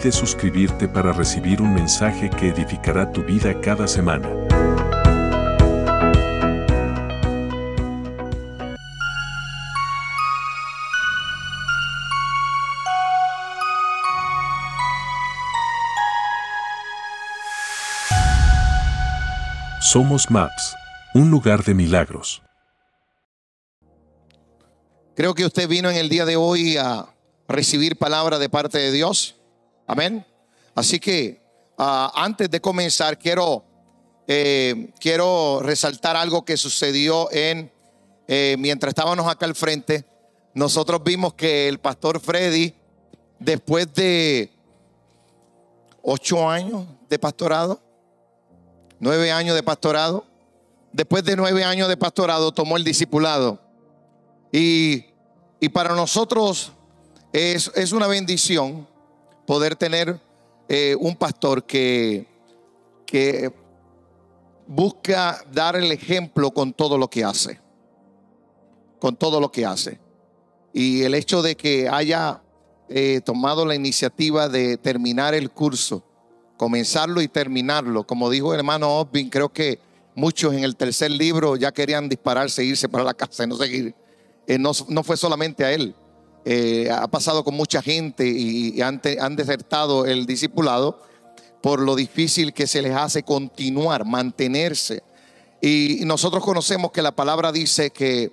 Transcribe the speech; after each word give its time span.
Olvides 0.00 0.14
suscribirte 0.14 0.88
para 0.88 1.12
recibir 1.12 1.60
un 1.60 1.74
mensaje 1.74 2.30
que 2.30 2.48
edificará 2.48 3.12
tu 3.12 3.22
vida 3.22 3.60
cada 3.60 3.86
semana. 3.86 4.28
Somos 19.80 20.30
Maps, 20.30 20.76
un 21.14 21.30
lugar 21.30 21.62
de 21.64 21.74
milagros. 21.74 22.42
Creo 25.14 25.34
que 25.34 25.44
usted 25.44 25.68
vino 25.68 25.90
en 25.90 25.96
el 25.96 26.08
día 26.08 26.24
de 26.24 26.36
hoy 26.36 26.78
a 26.78 27.06
recibir 27.48 27.96
palabra 27.96 28.38
de 28.38 28.48
parte 28.48 28.78
de 28.78 28.92
Dios. 28.92 29.39
Amén. 29.90 30.24
Así 30.76 31.00
que 31.00 31.42
ah, 31.76 32.12
antes 32.14 32.48
de 32.48 32.60
comenzar, 32.60 33.18
quiero, 33.18 33.64
eh, 34.28 34.92
quiero 35.00 35.58
resaltar 35.64 36.14
algo 36.14 36.44
que 36.44 36.56
sucedió 36.56 37.28
en, 37.32 37.72
eh, 38.28 38.54
mientras 38.56 38.90
estábamos 38.90 39.26
acá 39.26 39.46
al 39.46 39.56
frente. 39.56 40.04
Nosotros 40.54 41.02
vimos 41.02 41.34
que 41.34 41.66
el 41.66 41.80
pastor 41.80 42.20
Freddy, 42.20 42.72
después 43.40 43.92
de 43.92 44.52
ocho 46.02 46.48
años 46.48 46.86
de 47.08 47.18
pastorado, 47.18 47.80
nueve 49.00 49.32
años 49.32 49.56
de 49.56 49.64
pastorado, 49.64 50.24
después 50.92 51.24
de 51.24 51.34
nueve 51.34 51.64
años 51.64 51.88
de 51.88 51.96
pastorado 51.96 52.52
tomó 52.52 52.76
el 52.76 52.84
discipulado. 52.84 53.58
Y, 54.52 55.06
y 55.58 55.68
para 55.70 55.96
nosotros 55.96 56.70
es, 57.32 57.72
es 57.74 57.90
una 57.90 58.06
bendición 58.06 58.86
poder 59.50 59.74
tener 59.74 60.16
eh, 60.68 60.94
un 61.00 61.16
pastor 61.16 61.64
que, 61.64 62.24
que 63.04 63.52
busca 64.64 65.44
dar 65.52 65.74
el 65.74 65.90
ejemplo 65.90 66.52
con 66.52 66.72
todo 66.72 66.96
lo 66.96 67.10
que 67.10 67.24
hace. 67.24 67.58
Con 69.00 69.16
todo 69.16 69.40
lo 69.40 69.50
que 69.50 69.66
hace. 69.66 69.98
Y 70.72 71.02
el 71.02 71.16
hecho 71.16 71.42
de 71.42 71.56
que 71.56 71.88
haya 71.88 72.40
eh, 72.88 73.22
tomado 73.24 73.66
la 73.66 73.74
iniciativa 73.74 74.48
de 74.48 74.76
terminar 74.76 75.34
el 75.34 75.50
curso, 75.50 76.04
comenzarlo 76.56 77.20
y 77.20 77.26
terminarlo, 77.26 78.06
como 78.06 78.30
dijo 78.30 78.52
el 78.54 78.60
hermano 78.60 79.00
Osbin, 79.00 79.30
creo 79.30 79.48
que 79.48 79.80
muchos 80.14 80.54
en 80.54 80.62
el 80.62 80.76
tercer 80.76 81.10
libro 81.10 81.56
ya 81.56 81.72
querían 81.72 82.08
dispararse 82.08 82.62
e 82.62 82.66
irse 82.66 82.88
para 82.88 83.02
la 83.02 83.14
casa 83.14 83.42
y 83.42 83.48
no 83.48 83.56
seguir. 83.56 83.96
Eh, 84.46 84.58
no, 84.58 84.70
no 84.86 85.02
fue 85.02 85.16
solamente 85.16 85.64
a 85.64 85.72
él, 85.72 85.92
eh, 86.44 86.88
ha 86.90 87.08
pasado 87.08 87.44
con 87.44 87.54
mucha 87.54 87.82
gente 87.82 88.26
y, 88.26 88.80
han, 88.80 89.00
desertado 89.36 90.06
el 90.06 90.26
discipulado 90.26 91.02
por 91.60 91.80
lo 91.80 91.94
difícil 91.94 92.54
que 92.54 92.66
se 92.66 92.80
les 92.80 92.94
hace 92.94 93.22
continuar, 93.22 94.04
mantenerse. 94.04 95.02
Y, 95.60 96.00
nosotros 96.04 96.42
conocemos 96.42 96.90
que 96.92 97.02
la 97.02 97.12
palabra 97.12 97.52
dice 97.52 97.90
que, 97.90 98.32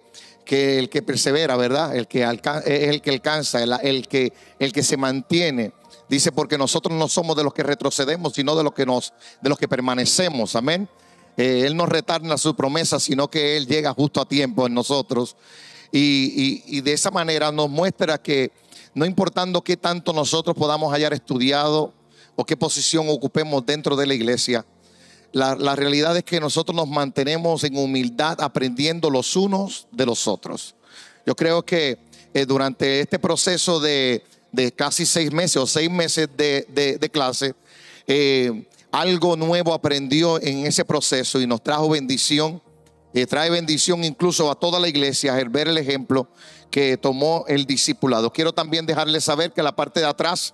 el 0.49 0.89
que 0.89 1.01
persevera, 1.01 1.57
¿verdad? 1.57 1.95
El 1.95 2.07
que 2.07 2.23
es 2.23 2.89
el 2.89 3.01
que 3.01 3.11
alcanza, 3.11 3.61
el, 3.61 4.07
que, 4.07 4.31
el 4.59 4.71
que 4.71 4.83
se 4.83 4.95
mantiene. 4.95 5.73
Dice, 6.07 6.31
porque 6.31 6.57
nosotros 6.57 6.97
no 6.97 7.09
somos 7.09 7.35
de 7.35 7.43
los 7.43 7.53
que 7.53 7.63
retrocedemos, 7.63 8.33
sino 8.33 8.55
de 8.55 8.63
los 8.63 8.73
que, 8.73 8.85
nos, 8.85 9.13
de 9.41 9.49
los 9.49 9.57
que 9.57 9.67
permanecemos. 9.67 10.55
Amén. 10.55 10.87
Eh, 11.37 11.63
él 11.67 11.77
no 11.77 11.85
retarda 11.85 12.37
su 12.37 12.55
promesa, 12.55 12.99
sino 12.99 13.29
que 13.29 13.57
Él 13.57 13.67
llega 13.67 13.93
justo 13.93 14.19
a 14.19 14.25
tiempo 14.27 14.65
en 14.65 14.73
nosotros. 14.73 15.35
Y, 15.91 16.81
de 16.81 16.93
esa 16.93 17.11
manera 17.11 17.51
nos 17.51 17.69
muestra 17.69 18.17
que 18.17 18.51
no 18.93 19.05
importando 19.05 19.63
qué 19.63 19.77
tanto 19.77 20.13
nosotros 20.13 20.55
podamos 20.55 20.93
hayar 20.93 21.13
estudiado 21.13 21.93
o 22.35 22.45
qué 22.45 22.57
posición 22.57 23.07
ocupemos 23.09 23.65
dentro 23.65 23.95
de 23.95 24.05
la 24.07 24.13
iglesia, 24.13 24.65
la, 25.31 25.75
realidad 25.75 26.17
es 26.17 26.23
que 26.23 26.39
nosotros 26.39 26.75
nos 26.75 26.87
mantenemos 26.87 27.63
en 27.63 27.77
humildad 27.77 28.41
aprendiendo 28.41 29.09
los 29.09 29.35
unos 29.35 29.87
de 29.91 30.05
los 30.05 30.27
otros. 30.27 30.75
Yo 31.25 31.35
creo 31.35 31.63
que 31.63 31.99
eh, 32.33 32.45
durante 32.45 33.01
este 33.01 33.19
proceso 33.19 33.79
de, 33.79 34.23
casi 34.75 35.05
seis 35.05 35.31
meses 35.31 35.57
o 35.57 35.67
seis 35.67 35.91
meses 35.91 36.29
de, 36.35 37.09
clase, 37.11 37.53
eh, 38.07 38.67
algo 38.91 39.35
nuevo 39.35 39.73
aprendió 39.73 40.41
en 40.41 40.65
ese 40.65 40.85
proceso 40.85 41.39
y 41.41 41.45
nos 41.45 41.61
trajo 41.61 41.89
bendición 41.89 42.61
trae 43.25 43.49
bendición 43.49 44.03
incluso 44.03 44.51
a 44.51 44.55
toda 44.55 44.79
la 44.79 44.87
iglesia 44.87 45.39
el 45.39 45.49
ver 45.49 45.67
el 45.67 45.77
ejemplo 45.77 46.27
que 46.69 46.97
tomó 46.97 47.45
el 47.47 47.65
discipulado. 47.65 48.31
Quiero 48.31 48.53
también 48.53 48.85
dejarles 48.85 49.23
saber 49.23 49.51
que 49.53 49.61
en 49.61 49.65
la 49.65 49.75
parte 49.75 49.99
de 49.99 50.05
atrás 50.05 50.53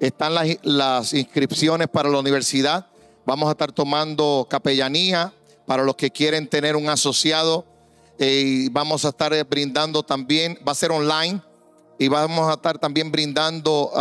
están 0.00 0.34
las, 0.34 1.14
inscripciones 1.14 1.88
para 1.88 2.08
la 2.08 2.18
universidad. 2.18 2.86
Vamos 3.24 3.48
a 3.48 3.52
estar 3.52 3.70
tomando 3.70 4.46
capellanía 4.50 5.32
para 5.64 5.84
los 5.84 5.94
que 5.94 6.10
quieren 6.10 6.48
tener 6.48 6.74
un 6.74 6.88
asociado. 6.88 7.64
Eh, 8.18 8.68
vamos 8.72 9.04
a 9.04 9.10
estar 9.10 9.32
eh, 9.32 9.44
brindando 9.44 10.02
también, 10.02 10.58
va 10.66 10.72
a 10.72 10.74
ser 10.74 10.90
online, 10.90 11.40
y 11.98 12.08
vamos 12.08 12.48
a 12.48 12.54
estar 12.54 12.78
también 12.78 13.12
brindando 13.12 13.92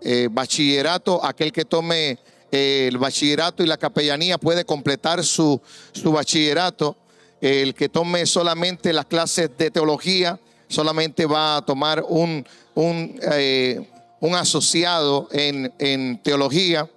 eh, 0.00 0.28
bachillerato. 0.30 1.24
Aquel 1.24 1.52
que 1.52 1.64
tome 1.64 2.18
el 2.50 2.98
bachillerato 2.98 3.62
y 3.62 3.66
la 3.66 3.76
capellanía 3.76 4.38
puede 4.38 4.64
completar 4.64 5.24
su, 5.24 5.60
su 5.92 6.10
bachillerato 6.10 6.96
el 7.40 7.74
que 7.74 7.88
tome 7.88 8.26
solamente 8.26 8.92
las 8.92 9.06
clases 9.06 9.50
de 9.56 9.70
teología, 9.70 10.38
solamente 10.68 11.26
va 11.26 11.56
a 11.56 11.62
tomar 11.64 12.04
un, 12.08 12.46
un, 12.74 13.20
eh, 13.32 13.88
asociado 14.34 15.28
en, 15.30 16.18
teología, 16.22 16.88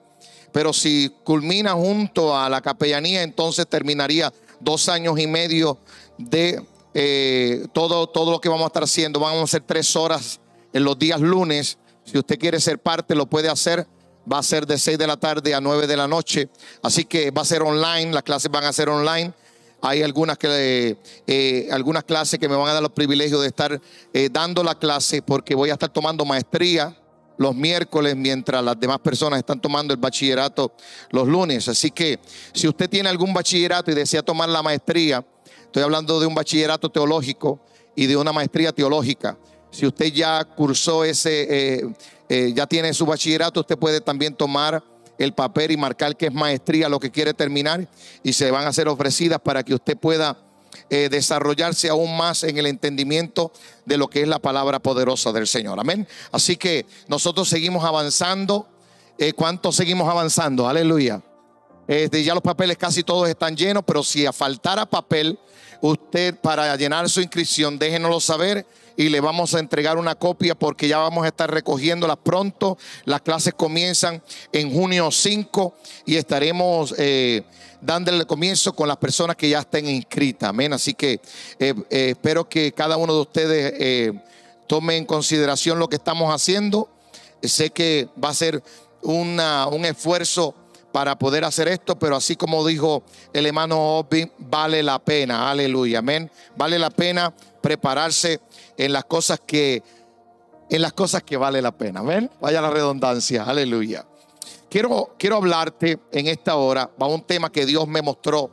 pero 0.52 0.74
si 0.74 1.14
culmina 1.24 1.74
junto 1.74 2.36
a 2.36 2.50
la 2.50 2.62
capellanía, 2.62 3.22
entonces 3.22 3.68
terminaría 3.68 4.34
dos 4.60 4.90
años 4.90 5.20
y 5.20 5.28
medio 5.28 5.78
de 6.18 6.64
eh, 6.94 7.68
todo, 7.72 8.08
todo 8.08 8.32
lo 8.32 8.42
que 8.42 8.50
vamos 8.50 8.64
a 8.64 8.68
estar 8.68 8.84
haciendo. 8.84 9.20
Vamos 9.20 9.42
a 9.42 9.44
hacer 9.44 9.64
tres 9.66 9.96
horas 9.96 10.40
en 10.74 10.84
los 10.84 10.98
días 10.98 11.22
lunes. 11.22 11.78
Si 12.04 12.18
usted 12.18 12.40
quiere 12.40 12.60
ser 12.60 12.80
parte, 12.80 13.14
lo 13.14 13.28
puede 13.28 13.48
hacer. 13.48 13.86
Va 14.32 14.40
a 14.40 14.44
ser 14.44 14.66
de 14.66 14.78
6 14.78 14.98
de 14.98 15.08
la 15.08 15.18
tarde 15.18 15.54
a 15.54 15.62
9 15.62 15.86
de 15.86 15.98
la 15.98 16.08
noche. 16.08 16.50
Así 16.82 17.06
que 17.06 17.32
va 17.32 17.44
a 17.44 17.46
ser 17.46 17.62
online, 17.62 18.12
las 18.12 18.24
clases 18.24 18.52
van 18.52 18.64
a 18.64 18.74
ser 18.74 18.90
online. 18.90 19.34
Hay 19.82 20.04
algunas, 20.04 20.38
que, 20.38 20.98
eh, 21.26 21.70
algunas 21.72 22.04
clases 22.04 22.40
que 22.40 22.50
me 22.50 22.56
van 22.56 22.70
a 22.70 22.74
dar 22.74 22.84
los 22.84 22.92
privilegios 22.92 23.42
de 23.42 23.48
estar 23.48 23.80
eh, 24.14 24.30
dando 24.32 24.64
la 24.64 24.76
clase 24.76 25.22
porque 25.22 25.56
voy 25.56 25.70
a 25.70 25.74
estar 25.74 25.90
tomando 25.90 26.26
maestría 26.26 26.96
los 27.38 27.56
miércoles 27.56 28.18
mientras 28.18 28.62
las 28.62 28.78
demás 28.78 29.00
personas 29.00 29.40
están 29.40 29.62
tomando 29.62 29.94
el 29.94 30.00
bachillerato 30.00 30.74
los 31.12 31.28
lunes. 31.28 31.70
Así 31.70 31.92
que 31.92 32.20
si 32.54 32.68
usted 32.68 32.90
tiene 32.90 33.08
algún 33.08 33.34
bachillerato 33.34 33.90
y 33.92 33.96
desea 33.96 34.22
tomar 34.22 34.50
la 34.50 34.62
maestría, 34.62 35.26
estoy 35.64 35.84
hablando 35.84 36.20
de 36.20 36.28
un 36.28 36.36
bachillerato 36.36 36.90
teológico 36.90 37.62
y 37.96 38.08
de 38.08 38.18
una 38.18 38.34
maestría 38.34 38.74
teológica. 38.74 39.38
Si 39.72 39.86
usted 39.86 40.12
ya 40.12 40.44
cursó 40.44 41.06
ese, 41.06 41.94
eh, 42.28 42.54
ya 42.54 42.68
tiene 42.68 42.94
su 42.94 43.06
bachillerato, 43.06 43.62
usted 43.62 43.78
puede 43.78 44.02
también 44.02 44.36
tomar 44.36 44.84
el 45.20 45.34
papel 45.34 45.72
y 45.72 45.78
marcar 45.78 46.18
que 46.18 46.28
es 46.28 46.34
maestría 46.34 46.90
lo 46.90 47.00
que 47.00 47.12
quiere 47.12 47.34
terminar 47.36 47.88
y 48.24 48.34
se 48.34 48.50
van 48.50 48.66
a 48.66 48.74
ser 48.74 48.88
ofrecidas 48.88 49.40
para 49.40 49.64
que 49.64 49.76
usted 49.76 49.96
pueda 49.96 50.38
eh, 50.90 51.10
desarrollarse 51.10 51.90
aún 51.90 52.18
más 52.18 52.44
en 52.44 52.58
el 52.58 52.66
entendimiento 52.66 53.52
de 53.86 53.98
lo 53.98 54.08
que 54.10 54.22
es 54.22 54.28
la 54.28 54.40
palabra 54.40 54.80
poderosa 54.80 55.32
del 55.32 55.46
Señor. 55.46 55.80
Amén. 55.80 56.08
Así 56.32 56.56
que 56.56 56.86
nosotros 57.08 57.48
seguimos 57.50 57.84
avanzando. 57.84 58.68
Eh, 59.18 59.34
¿Cuánto 59.34 59.72
seguimos 59.72 60.10
avanzando? 60.10 60.68
Aleluya. 60.68 61.22
Este, 61.88 62.24
ya 62.24 62.34
los 62.34 62.44
papeles 62.44 62.78
casi 62.78 63.04
todos 63.04 63.28
están 63.28 63.58
llenos, 63.58 63.84
pero 63.86 64.04
si 64.04 64.26
faltara 64.28 64.86
papel, 64.86 65.38
usted 65.82 66.36
para 66.40 66.76
llenar 66.76 67.10
su 67.10 67.20
inscripción, 67.20 67.78
déjenoslo 67.78 68.20
saber 68.20 68.66
y 69.00 69.08
le 69.08 69.22
vamos 69.22 69.56
a 69.56 69.60
entregar 69.60 69.98
una 69.98 70.16
copia 70.16 70.56
porque 70.56 70.90
ya 70.90 70.98
vamos 70.98 71.24
a 71.24 71.28
estar 71.30 71.50
recogiéndolas 71.50 72.18
pronto. 72.18 72.78
Las 73.06 73.22
clases 73.22 73.54
comienzan 73.54 74.22
en 74.52 74.74
junio 74.74 75.10
5 75.10 75.74
y 76.06 76.18
estaremos 76.18 76.94
eh, 76.98 77.44
dándole 77.80 78.26
comienzo 78.26 78.74
con 78.74 78.90
las 78.90 78.98
personas 78.98 79.38
que 79.38 79.48
ya 79.48 79.60
estén 79.60 79.88
inscritas. 79.88 80.50
Amén. 80.50 80.74
Así 80.74 80.94
que 80.94 81.14
eh, 81.60 81.74
eh, 81.90 82.10
espero 82.10 82.50
que 82.50 82.74
cada 82.74 82.98
uno 82.98 83.14
de 83.14 83.22
ustedes 83.22 83.74
eh, 83.78 84.14
tome 84.68 84.98
en 84.98 85.06
consideración 85.06 85.80
lo 85.80 85.88
que 85.88 85.96
estamos 85.96 86.36
haciendo. 86.36 86.90
Sé 87.42 87.70
que 87.70 88.10
va 88.22 88.32
a 88.32 88.34
ser 88.34 88.62
un 89.02 89.40
esfuerzo 89.86 90.54
para 90.92 91.18
poder 91.18 91.46
hacer 91.46 91.68
esto, 91.68 91.98
pero 91.98 92.16
así 92.16 92.36
como 92.36 92.66
dijo 92.66 93.04
el 93.32 93.46
hermano 93.46 94.00
Obi, 94.00 94.30
vale 94.40 94.84
la 94.84 95.00
pena, 95.00 95.50
aleluya, 95.50 96.00
amén. 96.00 96.30
Vale 96.58 96.80
la 96.80 96.90
pena 96.90 97.34
prepararse 97.62 98.40
en 98.78 98.94
las 98.94 99.06
cosas 99.06 99.40
que 99.46 99.84
en 100.70 100.82
las 100.84 100.94
cosas 100.94 101.24
que 101.24 101.36
vale 101.36 101.62
la 101.62 101.76
pena, 101.76 102.02
amén. 102.02 102.30
Vaya 102.40 102.62
la 102.62 102.70
redundancia, 102.70 103.44
aleluya. 103.44 104.06
Quiero, 104.70 105.16
quiero 105.18 105.38
hablarte 105.38 106.00
en 106.12 106.28
esta 106.28 106.56
hora, 106.56 106.92
va 107.02 107.08
un 107.08 107.24
tema 107.24 107.52
que 107.52 107.66
Dios 107.66 107.88
me 107.88 108.04
mostró 108.04 108.52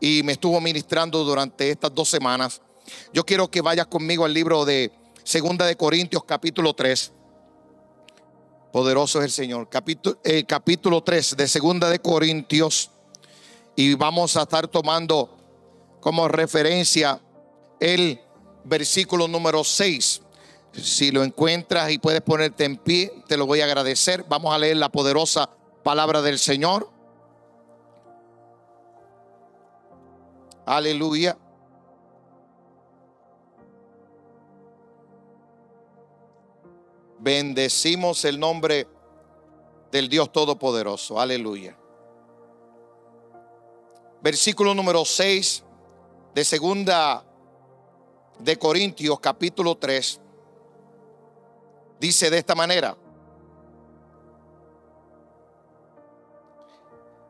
y 0.00 0.22
me 0.24 0.32
estuvo 0.32 0.60
ministrando 0.60 1.22
durante 1.22 1.70
estas 1.70 1.94
dos 1.94 2.08
semanas. 2.08 2.60
Yo 3.12 3.24
quiero 3.24 3.48
que 3.48 3.60
vayas 3.60 3.86
conmigo 3.86 4.24
al 4.24 4.34
libro 4.34 4.64
de 4.64 4.90
Segunda 5.22 5.64
de 5.64 5.76
Corintios 5.76 6.24
capítulo 6.24 6.74
3. 6.74 7.12
Poderoso 8.72 9.20
es 9.20 9.26
el 9.26 9.30
Señor. 9.30 9.68
Capítulo, 9.68 10.18
eh, 10.24 10.44
capítulo 10.44 11.02
3 11.02 11.36
de 11.36 11.46
Segunda 11.46 11.88
de 11.88 12.00
Corintios. 12.00 12.90
Y 13.76 13.94
vamos 13.94 14.36
a 14.36 14.42
estar 14.42 14.66
tomando 14.66 15.30
como 16.00 16.26
referencia 16.26 17.20
el 17.78 18.20
versículo 18.64 19.28
número 19.28 19.64
6. 19.64 20.22
Si 20.72 21.10
lo 21.10 21.22
encuentras 21.22 21.90
y 21.90 21.98
puedes 21.98 22.22
ponerte 22.22 22.64
en 22.64 22.76
pie, 22.76 23.12
te 23.28 23.36
lo 23.36 23.46
voy 23.46 23.60
a 23.60 23.64
agradecer. 23.64 24.24
Vamos 24.28 24.54
a 24.54 24.58
leer 24.58 24.76
la 24.76 24.88
poderosa 24.88 25.50
palabra 25.82 26.22
del 26.22 26.38
Señor. 26.38 26.88
Aleluya. 30.64 31.36
Bendecimos 37.18 38.24
el 38.24 38.40
nombre 38.40 38.88
del 39.92 40.08
Dios 40.08 40.32
Todopoderoso. 40.32 41.20
Aleluya. 41.20 41.76
Versículo 44.22 44.74
número 44.74 45.04
6 45.04 45.64
de 46.34 46.44
segunda 46.44 47.24
de 48.38 48.58
Corintios 48.58 49.20
capítulo 49.20 49.76
3 49.76 50.20
dice 52.00 52.30
de 52.30 52.38
esta 52.38 52.54
manera. 52.54 52.96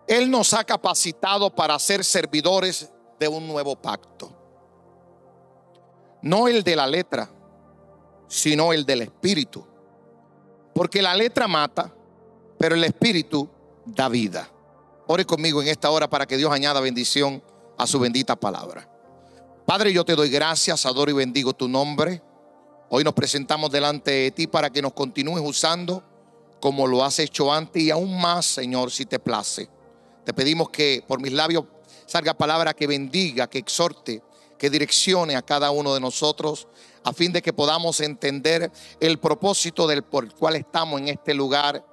Él 0.06 0.30
nos 0.30 0.54
ha 0.54 0.64
capacitado 0.64 1.54
para 1.54 1.78
ser 1.78 2.04
servidores 2.04 2.90
de 3.18 3.28
un 3.28 3.46
nuevo 3.46 3.76
pacto. 3.76 4.32
No 6.22 6.48
el 6.48 6.62
de 6.62 6.76
la 6.76 6.86
letra, 6.86 7.28
sino 8.28 8.72
el 8.72 8.86
del 8.86 9.02
espíritu. 9.02 9.66
Porque 10.74 11.02
la 11.02 11.14
letra 11.14 11.46
mata, 11.46 11.92
pero 12.58 12.74
el 12.74 12.84
Espíritu 12.84 13.48
da 13.84 14.08
vida. 14.08 14.48
Ore 15.06 15.24
conmigo 15.24 15.60
en 15.60 15.68
esta 15.68 15.90
hora 15.90 16.08
para 16.08 16.26
que 16.26 16.36
Dios 16.36 16.50
añada 16.50 16.80
bendición 16.80 17.42
a 17.76 17.86
su 17.86 17.98
bendita 17.98 18.36
palabra. 18.36 18.88
Padre, 19.66 19.92
yo 19.92 20.04
te 20.04 20.16
doy 20.16 20.28
gracias, 20.28 20.84
adoro 20.86 21.12
y 21.12 21.14
bendigo 21.14 21.52
tu 21.52 21.68
nombre. 21.68 22.20
Hoy 22.88 23.04
nos 23.04 23.14
presentamos 23.14 23.70
delante 23.70 24.10
de 24.10 24.30
ti 24.32 24.48
para 24.48 24.70
que 24.70 24.82
nos 24.82 24.92
continúes 24.92 25.42
usando 25.46 26.02
como 26.60 26.88
lo 26.88 27.04
has 27.04 27.20
hecho 27.20 27.52
antes 27.52 27.80
y 27.80 27.90
aún 27.92 28.20
más, 28.20 28.44
Señor, 28.44 28.90
si 28.90 29.06
te 29.06 29.20
place. 29.20 29.68
Te 30.24 30.34
pedimos 30.34 30.68
que 30.70 31.04
por 31.06 31.20
mis 31.20 31.32
labios 31.32 31.64
salga 32.06 32.34
palabra 32.34 32.74
que 32.74 32.88
bendiga, 32.88 33.48
que 33.48 33.58
exhorte, 33.58 34.20
que 34.58 34.68
direccione 34.68 35.36
a 35.36 35.42
cada 35.42 35.70
uno 35.70 35.94
de 35.94 36.00
nosotros 36.00 36.66
a 37.04 37.12
fin 37.12 37.32
de 37.32 37.40
que 37.40 37.52
podamos 37.52 38.00
entender 38.00 38.70
el 38.98 39.18
propósito 39.18 39.86
del 39.86 40.02
por 40.02 40.24
el 40.24 40.34
cual 40.34 40.56
estamos 40.56 41.00
en 41.00 41.08
este 41.08 41.34
lugar 41.34 41.84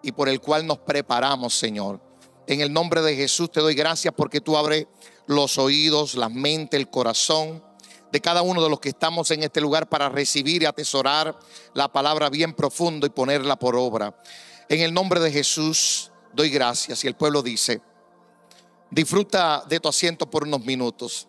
y 0.00 0.12
por 0.12 0.28
el 0.28 0.40
cual 0.40 0.64
nos 0.64 0.78
preparamos, 0.78 1.54
Señor. 1.54 2.05
En 2.46 2.60
el 2.60 2.72
nombre 2.72 3.02
de 3.02 3.16
Jesús 3.16 3.50
te 3.50 3.60
doy 3.60 3.74
gracias 3.74 4.14
porque 4.16 4.40
tú 4.40 4.56
abres 4.56 4.86
los 5.26 5.58
oídos, 5.58 6.14
la 6.14 6.28
mente, 6.28 6.76
el 6.76 6.88
corazón 6.88 7.62
de 8.12 8.20
cada 8.20 8.42
uno 8.42 8.62
de 8.62 8.70
los 8.70 8.78
que 8.78 8.90
estamos 8.90 9.30
en 9.32 9.42
este 9.42 9.60
lugar 9.60 9.88
para 9.88 10.08
recibir 10.08 10.62
y 10.62 10.66
atesorar 10.66 11.36
la 11.74 11.92
palabra 11.92 12.30
bien 12.30 12.54
profundo 12.54 13.06
y 13.06 13.10
ponerla 13.10 13.56
por 13.56 13.74
obra. 13.74 14.16
En 14.68 14.80
el 14.80 14.94
nombre 14.94 15.18
de 15.18 15.32
Jesús 15.32 16.12
doy 16.32 16.50
gracias 16.50 17.02
y 17.04 17.08
el 17.08 17.16
pueblo 17.16 17.42
dice, 17.42 17.80
disfruta 18.90 19.64
de 19.68 19.80
tu 19.80 19.88
asiento 19.88 20.30
por 20.30 20.44
unos 20.44 20.64
minutos. 20.64 21.28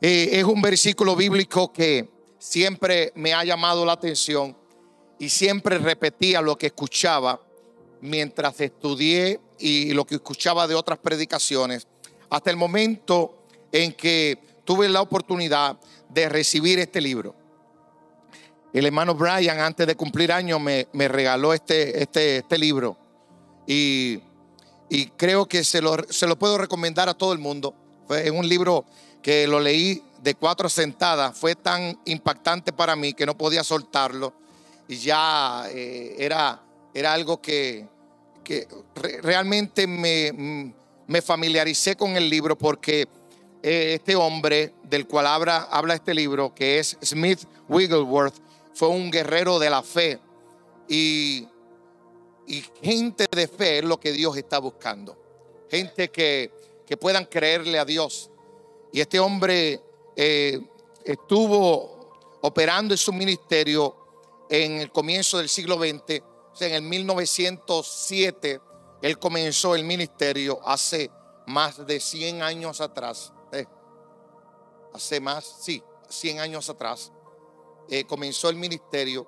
Eh, 0.00 0.30
es 0.32 0.44
un 0.44 0.62
versículo 0.62 1.14
bíblico 1.16 1.70
que 1.70 2.10
siempre 2.38 3.12
me 3.14 3.34
ha 3.34 3.44
llamado 3.44 3.84
la 3.84 3.92
atención 3.92 4.56
y 5.18 5.28
siempre 5.28 5.78
repetía 5.78 6.40
lo 6.40 6.56
que 6.56 6.66
escuchaba 6.66 7.40
mientras 8.00 8.60
estudié 8.60 9.40
y 9.58 9.92
lo 9.92 10.04
que 10.04 10.16
escuchaba 10.16 10.66
de 10.66 10.74
otras 10.74 10.98
predicaciones, 10.98 11.86
hasta 12.30 12.50
el 12.50 12.56
momento 12.56 13.46
en 13.72 13.92
que 13.92 14.38
tuve 14.64 14.88
la 14.88 15.00
oportunidad 15.00 15.78
de 16.08 16.28
recibir 16.28 16.78
este 16.78 17.00
libro. 17.00 17.34
El 18.72 18.84
hermano 18.84 19.14
Brian, 19.14 19.58
antes 19.60 19.86
de 19.86 19.94
cumplir 19.94 20.32
años, 20.32 20.60
me, 20.60 20.86
regaló 21.08 21.54
este, 21.54 22.02
este, 22.02 22.38
este 22.38 22.58
libro 22.58 22.96
y, 23.66 24.20
y, 24.90 25.06
creo 25.16 25.46
que 25.46 25.64
se 25.64 25.80
lo, 25.80 25.96
se 26.10 26.26
lo 26.26 26.38
puedo 26.38 26.58
recomendar 26.58 27.08
a 27.08 27.14
todo 27.14 27.32
el 27.32 27.38
mundo. 27.38 27.74
Fue 28.06 28.30
un 28.30 28.46
libro 28.48 28.84
que 29.22 29.46
lo 29.46 29.60
leí 29.60 30.02
de 30.22 30.34
cuatro 30.34 30.68
sentadas, 30.68 31.36
fue 31.38 31.54
tan 31.54 31.98
impactante 32.04 32.72
para 32.72 32.96
mí 32.96 33.14
que 33.14 33.26
no 33.26 33.36
podía 33.36 33.64
soltarlo. 33.64 34.34
Y 34.88 34.96
ya 34.96 35.64
eh, 35.70 36.14
era, 36.18 36.62
era 36.92 37.12
algo 37.12 37.40
que, 37.40 37.88
que 38.46 38.68
realmente 39.22 39.88
me, 39.88 40.72
me, 41.08 41.20
familiaricé 41.20 41.96
con 41.96 42.16
el 42.16 42.30
libro 42.30 42.56
porque 42.56 43.08
eh, 43.60 43.94
este 43.94 44.14
hombre 44.14 44.72
del 44.84 45.08
cual 45.08 45.26
habla, 45.26 45.68
habla 45.68 45.94
este 45.94 46.14
libro, 46.14 46.54
que 46.54 46.78
es 46.78 46.96
Smith 47.02 47.40
Wigglesworth, 47.68 48.36
fue 48.72 48.86
un 48.86 49.10
guerrero 49.10 49.58
de 49.58 49.68
la 49.68 49.82
fe. 49.82 50.20
Y, 50.88 51.48
y 52.46 52.64
gente 52.80 53.26
de 53.28 53.48
fe 53.48 53.78
es 53.78 53.84
lo 53.84 53.98
que 53.98 54.12
Dios 54.12 54.36
está 54.36 54.60
buscando. 54.60 55.18
Gente 55.68 56.08
que, 56.08 56.52
que 56.86 56.96
puedan 56.96 57.24
creerle 57.24 57.80
a 57.80 57.84
Dios 57.84 58.30
y 58.92 59.00
este 59.00 59.18
hombre 59.18 59.80
eh, 60.14 60.60
estuvo 61.04 62.38
operando 62.42 62.94
en 62.94 62.98
su 62.98 63.12
ministerio 63.12 63.96
en 64.48 64.80
el 64.80 64.92
comienzo 64.92 65.38
del 65.38 65.48
siglo 65.48 65.76
XX, 65.76 66.22
en 66.60 66.74
el 66.74 66.82
1907, 66.82 68.60
él 69.02 69.18
comenzó 69.18 69.74
el 69.74 69.84
ministerio 69.84 70.58
hace 70.66 71.10
más 71.46 71.86
de 71.86 72.00
100 72.00 72.42
años 72.42 72.80
atrás. 72.80 73.32
Eh, 73.52 73.66
hace 74.92 75.20
más, 75.20 75.44
sí, 75.60 75.82
100 76.08 76.40
años 76.40 76.68
atrás. 76.70 77.12
Eh, 77.88 78.04
comenzó 78.04 78.48
el 78.48 78.56
ministerio 78.56 79.26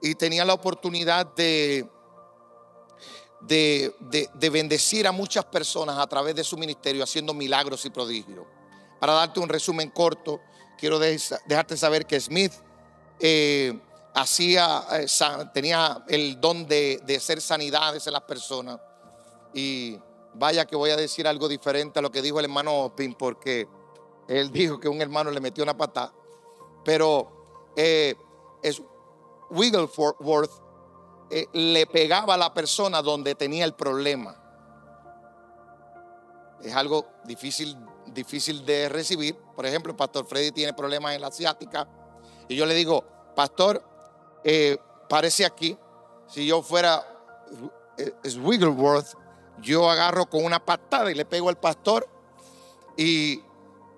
y 0.00 0.14
tenía 0.14 0.44
la 0.44 0.54
oportunidad 0.54 1.26
de, 1.34 1.88
de, 3.40 3.94
de, 4.34 4.50
bendecir 4.50 5.06
a 5.06 5.12
muchas 5.12 5.44
personas 5.44 5.98
a 5.98 6.06
través 6.06 6.34
de 6.34 6.42
su 6.42 6.56
ministerio, 6.56 7.04
haciendo 7.04 7.32
milagros 7.32 7.84
y 7.84 7.90
prodigios. 7.90 8.44
Para 8.98 9.12
darte 9.14 9.38
un 9.38 9.48
resumen 9.48 9.90
corto, 9.90 10.40
quiero 10.78 10.98
dejarte 10.98 11.76
saber 11.76 12.06
que 12.06 12.20
Smith 12.20 12.52
eh, 13.20 13.78
hacía, 14.14 14.84
eh, 14.92 15.06
tenía 15.52 16.04
el 16.08 16.40
don 16.40 16.66
de, 16.66 17.00
de 17.04 17.16
hacer 17.16 17.40
sanidades 17.40 18.06
en 18.06 18.12
las 18.12 18.22
personas. 18.22 18.80
Y 19.54 19.98
vaya 20.34 20.66
que 20.66 20.76
voy 20.76 20.90
a 20.90 20.96
decir 20.96 21.26
algo 21.26 21.48
diferente 21.48 21.98
a 21.98 22.02
lo 22.02 22.10
que 22.10 22.22
dijo 22.22 22.38
el 22.38 22.46
hermano 22.46 22.92
Pin, 22.96 23.14
porque 23.14 23.68
él 24.28 24.50
dijo 24.50 24.80
que 24.80 24.88
un 24.88 25.00
hermano 25.00 25.30
le 25.30 25.40
metió 25.40 25.62
una 25.64 25.76
patada. 25.76 26.12
Pero 26.84 27.72
eh, 27.76 28.14
es, 28.62 28.82
Wigglesworth 29.50 30.50
le 31.52 31.86
pegaba 31.86 32.34
a 32.34 32.36
la 32.36 32.52
persona 32.52 33.00
donde 33.00 33.34
tenía 33.34 33.64
el 33.64 33.74
problema. 33.74 34.38
Es 36.62 36.74
algo 36.74 37.06
difícil 37.24 37.76
difícil 38.06 38.64
de 38.64 38.88
recibir. 38.88 39.36
Por 39.54 39.66
ejemplo, 39.66 39.92
el 39.92 39.96
pastor 39.96 40.26
Freddy 40.26 40.52
tiene 40.52 40.72
problemas 40.72 41.14
en 41.14 41.20
la 41.20 41.28
asiática. 41.28 41.88
Y 42.48 42.56
yo 42.56 42.66
le 42.66 42.74
digo, 42.74 43.04
pastor, 43.34 43.82
eh, 44.44 44.78
parece 45.08 45.44
aquí, 45.44 45.76
si 46.28 46.46
yo 46.46 46.62
fuera 46.62 47.04
eh, 47.98 48.12
Wigglesworth, 48.38 49.14
yo 49.58 49.88
agarro 49.88 50.26
con 50.26 50.44
una 50.44 50.64
patada 50.64 51.10
y 51.10 51.14
le 51.14 51.24
pego 51.24 51.48
al 51.48 51.58
pastor. 51.58 52.08
Y, 52.96 53.42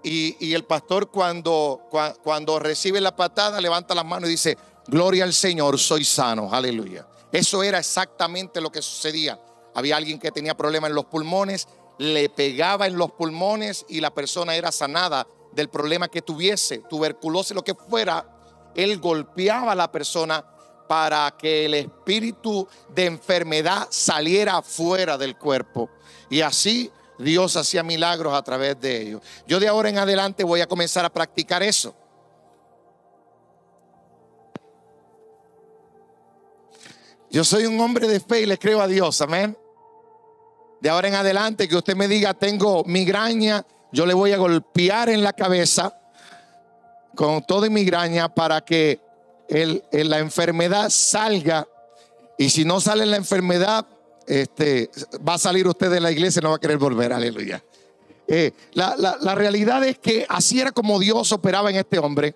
y, 0.03 0.55
el 0.55 0.65
pastor 0.65 1.11
cuando, 1.11 1.89
cuando 2.23 2.59
recibe 2.59 3.01
la 3.01 3.17
patada 3.17 3.61
levanta 3.61 3.95
las 3.95 4.05
manos 4.05 4.29
y 4.29 4.33
dice, 4.33 4.59
gloria 4.87 5.25
al 5.25 5.33
Señor, 5.33 5.79
soy 5.79 6.05
sano, 6.05 6.53
aleluya. 6.53 7.09
Eso 7.33 7.63
era 7.63 7.79
exactamente 7.79 8.61
lo 8.61 8.71
que 8.71 8.83
sucedía. 8.83 9.41
Había 9.75 9.97
alguien 9.97 10.19
que 10.19 10.31
tenía 10.31 10.55
problemas 10.57 10.91
en 10.91 10.95
los 10.95 11.07
pulmones 11.07 11.67
le 11.99 12.29
pegaba 12.29 12.87
en 12.87 12.97
los 12.97 13.13
pulmones 13.13 13.87
y 13.89 14.01
la 14.01 14.13
persona 14.13 14.57
era 14.57 14.73
sanada 14.73 15.27
del 15.53 15.69
problema 15.69 16.09
que 16.09 16.23
tuviese, 16.23 16.79
tuberculosis, 16.79 17.55
lo 17.55 17.63
que 17.63 17.75
fuera. 17.75 18.34
Él 18.75 18.99
golpeaba 18.99 19.73
a 19.73 19.75
la 19.75 19.91
persona 19.91 20.45
para 20.89 21.35
que 21.37 21.65
el 21.65 21.75
espíritu 21.75 22.69
de 22.95 23.07
enfermedad 23.07 23.87
saliera 23.91 24.61
fuera 24.63 25.17
del 25.17 25.37
cuerpo. 25.37 25.91
Y 26.29 26.41
así 26.41 26.91
Dios 27.19 27.57
hacía 27.57 27.83
milagros 27.83 28.35
a 28.35 28.43
través 28.43 28.81
de 28.81 29.03
ellos. 29.03 29.23
Yo 29.47 29.61
de 29.61 29.69
ahora 29.69 29.89
en 29.89 29.99
adelante 29.99 30.45
voy 30.45 30.61
a 30.61 30.67
comenzar 30.67 31.05
a 31.05 31.13
practicar 31.13 31.63
eso. 31.63 31.95
Yo 37.31 37.43
soy 37.43 37.67
un 37.67 37.81
hombre 37.81 38.07
de 38.07 38.21
fe 38.21 38.43
y 38.43 38.47
le 38.47 38.59
creo 38.59 38.81
a 38.81 38.87
Dios, 38.87 39.21
amén. 39.21 39.59
De 40.81 40.89
ahora 40.89 41.09
en 41.09 41.15
adelante 41.15 41.67
que 41.67 41.77
usted 41.77 41.97
me 41.97 42.07
diga, 42.07 42.35
tengo 42.35 42.85
migraña, 42.85 43.67
yo 43.91 44.07
le 44.07 44.15
voy 44.15 44.33
a 44.33 44.37
golpear 44.37 45.09
en 45.09 45.23
la 45.23 45.33
cabeza 45.33 45.99
con 47.15 47.43
toda 47.45 47.69
migraña 47.69 48.29
para 48.29 48.61
que 48.63 49.01
la 49.93 50.19
enfermedad 50.19 50.91
salga. 50.91 51.67
Y 52.39 52.51
si 52.51 52.65
no 52.65 52.81
sale 52.81 53.07
la 53.07 53.17
enfermedad, 53.17 53.87
este, 54.27 54.91
va 55.27 55.35
a 55.35 55.39
salir 55.39 55.67
usted 55.67 55.91
de 55.91 56.01
la 56.01 56.11
iglesia 56.11 56.41
y 56.41 56.43
no 56.43 56.51
va 56.51 56.57
a 56.57 56.61
querer 56.61 56.79
volver. 56.79 57.13
Aleluya. 57.13 57.63
Eh, 58.27 58.53
la, 58.73 59.35
realidad 59.35 59.85
es 59.85 59.99
que 59.99 60.25
así 60.29 60.61
era 60.61 60.73
como 60.73 60.99
Dios 60.99 61.31
operaba 61.33 61.71
en 61.71 61.77
este 61.77 61.99
hombre. 61.99 62.35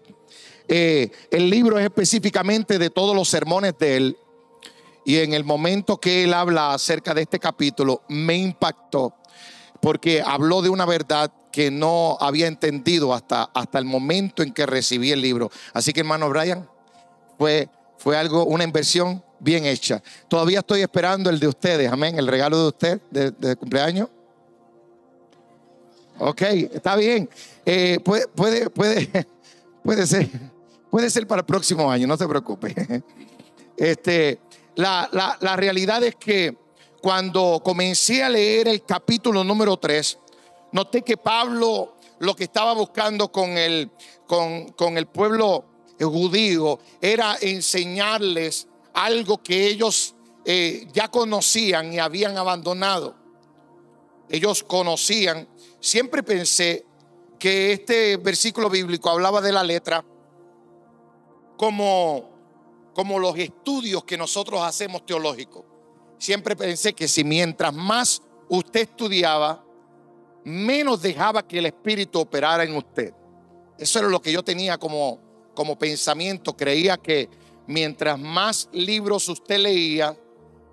Eh, 0.69 1.11
el 1.31 1.49
libro 1.49 1.79
es 1.79 1.85
específicamente 1.85 2.79
de 2.79 2.91
todos 2.91 3.17
los 3.17 3.29
sermones 3.29 3.75
de 3.79 3.97
él. 3.97 4.17
Y 5.05 5.17
en 5.19 5.33
el 5.33 5.45
momento 5.45 5.99
que 5.99 6.25
él 6.25 6.35
habla 6.35 6.75
acerca 6.75 7.15
de 7.15 7.23
este 7.23 7.39
capítulo, 7.39 8.03
me 8.09 8.37
impactó 8.37 9.15
porque 9.81 10.23
habló 10.25 10.61
de 10.61 10.69
una 10.69 10.85
verdad 10.85 11.33
que 11.51 11.71
no 11.71 12.17
había 12.21 12.47
entendido 12.47 13.15
hasta, 13.15 13.45
hasta 13.55 13.79
el 13.79 13.85
momento 13.85 14.43
en 14.43 14.53
que 14.53 14.67
recibí 14.67 15.13
el 15.13 15.21
libro. 15.21 15.51
Así 15.73 15.93
que 15.93 16.01
hermano 16.01 16.29
Brian, 16.29 16.69
fue, 17.39 17.69
fue 17.97 18.17
algo, 18.17 18.45
una 18.45 18.65
inversión 18.65 19.23
bien 19.39 19.65
hecha. 19.65 20.03
Todavía 20.29 20.61
estoy 20.61 20.83
esperando 20.83 21.31
el 21.31 21.39
de 21.39 21.49
ustedes, 21.49 21.91
amén, 21.91 22.19
el 22.19 22.27
regalo 22.27 22.59
de 22.59 22.69
usted 22.69 23.01
de, 23.11 23.57
cumpleaños. 23.57 24.09
Ok, 26.19 26.43
está 26.43 26.97
bien. 26.97 27.29
Eh, 27.65 28.01
puede, 28.05 28.27
puede, 28.29 28.71
puede, 28.71 29.27
puede 29.85 30.07
ser, 30.07 30.29
puede 30.91 31.11
ser 31.11 31.27
para 31.27 31.41
el 31.41 31.47
próximo 31.47 31.91
año, 31.91 32.07
no 32.07 32.17
se 32.17 32.27
preocupe. 32.27 32.75
Este, 33.81 34.41
la, 34.75 35.09
la, 35.13 35.39
la 35.41 35.55
realidad 35.55 36.03
es 36.03 36.17
que 36.17 36.57
cuando 37.01 37.63
comencé 37.65 38.25
a 38.25 38.29
leer 38.29 38.67
el 38.67 38.83
capítulo 38.83 39.45
número 39.45 39.77
3, 39.77 40.19
noté 40.73 41.03
que 41.03 41.17
Pablo 41.17 41.95
lo 42.21 42.35
que 42.35 42.45
estaba 42.45 42.73
buscando 42.75 43.31
con 43.31 43.57
el, 43.57 43.91
con, 44.27 44.69
con 44.73 44.99
el 44.99 45.07
pueblo 45.07 45.65
judío 46.07 46.79
era 47.01 47.37
enseñarles 47.41 48.69
algo 48.93 49.39
que 49.43 49.67
ellos 49.67 50.15
eh, 50.45 50.87
ya 50.93 51.09
conocían 51.09 51.93
y 51.93 51.99
habían 51.99 52.37
abandonado. 52.37 53.15
Ellos 54.29 54.63
conocían. 54.63 55.49
Siempre 55.81 56.23
pensé 56.23 56.85
que 57.39 57.73
este 57.73 58.17
versículo 58.17 58.69
bíblico 58.69 59.11
hablaba 59.11 59.41
de 59.41 59.53
la 59.53 59.63
letra 59.63 60.05
como, 61.57 62.31
como 62.95 63.19
los 63.19 63.37
estudios 63.39 64.05
que 64.05 64.17
nosotros 64.17 64.63
hacemos 64.63 65.07
teológicos. 65.07 65.65
Siempre 66.19 66.57
pensé 66.57 66.93
que 66.95 67.07
si 67.07 67.25
mientras 67.25 67.73
más 67.73 68.23
usted 68.49 68.81
estudiaba, 68.81 69.65
menos 70.45 71.03
dejaba 71.03 71.47
que 71.47 71.59
el 71.59 71.67
Espíritu 71.67 72.21
operara 72.21 72.65
en 72.65 72.77
usted. 72.77 73.13
Eso 73.79 73.99
era 73.99 74.09
lo 74.09 74.21
que 74.21 74.33
yo 74.33 74.43
tenía 74.43 74.79
como, 74.79 75.21
como 75.55 75.79
pensamiento, 75.79 76.57
creía 76.57 76.97
que 76.97 77.29
mientras 77.67 78.19
más 78.19 78.69
libros 78.73 79.29
usted 79.29 79.59
leía, 79.59 80.17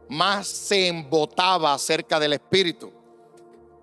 más 0.09 0.47
se 0.47 0.87
embotaba 0.87 1.73
acerca 1.73 2.19
del 2.19 2.33
Espíritu. 2.33 2.91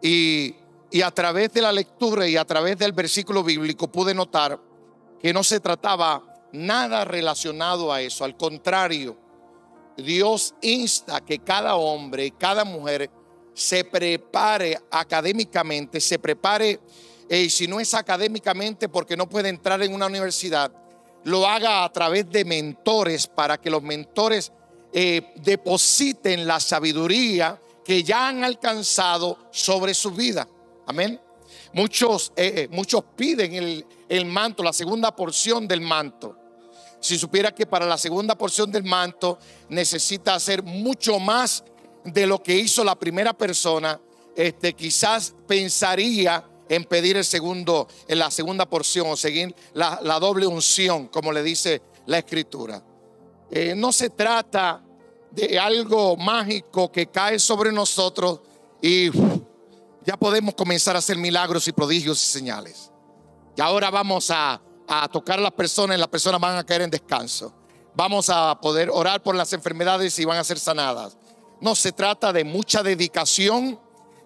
Y, 0.01 0.57
y 0.91 1.03
a 1.03 1.11
través 1.11 1.53
de 1.53 1.63
la 1.63 1.73
lectura 1.73 2.27
y 2.27 2.37
a 2.37 2.45
través 2.45 2.77
del 2.79 2.93
versículo 2.93 3.43
bíblico 3.45 3.91
pude 3.91 4.15
notar 4.15 4.59
que 5.21 5.33
no 5.33 5.45
se 5.45 5.61
trataba 5.61 6.23
nada 6.53 7.05
relacionado 7.05 7.93
a 7.93 8.01
eso. 8.03 8.25
Al 8.25 8.37
contrario, 8.37 9.17
Dios 9.97 10.55
insta 10.61 11.21
que 11.21 11.39
cada 11.39 11.77
hombre 11.77 12.27
y 12.27 12.31
cada 12.31 12.65
mujer 12.65 13.11
se 13.55 13.85
prepare 13.85 14.79
académicamente, 14.91 16.01
se 16.01 16.19
prepare, 16.19 16.81
y 17.29 17.47
eh, 17.47 17.51
si 17.51 17.67
no 17.67 17.81
es 17.81 17.95
académicamente 17.95 18.89
porque 18.89 19.17
no 19.17 19.29
puede 19.29 19.49
entrar 19.49 19.83
en 19.83 19.95
una 19.95 20.07
universidad, 20.07 20.73
lo 21.25 21.47
haga 21.47 21.85
a 21.85 21.93
través 21.93 22.29
de 22.31 22.45
mentores 22.45 23.27
para 23.27 23.59
que 23.61 23.71
los 23.71 23.83
mentores 23.83 24.53
eh, 24.93 25.33
depositen 25.37 26.47
la 26.47 26.61
sabiduría 26.61 27.61
que 27.85 28.03
ya 28.03 28.29
han 28.29 28.45
alcanzado 28.45 29.39
sobre 29.51 29.95
su 29.95 30.11
vida. 30.11 30.47
Amén. 30.87 31.21
Muchos, 31.73 32.33
eh, 32.37 32.53
eh, 32.57 32.69
muchos 32.71 33.03
piden 33.17 33.55
el, 33.55 33.87
el 34.09 34.27
manto, 34.27 34.63
la 34.63 34.73
segunda 34.73 35.15
porción 35.15 35.67
del 35.67 35.81
manto. 35.81 36.37
Si 37.01 37.19
supiera 37.19 37.53
que 37.53 37.67
para 37.67 37.87
la 37.87 37.99
segunda 37.99 38.37
porción 38.37 38.71
del 38.71 38.85
manto 38.85 39.39
necesita 39.69 40.35
hacer 40.35 40.63
mucho 40.63 41.19
más 41.19 41.65
de 42.05 42.27
lo 42.27 42.43
que 42.43 42.57
hizo 42.57 42.85
la 42.85 42.97
primera 42.97 43.33
persona, 43.33 44.01
este, 44.35 44.75
quizás 44.75 45.35
pensaría 45.47 46.45
en 46.69 46.85
pedir 46.85 47.17
el 47.17 47.25
segundo, 47.25 47.87
en 48.09 48.19
la 48.19 48.31
segunda 48.31 48.67
porción 48.67 49.09
o 49.11 49.17
seguir 49.17 49.55
la, 49.75 49.99
doble 50.21 50.47
unción, 50.47 51.09
como 51.09 51.33
le 51.33 51.43
dice 51.43 51.83
la 52.07 52.19
escritura. 52.19 52.83
Eh, 53.51 53.75
no 53.77 53.93
se 53.93 54.11
trata 54.11 54.83
de 55.31 55.59
algo 55.59 56.17
mágico 56.17 56.91
que 56.91 57.09
cae 57.09 57.39
sobre 57.39 57.73
nosotros 57.73 58.41
y 58.81 59.11
ya 60.05 60.17
podemos 60.17 60.55
comenzar 60.55 60.97
a 60.97 61.01
hacer 61.01 61.17
milagros 61.17 61.69
y 61.69 61.73
prodigios 61.73 62.23
y 62.23 62.27
señales. 62.27 62.91
Y 63.57 63.61
ahora 63.61 63.91
vamos 63.91 64.31
a, 64.31 64.61
a 64.89 65.09
tocar 65.09 65.39
a 65.39 65.43
las 65.43 65.53
personas 65.53 65.97
y 65.97 66.01
las 66.01 66.09
personas 66.09 66.41
van 66.41 66.57
a 66.57 66.65
caer 66.65 66.83
en 66.83 66.91
descanso. 66.91 67.55
Vamos 67.95 68.31
a 68.31 68.59
poder 68.61 68.89
orar 68.91 69.23
por 69.23 69.35
las 69.35 69.53
enfermedades 69.53 70.19
y 70.19 70.25
van 70.25 70.39
a 70.39 70.45
ser 70.45 70.59
sanadas. 70.59 71.19
No 71.63 71.75
se 71.75 71.93
trata 71.93 72.31
de 72.33 72.45
mucha 72.45 72.83
dedicación, 72.83 73.81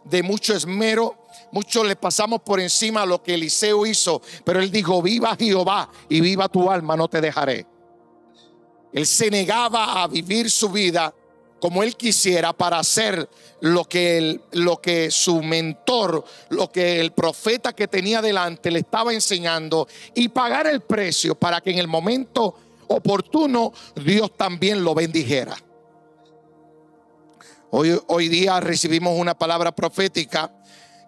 de 0.04 0.24
mucho 0.24 0.54
esmero, 0.54 1.26
Muchos 1.52 1.86
le 1.86 1.96
pasamos 1.96 2.42
por 2.42 2.60
encima 2.60 3.06
lo 3.06 3.22
que 3.22 3.34
Eliseo 3.34 3.86
hizo, 3.86 4.20
pero 4.44 4.60
él 4.60 4.70
dijo, 4.70 5.00
viva 5.00 5.36
Jehová 5.36 5.88
y 6.08 6.20
viva 6.20 6.48
tu 6.48 6.70
alma, 6.70 6.96
no 6.96 7.08
te 7.08 7.20
dejaré. 7.20 7.66
Él 8.92 9.06
se 9.06 9.30
negaba 9.30 10.02
a 10.02 10.06
vivir 10.08 10.50
su 10.50 10.70
vida 10.70 11.14
como 11.60 11.82
él 11.82 11.96
quisiera 11.96 12.52
para 12.52 12.78
hacer 12.78 13.28
lo 13.60 13.84
que, 13.84 14.40
lo 14.52 14.80
que 14.80 15.10
su 15.10 15.42
mentor, 15.42 16.24
lo 16.50 16.70
que 16.70 17.00
el 17.00 17.12
profeta 17.12 17.72
que 17.72 17.88
tenía 17.88 18.20
delante 18.20 18.70
le 18.70 18.80
estaba 18.80 19.14
enseñando 19.14 19.88
y 20.14 20.28
pagar 20.28 20.66
el 20.66 20.82
precio 20.82 21.34
para 21.34 21.60
que 21.60 21.70
en 21.70 21.78
el 21.78 21.88
momento 21.88 22.54
oportuno 22.88 23.72
Dios 23.94 24.36
también 24.36 24.84
lo 24.84 24.94
bendijera. 24.94 25.56
Hoy, 27.70 28.00
hoy 28.06 28.28
día 28.28 28.60
recibimos 28.60 29.18
una 29.18 29.36
palabra 29.36 29.72
profética 29.72 30.52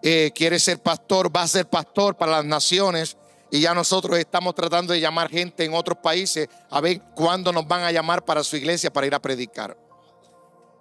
eh, 0.00 0.30
quiere 0.34 0.60
ser 0.60 0.80
pastor, 0.80 1.34
va 1.34 1.42
a 1.42 1.48
ser 1.48 1.68
pastor 1.68 2.16
para 2.16 2.32
las 2.32 2.44
naciones. 2.44 3.16
Y 3.50 3.60
ya 3.60 3.74
nosotros 3.74 4.18
estamos 4.18 4.54
tratando 4.54 4.92
de 4.92 5.00
llamar 5.00 5.30
gente 5.30 5.64
en 5.64 5.72
otros 5.72 5.98
países 6.02 6.48
a 6.70 6.80
ver 6.80 7.00
cuándo 7.14 7.50
nos 7.52 7.66
van 7.66 7.82
a 7.82 7.90
llamar 7.90 8.24
para 8.24 8.44
su 8.44 8.56
iglesia 8.56 8.92
para 8.92 9.06
ir 9.06 9.14
a 9.14 9.22
predicar. 9.22 9.76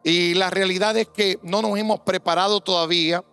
Y 0.04 0.34
la 0.34 0.50
realidad 0.50 0.96
es 0.98 1.08
que 1.08 1.40
no 1.44 1.62
nos 1.62 1.78
hemos 1.80 2.02
preparado 2.02 2.60
todavía, 2.60 3.24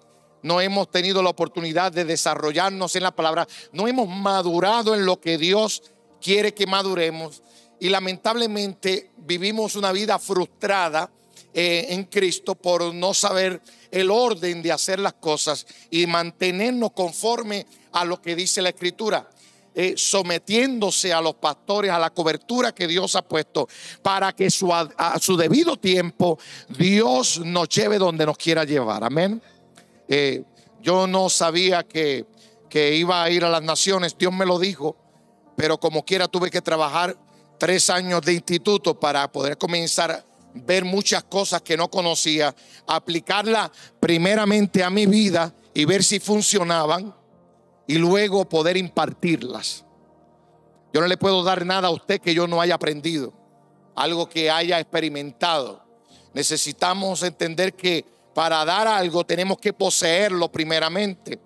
no 0.42 0.60
hemos 0.60 0.90
tenido 0.90 1.22
la 1.22 1.30
oportunidad 1.30 1.90
de 1.90 2.04
desarrollarnos 2.04 2.94
en 2.94 3.02
la 3.02 3.14
palabra, 3.14 3.46
no 3.72 3.88
hemos 3.88 4.08
madurado 4.08 4.94
en 4.94 5.04
lo 5.04 5.20
que 5.20 5.36
Dios 5.36 5.82
quiere 6.20 6.54
que 6.54 6.66
maduremos. 6.66 7.42
Y 7.80 7.88
lamentablemente 7.88 9.10
vivimos 9.16 9.74
una 9.74 9.90
vida 9.90 10.18
frustrada 10.20 11.10
eh, 11.56 11.86
en 11.90 12.04
Cristo 12.04 12.56
por 12.56 12.92
no 12.92 13.14
saber 13.14 13.62
el 13.92 14.10
orden 14.10 14.60
de 14.60 14.72
hacer 14.72 14.98
las 14.98 15.12
cosas 15.12 15.64
y 15.88 16.04
mantenernos 16.04 16.90
conforme 16.90 17.64
a 17.92 18.04
lo 18.04 18.20
que 18.20 18.34
dice 18.34 18.60
la 18.60 18.70
Escritura. 18.70 19.30
Eh, 19.76 19.94
sometiéndose 19.96 21.12
a 21.12 21.20
los 21.20 21.34
pastores, 21.34 21.90
a 21.90 21.98
la 21.98 22.10
cobertura 22.10 22.72
que 22.72 22.86
Dios 22.86 23.16
ha 23.16 23.22
puesto, 23.22 23.68
para 24.02 24.32
que 24.32 24.48
su, 24.48 24.72
a, 24.72 25.18
su 25.20 25.36
debido 25.36 25.76
tiempo 25.76 26.38
Dios 26.68 27.40
nos 27.40 27.68
lleve 27.68 27.98
donde 27.98 28.26
nos 28.26 28.36
quiera 28.36 28.64
llevar. 28.64 29.02
Amén. 29.02 29.42
Eh, 30.06 30.44
yo 30.80 31.08
no 31.08 31.28
sabía 31.28 31.82
que, 31.82 32.24
que 32.68 32.94
iba 32.94 33.22
a 33.22 33.30
ir 33.30 33.44
a 33.44 33.48
las 33.48 33.62
naciones, 33.62 34.16
Dios 34.16 34.32
me 34.32 34.46
lo 34.46 34.60
dijo, 34.60 34.96
pero 35.56 35.78
como 35.78 36.04
quiera 36.04 36.28
tuve 36.28 36.50
que 36.50 36.60
trabajar 36.60 37.16
tres 37.58 37.90
años 37.90 38.22
de 38.22 38.34
instituto 38.34 38.98
para 38.98 39.30
poder 39.30 39.56
comenzar 39.58 40.24
ver 40.54 40.84
muchas 40.84 41.24
cosas 41.24 41.62
que 41.62 41.76
no 41.76 41.90
conocía, 41.90 42.54
aplicarlas 42.86 43.70
primeramente 44.00 44.82
a 44.82 44.90
mi 44.90 45.06
vida 45.06 45.52
y 45.74 45.84
ver 45.84 46.02
si 46.04 46.20
funcionaban 46.20 47.14
y 47.86 47.98
luego 47.98 48.48
poder 48.48 48.76
impartirlas. 48.76 49.84
Yo 50.92 51.00
no 51.00 51.08
le 51.08 51.16
puedo 51.16 51.42
dar 51.42 51.66
nada 51.66 51.88
a 51.88 51.90
usted 51.90 52.20
que 52.20 52.34
yo 52.34 52.46
no 52.46 52.60
haya 52.60 52.76
aprendido. 52.76 53.32
algo 53.96 54.28
que 54.28 54.50
haya 54.50 54.80
experimentado. 54.80 55.80
Necesitamos 56.32 57.22
entender 57.22 57.74
que 57.74 58.04
para 58.34 58.64
dar 58.64 58.88
algo 58.88 59.24
tenemos 59.24 59.58
que 59.58 59.72
poseerlo 59.72 60.50
primeramente. 60.50 61.38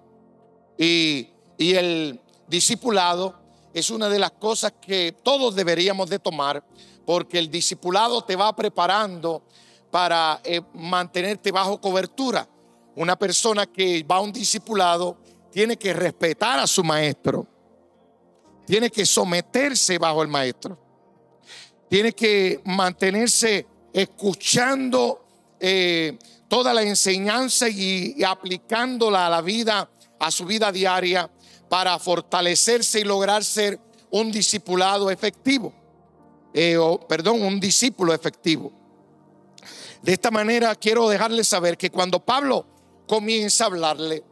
Y, 0.79 1.29
y 1.59 1.75
el 1.75 2.21
discipulado 2.47 3.35
es 3.75 3.91
una 3.91 4.09
de 4.09 4.19
las 4.19 4.31
cosas 4.33 4.73
que 4.81 5.15
todos 5.23 5.55
deberíamos 5.55 6.09
de 6.09 6.19
tomar 6.19 6.65
porque 7.09 7.39
el 7.39 7.51
discipulado 7.51 8.21
te 8.23 8.37
va 8.37 8.55
preparando 8.55 9.43
para 9.91 10.43
eh, 10.45 10.61
mantenerte 10.75 11.51
bajo 11.51 11.81
cobertura. 11.81 12.47
Una 12.97 13.19
persona 13.19 13.65
que 13.65 14.03
va 14.03 14.17
a 14.17 14.21
un 14.21 14.31
discipulado 14.31 15.17
tiene 15.51 15.79
que 15.79 15.95
respetar 15.95 16.59
a 16.59 16.67
su 16.67 16.85
maestro, 16.85 17.47
tiene 18.67 18.91
que 18.91 19.07
someterse 19.07 19.97
bajo 19.97 20.21
el 20.21 20.29
maestro, 20.29 20.79
tiene 21.89 22.13
que 22.13 22.61
mantenerse 22.67 23.67
escuchando 23.91 25.25
eh, 25.59 26.19
toda 26.47 26.75
la 26.75 26.83
enseñanza 26.83 27.71
y, 27.71 28.23
aplicándola 28.23 29.29
a 29.29 29.31
la 29.31 29.41
vida, 29.41 29.91
a 30.21 30.31
su 30.31 30.45
vida 30.45 30.71
diaria, 30.71 31.31
para 31.71 31.99
fortalecerse 31.99 33.01
y 33.01 33.05
lograr 33.05 33.43
ser 33.43 33.81
un 34.11 34.31
discipulado 34.31 35.11
efectivo, 35.11 35.73
eh, 36.53 36.77
o, 36.77 36.99
perdón, 37.07 37.43
un 37.43 37.61
discípulo 37.61 38.15
efectivo. 38.15 38.73
De 40.03 40.13
esta 40.13 40.31
manera 40.31 40.75
quiero 40.75 41.09
dejarles 41.09 41.49
saber 41.49 41.77
que 41.77 41.91
cuando 41.91 42.21
Pablo 42.21 42.67
comienza 43.07 43.65
a 43.65 43.67
hablarle, 43.67 44.25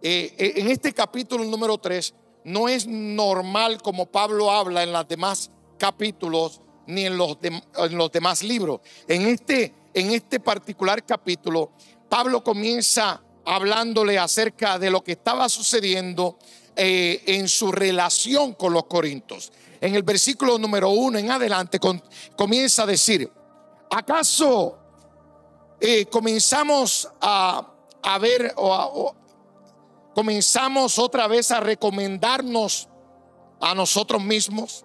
eh, 0.00 0.34
eh, 0.38 0.52
en 0.56 0.68
este 0.68 0.92
capítulo 0.92 1.44
número 1.44 1.78
3, 1.78 2.14
no 2.44 2.68
es 2.68 2.86
normal 2.86 3.82
como 3.82 4.06
Pablo 4.06 4.50
habla 4.50 4.82
en 4.82 4.92
los 4.92 5.06
demás 5.08 5.50
capítulos 5.76 6.60
ni 6.86 7.04
en 7.04 7.18
los, 7.18 7.36
en 7.42 7.98
los 7.98 8.10
demás 8.10 8.42
libros. 8.42 8.80
En 9.06 9.22
este, 9.26 9.74
en 9.92 10.12
este 10.12 10.40
particular 10.40 11.04
capítulo, 11.04 11.72
Pablo 12.08 12.42
comienza 12.42 13.22
hablándole 13.44 14.18
acerca 14.18 14.78
de 14.78 14.90
lo 14.90 15.02
que 15.02 15.12
estaba 15.12 15.48
sucediendo 15.48 16.38
en 16.76 17.48
su 17.48 17.72
relación 17.72 18.54
con 18.54 18.72
los 18.72 18.84
corintios. 18.84 19.52
En 19.80 19.94
el 19.94 20.02
versículo 20.02 20.58
número 20.58 20.90
uno 20.90 21.18
en 21.18 21.30
adelante 21.30 21.78
comienza 22.36 22.82
a 22.82 22.86
decir, 22.86 23.30
¿acaso 23.90 24.76
eh, 25.80 26.06
comenzamos 26.06 27.08
a, 27.20 27.74
ver 28.20 28.52
o, 28.56 29.14
comenzamos 30.14 30.98
otra 30.98 31.28
vez 31.28 31.50
a 31.52 31.60
recomendarnos 31.60 32.88
a 33.60 33.74
nosotros 33.74 34.22
mismos? 34.22 34.84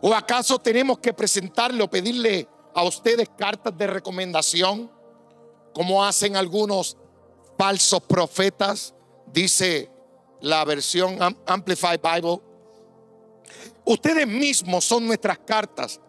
¿O 0.00 0.12
acaso 0.12 0.58
tenemos 0.58 0.98
que 0.98 1.12
presentarle 1.12 1.82
o 1.82 1.90
pedirle 1.90 2.48
a 2.74 2.82
ustedes 2.82 3.28
cartas 3.36 3.76
de 3.76 3.86
recomendación, 3.86 4.90
como 5.72 6.04
hacen 6.04 6.36
algunos 6.36 6.96
falsos 7.56 8.02
profetas? 8.02 8.94
Dice 9.32 9.90
la 10.40 10.64
versión 10.64 11.18
Amplified 11.46 12.00
Bible. 12.00 12.40
Ustedes 13.86 14.26
mismos 14.26 14.84
son 14.84 15.06
nuestras 15.06 15.38
cartas, 15.38 16.00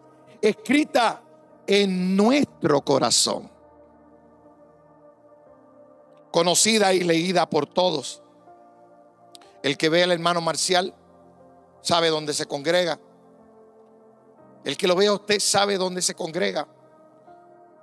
escritas 0.42 1.18
en 1.64 2.16
nuestro 2.16 2.80
corazón, 2.80 3.48
conocida 6.32 6.92
y 6.92 7.04
leída 7.04 7.48
por 7.48 7.66
todos. 7.66 8.20
El 9.62 9.78
que 9.78 9.88
ve 9.88 10.02
al 10.02 10.10
hermano 10.10 10.40
Marcial 10.40 10.92
sabe 11.80 12.08
dónde 12.08 12.34
se 12.34 12.46
congrega. 12.46 12.98
El 14.64 14.76
que 14.76 14.88
lo 14.88 14.96
vea 14.96 15.12
usted 15.12 15.38
sabe 15.38 15.78
dónde 15.78 16.02
se 16.02 16.16
congrega. 16.16 16.66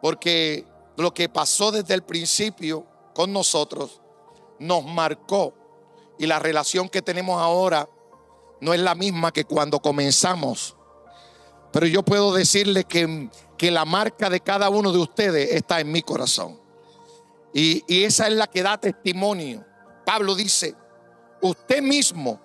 Porque 0.02 0.66
lo 0.98 1.14
que 1.14 1.30
pasó 1.30 1.72
desde 1.72 1.94
el 1.94 2.04
principio 2.04 2.86
con 3.14 3.32
nosotros 3.32 4.02
nos 4.60 4.84
marcó 4.84 5.54
y 6.20 6.26
la 6.26 6.40
relación 6.40 6.90
que 6.90 7.02
tenemos 7.02 7.42
ahora 7.42 7.88
no 8.66 8.74
es 8.74 8.80
la 8.80 8.96
misma 8.96 9.32
que 9.32 9.46
cuando 9.46 9.80
comenzamos. 9.80 10.76
Pero 11.72 11.86
yo 11.86 12.04
puedo 12.04 12.34
decirle 12.34 12.84
que, 12.86 13.30
que 13.58 13.70
la 13.70 13.86
marca 13.86 14.28
de 14.28 14.40
cada 14.40 14.70
uno 14.70 14.92
de 14.92 14.98
ustedes 14.98 15.52
está 15.52 15.80
en 15.80 15.92
mi 15.92 16.02
corazón. 16.02 16.60
Y, 17.54 17.84
y 17.88 18.04
esa 18.04 18.28
es 18.28 18.34
la 18.34 18.48
que 18.48 18.64
da 18.64 18.80
testimonio. 18.80 19.64
Pablo 20.04 20.34
dice, 20.34 20.74
usted 21.42 21.82
mismo 21.84 22.42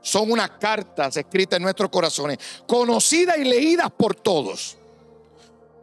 son 0.00 0.32
unas 0.32 0.50
cartas 0.58 1.16
escritas 1.16 1.58
en 1.58 1.62
nuestros 1.62 1.88
corazones, 1.88 2.38
conocidas 2.66 3.38
y 3.38 3.44
leídas 3.44 3.92
por 3.96 4.16
todos. 4.16 4.76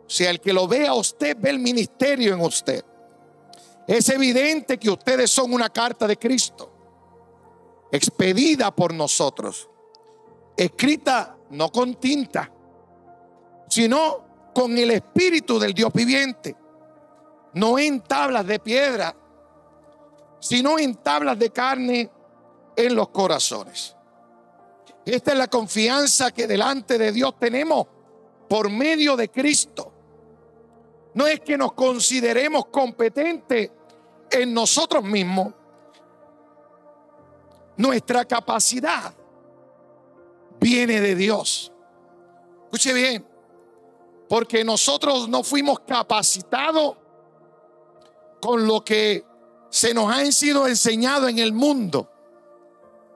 Si 0.05 0.25
el 0.25 0.41
que 0.41 0.51
lo 0.51 0.67
vea 0.67 0.93
usted 0.93 1.37
ve 1.39 1.49
el 1.49 1.59
ministerio 1.59 2.33
en 2.33 2.41
usted. 2.41 2.83
Es 3.87 4.09
evidente 4.09 4.77
que 4.77 4.89
ustedes 4.89 5.31
son 5.31 5.53
una 5.53 5.69
carta 5.69 6.07
de 6.07 6.17
Cristo 6.17 6.74
expedida 7.91 8.75
por 8.75 8.93
nosotros, 8.93 9.69
escrita 10.57 11.37
no 11.51 11.71
con 11.71 11.95
tinta, 11.95 12.51
sino 13.69 14.25
con 14.53 14.77
el 14.77 14.91
Espíritu 14.91 15.59
del 15.59 15.73
Dios 15.73 15.91
viviente, 15.93 16.55
no 17.53 17.77
en 17.77 18.01
tablas 18.01 18.45
de 18.45 18.59
piedra, 18.59 19.15
sino 20.39 20.77
en 20.77 20.95
tablas 20.95 21.37
de 21.39 21.49
carne 21.49 22.09
en 22.75 22.95
los 22.95 23.09
corazones. 23.09 23.95
Esta 25.05 25.31
es 25.31 25.37
la 25.37 25.47
confianza 25.47 26.31
que 26.31 26.47
delante 26.47 26.97
de 26.97 27.11
Dios 27.11 27.35
tenemos 27.39 27.87
por 28.49 28.69
medio 28.69 29.15
de 29.15 29.29
Cristo. 29.29 29.91
No 31.13 31.27
es 31.27 31.39
que 31.41 31.57
nos 31.57 31.73
consideremos 31.73 32.65
competentes 32.67 33.71
en 34.31 34.53
nosotros 34.53 35.03
mismos, 35.03 35.53
nuestra 37.77 38.25
capacidad 38.25 39.13
viene 40.59 41.01
de 41.01 41.15
Dios. 41.15 41.71
Escuche 42.65 42.93
bien, 42.93 43.25
porque 44.27 44.63
nosotros 44.63 45.29
no 45.29 45.43
fuimos 45.43 45.79
capacitados 45.81 46.97
con 48.41 48.65
lo 48.67 48.83
que 48.83 49.25
se 49.69 49.93
nos 49.93 50.11
ha 50.11 50.31
sido 50.31 50.67
enseñado 50.67 51.27
en 51.27 51.39
el 51.39 51.53
mundo. 51.53 52.09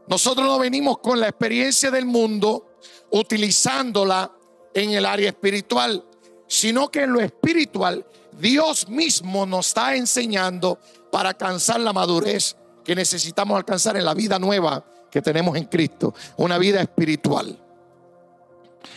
Nosotros 0.07 0.45
no 0.45 0.59
venimos 0.59 0.99
con 0.99 1.19
la 1.19 1.27
experiencia 1.27 1.91
del 1.91 2.05
mundo 2.05 2.77
utilizándola 3.11 4.31
en 4.73 4.91
el 4.91 5.05
área 5.05 5.29
espiritual, 5.29 6.03
sino 6.47 6.89
que 6.89 7.03
en 7.03 7.13
lo 7.13 7.21
espiritual 7.21 8.05
Dios 8.39 8.87
mismo 8.89 9.45
nos 9.45 9.67
está 9.67 9.95
enseñando 9.95 10.79
para 11.11 11.29
alcanzar 11.29 11.79
la 11.79 11.93
madurez 11.93 12.55
que 12.83 12.95
necesitamos 12.95 13.57
alcanzar 13.57 13.97
en 13.97 14.05
la 14.05 14.13
vida 14.13 14.39
nueva 14.39 14.83
que 15.09 15.21
tenemos 15.21 15.57
en 15.57 15.65
Cristo, 15.65 16.13
una 16.37 16.57
vida 16.57 16.81
espiritual. 16.81 17.57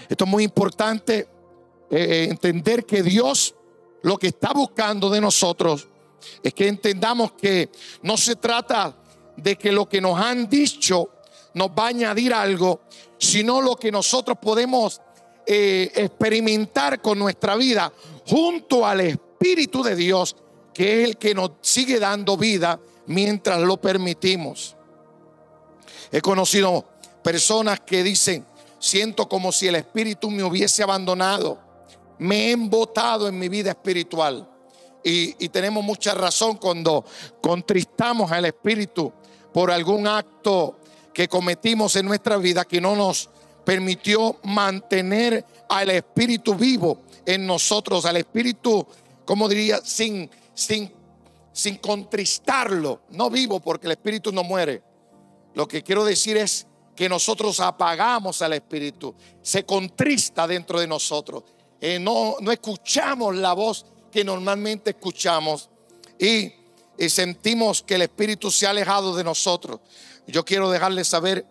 Esto 0.09 0.25
es 0.25 0.31
muy 0.31 0.45
importante 0.45 1.19
eh, 1.19 1.27
eh, 1.91 2.25
entender 2.31 2.85
que 2.85 3.03
Dios 3.03 3.55
lo 4.03 4.19
que 4.19 4.29
está 4.29 4.53
buscando 4.53 5.09
de 5.11 5.21
nosotros 5.21 5.89
es 6.43 6.55
que 6.55 6.69
entendamos 6.69 7.33
que 7.33 7.71
no 8.03 8.17
se 8.17 8.37
trata 8.37 8.97
de 9.37 9.57
que 9.57 9.73
lo 9.73 9.89
que 9.89 10.01
nos 10.01 10.19
han 10.19 10.49
dicho 10.49 11.11
nos 11.55 11.69
va 11.69 11.85
a 11.85 11.89
añadir 11.89 12.33
algo, 12.33 12.81
sino 13.19 13.61
lo 13.61 13.77
que 13.77 13.93
nosotros 13.93 14.39
podemos 14.41 15.01
eh, 15.47 15.91
experimentar 15.95 17.01
con 17.01 17.19
nuestra 17.19 17.57
vida 17.57 17.93
junto 18.27 18.87
al 18.87 19.01
Espíritu 19.01 19.83
de 19.83 19.97
Dios, 19.97 20.37
que 20.73 21.03
es 21.03 21.09
el 21.09 21.17
que 21.17 21.35
nos 21.35 21.53
sigue 21.61 21.99
dando 21.99 22.37
vida 22.37 22.79
mientras 23.07 23.61
lo 23.61 23.81
permitimos. 23.81 24.77
He 26.11 26.21
conocido 26.21 26.85
personas 27.23 27.81
que 27.81 28.03
dicen, 28.03 28.45
siento 28.79 29.29
como 29.29 29.53
si 29.53 29.69
el 29.69 29.77
Espíritu 29.77 30.31
me 30.31 30.43
hubiese 30.43 30.83
abandonado, 30.83 31.59
me 32.19 32.49
he 32.49 32.51
embotado 32.53 33.29
en 33.29 33.39
mi 33.39 33.49
vida 33.49 33.71
espiritual. 33.71 34.49
Y, 35.05 35.49
tenemos 35.49 35.83
mucha 35.83 36.15
razón 36.15 36.57
cuando 36.57 37.05
contristamos 37.41 38.31
al 38.31 38.45
Espíritu 38.45 39.13
por 39.53 39.71
algún 39.71 40.07
acto 40.07 40.79
que 41.13 41.29
cometimos 41.29 41.97
en 41.97 42.07
nuestra 42.07 42.37
vida 42.37 42.65
que 42.65 42.81
no 42.81 42.95
nos 42.95 43.29
permitió 43.65 44.37
mantener 44.45 45.45
al 45.69 45.91
Espíritu 45.91 46.55
vivo 46.55 47.01
en 47.27 47.47
nosotros, 47.47 48.05
al 48.05 48.17
Espíritu, 48.17 48.87
como 49.25 49.49
diría, 49.49 49.81
sin, 49.83 50.31
sin 50.55 50.93
sin 51.53 51.77
contristarlo. 51.77 53.03
No 53.11 53.31
vivo 53.31 53.61
porque 53.61 53.87
el 53.87 53.93
Espíritu 53.93 54.33
no 54.33 54.43
muere. 54.43 54.83
Lo 55.55 55.69
que 55.69 55.83
quiero 55.83 56.05
decir 56.05 56.37
es 56.37 56.67
que 56.97 57.09
nosotros 57.09 57.61
apagamos 57.61 58.43
al 58.43 58.55
Espíritu. 58.55 59.15
Se 59.43 59.65
contrista 59.65 60.47
dentro 60.47 60.81
de 60.81 60.87
nosotros. 60.87 61.45
Eh, 61.81 61.99
no, 61.99 62.37
no 62.41 62.53
escuchamos 62.53 63.35
la 63.37 63.53
voz 63.53 63.87
que 64.11 64.25
normalmente 64.25 64.91
escuchamos 64.91 65.71
y, 66.19 66.53
y 66.99 67.09
sentimos 67.09 67.83
que 67.83 67.97
el 67.97 68.03
Espíritu 68.03 68.51
se 68.51 68.67
ha 68.67 68.71
alejado 68.71 69.17
de 69.17 69.25
nosotros. 69.25 69.81
Yo 70.27 70.45
quiero 70.45 70.71
dejarles 70.71 71.09
saber 71.09 71.47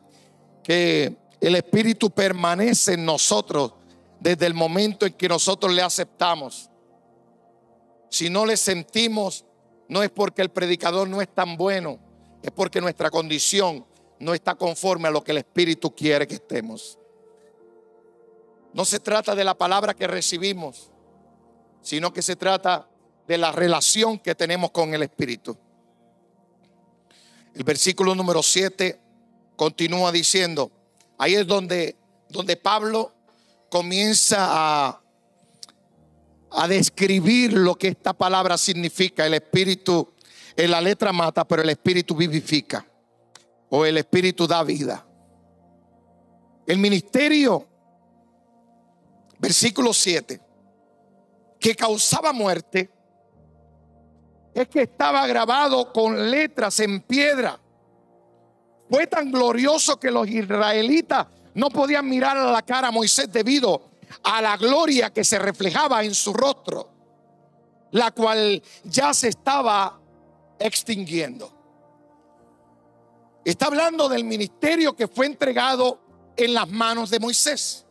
que 0.64 1.18
el 1.42 1.56
Espíritu 1.56 2.12
permanece 2.12 2.94
en 2.94 3.04
nosotros 3.04 3.74
desde 4.20 4.46
el 4.46 4.54
momento 4.54 5.06
en 5.06 5.14
que 5.14 5.28
nosotros 5.28 5.74
le 5.74 5.82
aceptamos. 5.82 6.70
Si 8.10 8.30
no 8.30 8.46
le 8.46 8.56
sentimos, 8.56 9.46
no 9.92 10.02
es 10.02 10.10
porque 10.10 10.42
el 10.42 10.50
predicador 10.50 11.10
no 11.10 11.22
es 11.22 11.28
tan 11.28 11.58
bueno, 11.58 12.00
es 12.42 12.50
porque 12.52 12.80
nuestra 12.80 13.12
condición 13.12 13.86
no 14.20 14.34
está 14.34 14.56
conforme 14.56 15.10
a 15.10 15.12
lo 15.12 15.22
que 15.22 15.32
el 15.32 15.40
Espíritu 15.40 15.94
quiere 15.94 16.26
que 16.26 16.36
estemos. 16.36 16.98
No 18.72 18.86
se 18.86 19.02
trata 19.02 19.36
de 19.36 19.44
la 19.44 19.54
palabra 19.54 19.94
que 19.94 20.08
recibimos, 20.08 20.90
sino 21.82 22.14
que 22.14 22.22
se 22.22 22.38
trata 22.38 22.88
de 23.28 23.38
la 23.38 23.52
relación 23.52 24.18
que 24.18 24.34
tenemos 24.34 24.72
con 24.72 24.94
el 24.94 25.04
Espíritu. 25.04 25.58
El 27.54 27.66
versículo 27.66 28.16
número 28.16 28.42
7 28.42 28.98
continúa 29.58 30.14
diciendo, 30.14 30.72
ahí 31.18 31.36
es 31.36 31.46
donde, 31.46 31.98
donde 32.30 32.56
Pablo 32.56 33.12
comienza 33.70 34.38
a, 34.40 35.02
a 36.52 36.68
describir 36.68 37.54
lo 37.54 37.76
que 37.76 37.90
esta 37.90 38.14
palabra 38.14 38.58
significa. 38.58 39.26
El 39.26 39.36
Espíritu, 39.36 40.14
en 40.56 40.72
la 40.72 40.82
letra 40.82 41.14
mata, 41.14 41.48
pero 41.48 41.62
el 41.62 41.70
Espíritu 41.70 42.16
vivifica. 42.16 42.86
O 43.70 43.86
el 43.86 43.98
Espíritu 43.98 44.48
da 44.48 44.64
vida. 44.64 45.06
El 46.66 46.78
ministerio, 46.78 47.68
versículo 49.40 49.94
7, 49.94 50.42
que 51.60 51.76
causaba 51.76 52.34
muerte, 52.34 52.92
es 54.54 54.68
que 54.68 54.82
estaba 54.82 55.26
grabado 55.28 55.94
con 55.94 56.30
letras 56.30 56.80
en 56.82 57.02
piedra. 57.02 57.58
Fue 58.90 59.08
tan 59.08 59.32
glorioso 59.32 59.98
que 59.98 60.12
los 60.12 60.28
israelitas 60.28 61.28
no 61.54 61.70
podían 61.70 62.08
mirar 62.10 62.38
a 62.38 62.52
la 62.52 62.62
cara 62.62 62.90
a 62.90 62.92
Moisés 62.92 63.32
debido 63.32 63.91
a 64.24 64.42
la 64.42 64.58
gloria 64.58 65.12
que 65.12 65.24
se 65.24 65.40
reflejaba 65.40 66.04
en 66.04 66.14
su 66.14 66.34
rostro, 66.34 66.90
la 67.92 68.12
cual 68.12 68.62
ya 68.84 69.14
se 69.14 69.30
estaba 69.30 70.00
extinguiendo. 70.60 71.52
Está 73.44 73.68
hablando 73.68 74.08
del 74.08 74.24
ministerio 74.24 74.96
que 74.96 75.08
fue 75.08 75.26
entregado 75.26 76.00
en 76.38 76.54
las 76.54 76.70
manos 76.70 77.10
de 77.10 77.20
Moisés. 77.20 77.86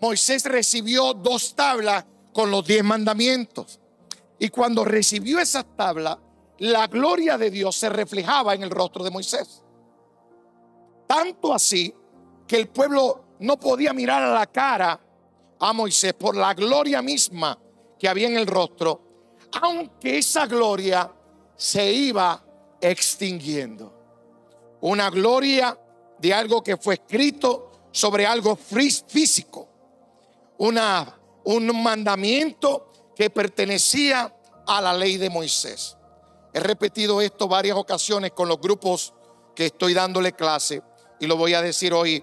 Moisés 0.00 0.44
recibió 0.44 1.14
dos 1.14 1.54
tablas 1.54 2.04
con 2.32 2.50
los 2.50 2.66
diez 2.66 2.84
mandamientos. 2.84 3.80
Y 4.38 4.50
cuando 4.50 4.84
recibió 4.84 5.38
esas 5.38 5.64
tablas, 5.76 6.18
la 6.58 6.86
gloria 6.86 7.36
de 7.38 7.50
Dios 7.50 7.76
se 7.76 7.88
reflejaba 7.88 8.54
en 8.54 8.62
el 8.62 8.70
rostro 8.70 9.02
de 9.02 9.10
Moisés. 9.10 9.62
Tanto 11.06 11.52
así 11.52 11.94
que 12.46 12.56
el 12.56 12.68
pueblo 12.68 13.24
no 13.40 13.58
podía 13.58 13.92
mirar 13.92 14.22
a 14.22 14.32
la 14.32 14.46
cara 14.46 15.00
a 15.58 15.72
Moisés 15.72 16.14
por 16.14 16.36
la 16.36 16.54
gloria 16.54 17.02
misma 17.02 17.58
que 17.98 18.08
había 18.08 18.28
en 18.28 18.36
el 18.36 18.46
rostro, 18.46 19.00
aunque 19.62 20.18
esa 20.18 20.46
gloria 20.46 21.10
se 21.56 21.92
iba 21.92 22.44
extinguiendo. 22.80 23.92
Una 24.82 25.10
gloria 25.10 25.78
de 26.18 26.34
algo 26.34 26.62
que 26.62 26.76
fue 26.76 26.94
escrito 26.94 27.88
sobre 27.90 28.26
algo 28.26 28.56
físico. 28.56 29.68
Una, 30.58 31.18
un 31.44 31.82
mandamiento 31.82 32.92
que 33.14 33.30
pertenecía 33.30 34.34
a 34.66 34.80
la 34.80 34.92
ley 34.92 35.16
de 35.16 35.30
Moisés. 35.30 35.96
He 36.52 36.60
repetido 36.60 37.20
esto 37.20 37.48
varias 37.48 37.76
ocasiones 37.76 38.32
con 38.32 38.48
los 38.48 38.60
grupos 38.60 39.14
que 39.54 39.66
estoy 39.66 39.94
dándole 39.94 40.32
clase 40.32 40.82
y 41.20 41.26
lo 41.26 41.36
voy 41.36 41.54
a 41.54 41.62
decir 41.62 41.94
hoy 41.94 42.22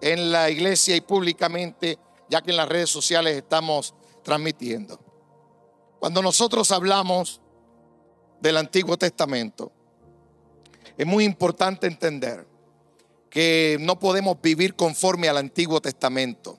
en 0.00 0.30
la 0.30 0.50
iglesia 0.50 0.94
y 0.96 1.00
públicamente, 1.00 1.98
ya 2.28 2.42
que 2.42 2.50
en 2.50 2.56
las 2.56 2.68
redes 2.68 2.90
sociales 2.90 3.36
estamos 3.36 3.94
transmitiendo. 4.22 4.98
Cuando 5.98 6.22
nosotros 6.22 6.70
hablamos 6.70 7.40
del 8.40 8.56
Antiguo 8.56 8.96
Testamento, 8.96 9.72
es 10.96 11.06
muy 11.06 11.24
importante 11.24 11.86
entender 11.86 12.46
que 13.30 13.78
no 13.80 13.98
podemos 13.98 14.40
vivir 14.40 14.76
conforme 14.76 15.28
al 15.28 15.38
Antiguo 15.38 15.80
Testamento. 15.80 16.58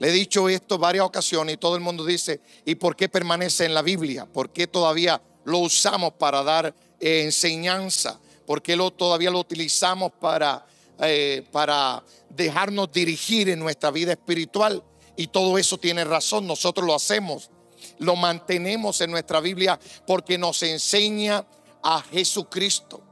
Le 0.00 0.08
he 0.08 0.12
dicho 0.12 0.48
esto 0.48 0.78
varias 0.78 1.04
ocasiones 1.04 1.54
y 1.54 1.58
todo 1.58 1.76
el 1.76 1.82
mundo 1.82 2.04
dice, 2.04 2.40
¿y 2.64 2.74
por 2.74 2.96
qué 2.96 3.08
permanece 3.08 3.66
en 3.66 3.74
la 3.74 3.82
Biblia? 3.82 4.26
¿Por 4.26 4.50
qué 4.50 4.66
todavía 4.66 5.22
lo 5.44 5.58
usamos 5.58 6.14
para 6.14 6.42
dar 6.42 6.74
eh, 6.98 7.22
enseñanza? 7.24 8.18
¿Por 8.46 8.62
qué 8.62 8.74
lo, 8.74 8.90
todavía 8.90 9.30
lo 9.30 9.38
utilizamos 9.38 10.10
para, 10.12 10.66
eh, 11.00 11.46
para 11.52 12.02
dejarnos 12.30 12.90
dirigir 12.92 13.48
en 13.48 13.58
nuestra 13.58 13.90
vida 13.90 14.12
espiritual? 14.12 14.82
Y 15.16 15.26
todo 15.26 15.58
eso 15.58 15.78
tiene 15.78 16.04
razón, 16.04 16.46
nosotros 16.46 16.86
lo 16.86 16.94
hacemos, 16.94 17.50
lo 17.98 18.16
mantenemos 18.16 19.00
en 19.00 19.10
nuestra 19.10 19.40
Biblia 19.40 19.78
porque 20.06 20.38
nos 20.38 20.62
enseña 20.62 21.44
a 21.82 22.02
Jesucristo. 22.02 23.02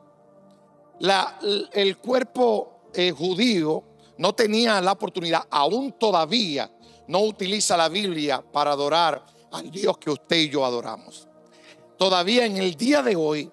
El 1.73 1.99
cuerpo 1.99 2.91
eh, 2.95 3.11
judío 3.11 3.85
no 4.17 4.35
tenía 4.35 4.81
la 4.81 4.93
oportunidad, 4.93 5.43
aún 5.51 5.93
todavía, 5.93 6.71
no 7.07 7.21
utiliza 7.21 7.77
la 7.77 7.89
Biblia 7.89 8.43
para 8.53 8.73
adorar 8.73 9.25
al 9.53 9.71
Dios 9.71 9.97
que 9.99 10.11
usted 10.11 10.37
y 10.37 10.51
yo 10.51 10.65
adoramos. 10.65 11.27
Todavía 11.97 12.45
en 12.45 12.57
el 12.57 12.75
día 12.75 13.03
de 13.03 13.17
hoy, 13.17 13.51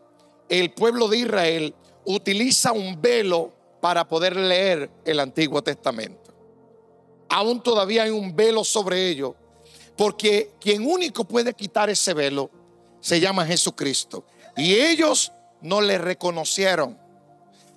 el 0.50 0.72
pueblo 0.74 1.08
de 1.08 1.20
Israel 1.20 1.76
utiliza 2.06 2.72
un 2.72 3.02
velo 3.02 3.54
para 3.86 4.08
poder 4.08 4.36
leer 4.36 4.90
el 5.06 5.20
Antiguo 5.20 5.62
Testamento. 5.62 6.34
Aún 7.30 7.62
todavía 7.62 8.02
hay 8.02 8.10
un 8.10 8.36
velo 8.36 8.64
sobre 8.64 9.10
ellos, 9.10 9.34
porque 9.96 10.54
quien 10.60 10.88
único 10.88 11.24
puede 11.24 11.54
quitar 11.54 11.92
ese 11.92 12.16
velo 12.16 12.50
se 13.00 13.20
llama 13.20 13.46
Jesucristo. 13.46 14.26
Y 14.58 14.74
ellos 14.74 15.32
no 15.62 15.82
le 15.82 16.00
reconocieron. 16.00 16.98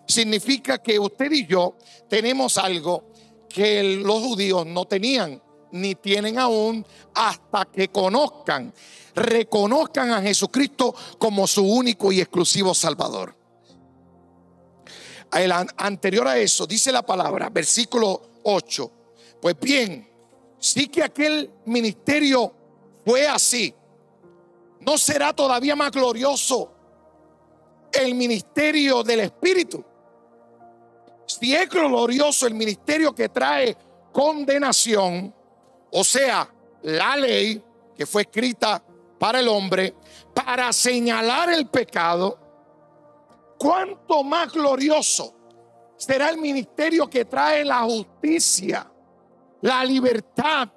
Significa 0.06 0.78
que 0.78 0.98
usted 0.98 1.30
y 1.30 1.46
yo 1.46 1.76
tenemos 2.08 2.56
algo 2.56 3.04
que 3.46 3.82
los 3.82 4.22
judíos 4.22 4.64
no 4.64 4.86
tenían 4.86 5.42
ni 5.72 5.94
tienen 5.94 6.38
aún 6.38 6.86
hasta 7.12 7.66
que 7.66 7.88
conozcan, 7.88 8.72
reconozcan 9.14 10.12
a 10.12 10.22
Jesucristo 10.22 10.94
como 11.18 11.46
su 11.46 11.70
único 11.70 12.10
y 12.12 12.22
exclusivo 12.22 12.72
Salvador. 12.72 13.37
El 15.32 15.52
anterior 15.52 16.26
a 16.26 16.38
eso 16.38 16.66
dice 16.66 16.90
la 16.90 17.02
palabra, 17.02 17.50
versículo 17.50 18.22
8. 18.42 18.92
Pues 19.40 19.58
bien, 19.60 20.08
sí 20.58 20.88
que 20.88 21.02
aquel 21.02 21.50
ministerio 21.66 22.52
fue 23.04 23.26
así. 23.26 23.74
¿No 24.80 24.96
será 24.96 25.32
todavía 25.32 25.76
más 25.76 25.90
glorioso 25.90 26.72
el 27.92 28.14
ministerio 28.14 29.02
del 29.02 29.20
Espíritu? 29.20 29.84
Si 31.26 31.54
es 31.54 31.68
glorioso 31.68 32.46
el 32.46 32.54
ministerio 32.54 33.14
que 33.14 33.28
trae 33.28 33.76
condenación, 34.12 35.34
o 35.92 36.04
sea, 36.04 36.50
la 36.82 37.16
ley 37.16 37.62
que 37.96 38.06
fue 38.06 38.22
escrita 38.22 38.82
para 39.18 39.40
el 39.40 39.48
hombre, 39.48 39.94
para 40.32 40.72
señalar 40.72 41.50
el 41.50 41.66
pecado, 41.66 42.38
cuánto 43.58 44.22
más 44.22 44.52
glorioso 44.52 45.34
será 45.96 46.30
el 46.30 46.38
ministerio 46.38 47.10
que 47.10 47.24
trae 47.24 47.64
la 47.64 47.82
justicia, 47.82 48.90
la 49.62 49.84
libertad, 49.84 50.68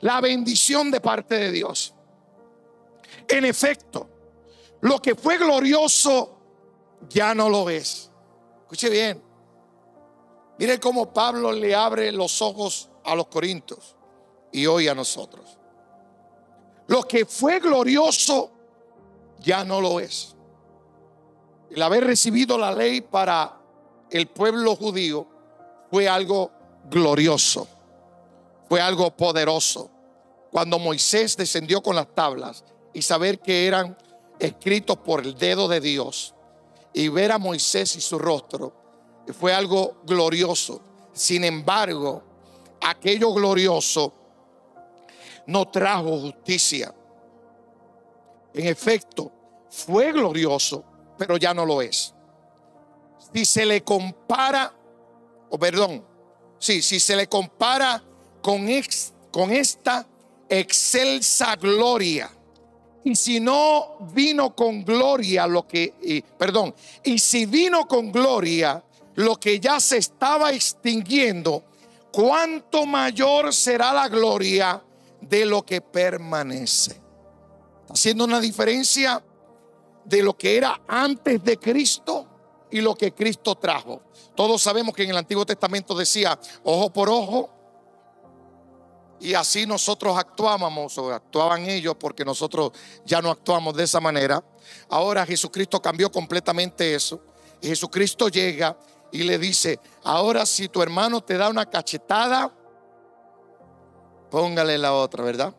la 0.00 0.20
bendición 0.20 0.90
de 0.90 1.00
parte 1.00 1.34
de 1.34 1.50
Dios. 1.50 1.94
En 3.28 3.44
efecto, 3.44 4.08
lo 4.80 5.00
que 5.02 5.14
fue 5.14 5.36
glorioso 5.36 6.38
ya 7.08 7.34
no 7.34 7.48
lo 7.48 7.68
es. 7.68 8.10
Escuche 8.62 8.88
bien. 8.88 9.22
Mire 10.58 10.78
cómo 10.78 11.12
Pablo 11.12 11.52
le 11.52 11.74
abre 11.74 12.12
los 12.12 12.40
ojos 12.40 12.90
a 13.04 13.14
los 13.14 13.26
corintios 13.26 13.96
y 14.52 14.66
hoy 14.66 14.88
a 14.88 14.94
nosotros. 14.94 15.58
Lo 16.86 17.02
que 17.02 17.24
fue 17.24 17.60
glorioso 17.60 18.52
ya 19.38 19.64
no 19.64 19.80
lo 19.80 20.00
es. 20.00 20.36
El 21.70 21.82
haber 21.82 22.04
recibido 22.04 22.58
la 22.58 22.72
ley 22.72 23.00
para 23.00 23.56
el 24.10 24.26
pueblo 24.26 24.74
judío 24.74 25.26
fue 25.90 26.08
algo 26.08 26.50
glorioso, 26.90 27.68
fue 28.68 28.80
algo 28.80 29.10
poderoso. 29.16 29.90
Cuando 30.50 30.78
Moisés 30.80 31.36
descendió 31.36 31.80
con 31.80 31.94
las 31.94 32.12
tablas 32.12 32.64
y 32.92 33.02
saber 33.02 33.38
que 33.38 33.66
eran 33.66 33.96
escritos 34.40 34.96
por 34.96 35.20
el 35.20 35.36
dedo 35.38 35.68
de 35.68 35.80
Dios 35.80 36.34
y 36.92 37.08
ver 37.08 37.30
a 37.30 37.38
Moisés 37.38 37.94
y 37.94 38.00
su 38.00 38.18
rostro, 38.18 38.72
fue 39.38 39.54
algo 39.54 39.98
glorioso. 40.04 40.80
Sin 41.12 41.44
embargo, 41.44 42.22
aquello 42.80 43.32
glorioso 43.32 44.12
no 45.46 45.68
trajo 45.68 46.18
justicia. 46.18 46.92
En 48.54 48.66
efecto, 48.66 49.30
fue 49.68 50.10
glorioso, 50.10 50.84
pero 51.20 51.36
ya 51.36 51.52
no 51.52 51.66
lo 51.66 51.82
es. 51.82 52.14
Si 53.34 53.44
se 53.44 53.66
le 53.66 53.84
compara, 53.84 54.72
o 55.50 55.58
perdón, 55.58 56.02
sí, 56.58 56.80
si 56.80 56.98
se 56.98 57.14
le 57.14 57.26
compara 57.28 58.02
con, 58.40 58.66
con 59.30 59.50
esta 59.50 60.06
excelsa 60.48 61.56
gloria. 61.56 62.30
Y 63.04 63.14
si 63.16 63.38
no 63.38 63.98
vino 64.14 64.56
con 64.56 64.82
gloria 64.82 65.46
lo 65.46 65.68
que, 65.68 66.24
perdón, 66.38 66.74
y 67.04 67.18
si 67.18 67.44
vino 67.44 67.86
con 67.86 68.10
gloria 68.10 68.82
lo 69.16 69.36
que 69.36 69.60
ya 69.60 69.78
se 69.78 69.98
estaba 69.98 70.52
extinguiendo, 70.52 71.64
cuánto 72.10 72.86
mayor 72.86 73.52
será 73.52 73.92
la 73.92 74.08
gloria 74.08 74.82
de 75.20 75.44
lo 75.44 75.66
que 75.66 75.82
permanece. 75.82 76.98
haciendo 77.90 78.24
una 78.24 78.40
diferencia 78.40 79.22
de 80.10 80.22
lo 80.22 80.36
que 80.36 80.56
era 80.56 80.82
antes 80.88 81.42
de 81.42 81.56
Cristo 81.56 82.26
y 82.70 82.80
lo 82.80 82.94
que 82.94 83.14
Cristo 83.14 83.54
trajo. 83.54 84.02
Todos 84.34 84.60
sabemos 84.60 84.94
que 84.94 85.04
en 85.04 85.10
el 85.10 85.16
Antiguo 85.16 85.46
Testamento 85.46 85.94
decía 85.94 86.38
ojo 86.64 86.92
por 86.92 87.08
ojo, 87.08 87.50
y 89.20 89.34
así 89.34 89.66
nosotros 89.66 90.16
actuábamos 90.16 90.96
o 90.96 91.12
actuaban 91.12 91.66
ellos 91.66 91.94
porque 92.00 92.24
nosotros 92.24 92.72
ya 93.04 93.20
no 93.20 93.30
actuamos 93.30 93.76
de 93.76 93.84
esa 93.84 94.00
manera. 94.00 94.42
Ahora 94.88 95.26
Jesucristo 95.26 95.80
cambió 95.80 96.10
completamente 96.10 96.94
eso. 96.94 97.20
Jesucristo 97.62 98.28
llega 98.28 98.78
y 99.12 99.22
le 99.22 99.38
dice, 99.38 99.78
ahora 100.04 100.46
si 100.46 100.68
tu 100.68 100.82
hermano 100.82 101.20
te 101.22 101.36
da 101.36 101.50
una 101.50 101.66
cachetada, 101.68 102.50
póngale 104.30 104.78
la 104.78 104.94
otra, 104.94 105.22
¿verdad? 105.22 105.54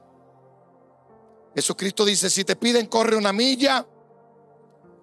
Jesucristo 1.53 2.03
dice, 2.03 2.31
si 2.31 2.43
te 2.43 2.55
piden 2.55 2.87
corre 2.87 3.15
una 3.15 3.31
milla, 3.31 3.85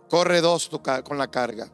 corre 0.08 0.40
dos 0.40 0.70
con 1.04 1.18
la 1.18 1.28
carga. 1.28 1.70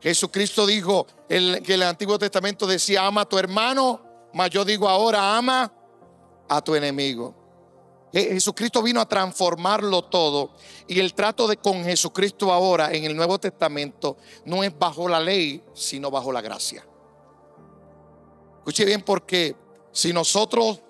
Jesucristo 0.00 0.66
dijo 0.66 1.06
que 1.28 1.74
el 1.74 1.82
Antiguo 1.82 2.18
Testamento 2.18 2.66
decía, 2.66 3.06
ama 3.06 3.22
a 3.22 3.28
tu 3.28 3.38
hermano, 3.38 4.00
mas 4.32 4.50
yo 4.50 4.64
digo 4.64 4.88
ahora, 4.88 5.36
ama 5.36 5.72
a 6.48 6.60
tu 6.62 6.74
enemigo. 6.74 7.34
Jesucristo 8.12 8.82
vino 8.82 9.00
a 9.00 9.08
transformarlo 9.08 10.02
todo 10.02 10.52
y 10.86 10.98
el 10.98 11.12
trato 11.12 11.46
de 11.46 11.58
con 11.58 11.84
Jesucristo 11.84 12.52
ahora 12.52 12.92
en 12.92 13.04
el 13.04 13.14
Nuevo 13.14 13.38
Testamento 13.38 14.16
no 14.46 14.64
es 14.64 14.76
bajo 14.78 15.08
la 15.08 15.20
ley, 15.20 15.62
sino 15.74 16.10
bajo 16.10 16.32
la 16.32 16.40
gracia. 16.40 16.86
Escuche 18.58 18.84
bien 18.86 19.02
porque 19.02 19.54
si 19.92 20.12
nosotros 20.12 20.80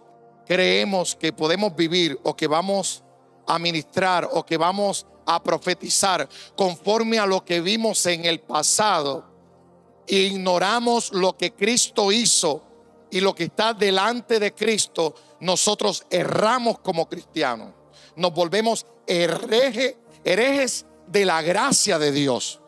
creemos 0.46 1.16
que 1.16 1.32
podemos 1.32 1.74
vivir 1.74 2.18
o 2.22 2.36
que 2.36 2.46
vamos 2.46 3.02
a 3.46 3.58
ministrar 3.58 4.28
o 4.32 4.46
que 4.46 4.56
vamos 4.56 5.04
a 5.04 5.17
profetizar 5.42 6.28
conforme 6.56 7.18
a 7.18 7.26
lo 7.26 7.44
que 7.44 7.60
vimos 7.60 8.04
en 8.06 8.24
el 8.24 8.40
pasado 8.40 9.24
e 10.06 10.16
ignoramos 10.16 11.12
lo 11.12 11.36
que 11.36 11.52
Cristo 11.52 12.10
hizo 12.10 12.62
y 13.10 13.20
lo 13.20 13.34
que 13.34 13.44
está 13.44 13.74
delante 13.74 14.40
de 14.40 14.54
Cristo, 14.54 15.14
nosotros 15.40 16.04
erramos 16.10 16.78
como 16.78 17.08
cristianos. 17.08 17.74
Nos 18.16 18.32
volvemos 18.32 18.86
herejes 19.06 20.86
de 21.06 21.24
la 21.24 21.42
gracia 21.42 21.98
de 21.98 22.12
Dios. 22.12 22.60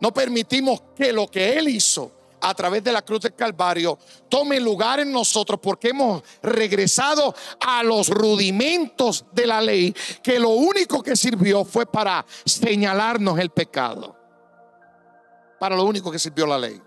No 0.00 0.12
permitimos 0.12 0.82
que 0.96 1.12
lo 1.12 1.28
que 1.28 1.56
Él 1.58 1.68
hizo 1.68 2.15
a 2.46 2.54
través 2.54 2.84
de 2.84 2.92
la 2.92 3.02
cruz 3.02 3.22
del 3.22 3.34
Calvario 3.34 3.98
tome 4.28 4.60
lugar 4.60 5.00
en 5.00 5.10
nosotros 5.10 5.58
porque 5.60 5.88
hemos 5.88 6.22
regresado 6.42 7.34
a 7.60 7.82
los 7.82 8.08
rudimentos 8.08 9.24
de 9.32 9.46
la 9.48 9.60
ley, 9.60 9.92
que 10.22 10.38
lo 10.38 10.50
único 10.50 11.02
que 11.02 11.16
sirvió 11.16 11.64
fue 11.64 11.86
para 11.86 12.24
señalarnos 12.44 13.36
el 13.40 13.50
pecado. 13.50 14.16
Para 15.58 15.74
lo 15.74 15.84
único 15.84 16.12
que 16.12 16.20
sirvió 16.20 16.46
la 16.46 16.56
ley. 16.56 16.80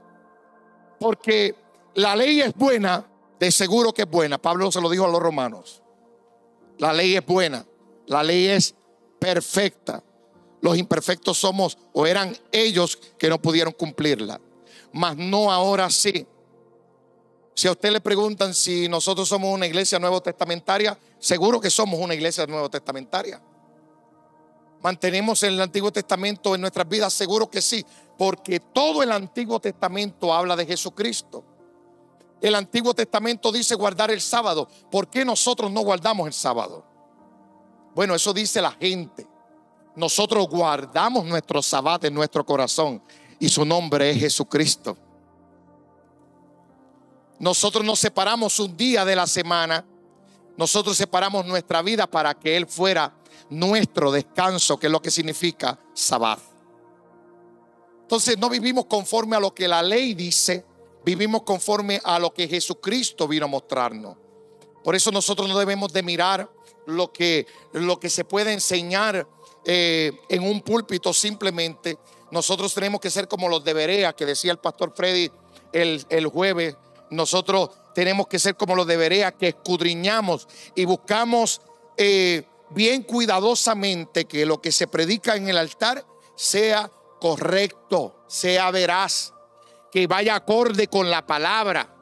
Porque 0.98 1.54
la 1.95 2.15
ley 2.15 2.39
es 2.39 2.54
buena, 2.54 3.06
de 3.38 3.52
seguro 3.52 3.93
que 3.93 4.04
es 4.04 4.10
buena. 4.10 4.38
Pablo 4.38 4.72
se 4.72 4.80
lo 4.80 4.89
dijo 4.89 5.04
a 5.04 5.10
los 5.10 5.22
romanos. 5.22 5.84
La 6.78 6.93
ley 6.93 7.17
es 7.17 7.26
buena, 7.26 7.65
la 8.08 8.24
ley 8.24 8.48
es 8.48 8.76
perfecta. 9.19 10.02
Los 10.62 10.78
imperfectos 10.78 11.38
somos 11.38 11.78
o 11.91 12.08
eran 12.08 12.38
ellos 12.54 12.98
que 13.17 13.28
no 13.28 13.41
pudieron 13.41 13.74
cumplirla, 13.74 14.39
mas 14.93 15.15
no 15.17 15.52
ahora 15.52 15.89
sí. 15.89 16.25
Si 17.54 17.67
a 17.67 17.71
usted 17.71 17.91
le 17.91 17.99
preguntan 17.99 18.54
si 18.54 18.88
nosotros 18.88 19.28
somos 19.28 19.54
una 19.54 19.67
iglesia 19.67 19.99
nuevo 19.99 20.21
testamentaria, 20.21 20.97
seguro 21.19 21.60
que 21.60 21.69
somos 21.69 21.99
una 21.99 22.13
iglesia 22.13 22.45
nuevo 22.47 22.69
testamentaria. 22.69 23.41
¿Mantenemos 24.82 25.43
el 25.43 25.60
Antiguo 25.60 25.91
Testamento 25.91 26.56
en 26.56 26.62
nuestras 26.62 26.88
vidas? 26.88 27.12
Seguro 27.12 27.49
que 27.49 27.62
sí, 27.62 27.86
porque 28.17 28.62
todo 28.62 29.04
el 29.04 29.12
Antiguo 29.12 29.60
Testamento 29.60 30.34
habla 30.34 30.56
de 30.56 30.65
Jesucristo. 30.65 31.43
El 32.41 32.56
Antiguo 32.56 32.93
Testamento 32.93 33.52
dice 33.52 33.75
guardar 33.75 34.10
el 34.12 34.21
sábado. 34.21 34.69
¿Por 34.89 35.10
qué 35.10 35.25
nosotros 35.25 35.69
no 35.69 35.82
guardamos 35.82 36.28
el 36.28 36.34
sábado? 36.34 36.86
Bueno, 37.93 38.15
eso 38.15 38.32
dice 38.32 38.62
la 38.62 38.71
gente. 38.71 39.28
Nosotros 39.95 40.47
guardamos 40.47 41.25
nuestro 41.25 41.62
sábado 41.62 42.08
en 42.08 42.13
nuestro 42.13 42.45
corazón 42.45 43.02
y 43.39 43.49
su 43.49 43.65
nombre 43.65 44.12
es 44.12 44.19
Jesucristo. 44.19 44.97
Nosotros 47.39 47.86
nos 47.86 47.99
separamos 47.99 48.60
un 48.60 48.75
día 48.75 49.06
de 49.06 49.15
la 49.15 49.25
semana. 49.25 49.86
Nosotros 50.58 50.97
separamos 50.97 51.45
nuestra 51.45 51.82
vida 51.82 52.06
para 52.06 52.34
que 52.34 52.58
Él 52.58 52.67
fuera 52.67 53.15
nuestro 53.49 54.12
descanso, 54.12 54.78
que 54.78 54.88
es 54.88 54.91
lo 54.91 55.02
que 55.02 55.10
significa 55.10 55.80
sábado. 55.93 56.41
Entonces 58.02 58.38
no 58.38 58.49
vivimos 58.49 58.86
conforme 58.86 59.36
a 59.36 59.39
lo 59.39 59.54
que 59.54 59.67
la 59.67 59.82
ley 59.82 60.13
dice, 60.13 60.65
vivimos 61.06 61.43
conforme 61.43 62.02
a 62.04 62.19
lo 62.19 62.34
que 62.34 62.47
Jesucristo 62.47 63.28
vino 63.28 63.45
a 63.45 63.47
mostrarnos. 63.47 64.17
Por 64.84 64.95
eso 64.95 65.12
nosotros 65.12 65.47
no 65.47 65.58
debemos 65.58 65.93
de 65.93 66.04
mirar 66.04 66.49
lo 66.88 67.12
que, 67.13 67.45
lo 67.73 67.99
que 67.99 68.10
se 68.10 68.25
puede 68.25 68.52
enseñar 68.52 69.28
eh, 69.65 70.12
en 70.30 70.43
un 70.43 70.62
púlpito 70.62 71.13
simplemente. 71.13 71.97
Nosotros 72.31 72.73
tenemos 72.73 72.99
que 72.99 73.09
ser 73.09 73.27
como 73.27 73.49
los 73.49 73.63
de 73.63 73.73
Berea, 73.73 74.13
que 74.13 74.25
decía 74.25 74.51
el 74.51 74.59
pastor 74.59 74.93
Freddy 74.95 75.31
el, 75.71 76.05
el 76.09 76.27
jueves. 76.27 76.75
Nosotros 77.09 77.69
tenemos 77.93 78.27
que 78.27 78.39
ser 78.39 78.55
como 78.55 78.75
los 78.75 78.87
de 78.87 78.97
Berea, 78.97 79.31
que 79.31 79.49
escudriñamos 79.49 80.47
y 80.75 80.85
buscamos 80.85 81.61
eh, 81.97 82.43
bien 82.69 83.03
cuidadosamente 83.03 84.25
que 84.25 84.45
lo 84.45 84.61
que 84.61 84.71
se 84.71 84.87
predica 84.87 85.35
en 85.35 85.49
el 85.49 85.57
altar 85.57 86.05
sea 86.35 86.91
correcto, 87.19 88.23
sea 88.27 88.71
veraz 88.71 89.33
que 89.91 90.07
vaya 90.07 90.35
acorde 90.35 90.87
con 90.87 91.09
la 91.09 91.25
palabra. 91.25 91.95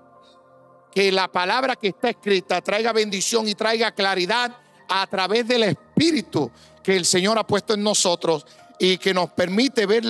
Que 0.91 1.11
la 1.11 1.27
palabra 1.27 1.75
que 1.75 1.89
está 1.89 2.09
escrita 2.09 2.61
traiga 2.61 2.91
bendición 2.91 3.47
y 3.47 3.55
traiga 3.55 3.93
claridad 3.93 4.55
a 4.89 5.07
través 5.07 5.47
del 5.47 5.63
Espíritu 5.63 6.51
que 6.83 6.95
el 6.95 7.05
Señor 7.05 7.37
ha 7.37 7.45
puesto 7.45 7.73
en 7.73 7.83
nosotros 7.83 8.45
y 8.79 8.97
que 8.97 9.13
nos 9.13 9.31
permite 9.31 9.85
ver, 9.85 10.03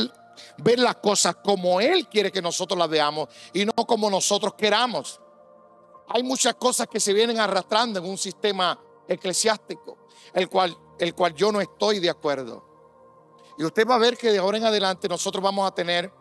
ver 0.57 0.79
las 0.79 0.95
cosas 0.97 1.37
como 1.43 1.79
Él 1.79 2.07
quiere 2.07 2.31
que 2.31 2.41
nosotros 2.41 2.77
las 2.77 2.89
veamos 2.89 3.29
y 3.53 3.65
no 3.65 3.73
como 3.73 4.09
nosotros 4.09 4.53
queramos. 4.55 5.19
Hay 6.09 6.23
muchas 6.23 6.55
cosas 6.55 6.87
que 6.87 6.99
se 6.99 7.13
vienen 7.13 7.39
arrastrando 7.39 7.99
en 7.99 8.05
un 8.05 8.17
sistema 8.17 8.79
eclesiástico, 9.07 9.97
el 10.33 10.49
cual, 10.49 10.77
el 10.99 11.13
cual 11.13 11.33
yo 11.33 11.51
no 11.51 11.59
estoy 11.59 11.99
de 11.99 12.09
acuerdo. 12.09 12.65
Y 13.57 13.63
usted 13.63 13.87
va 13.87 13.95
a 13.95 13.99
ver 13.99 14.17
que 14.17 14.31
de 14.31 14.37
ahora 14.37 14.57
en 14.57 14.65
adelante 14.65 15.09
nosotros 15.09 15.43
vamos 15.43 15.67
a 15.67 15.73
tener 15.73 16.11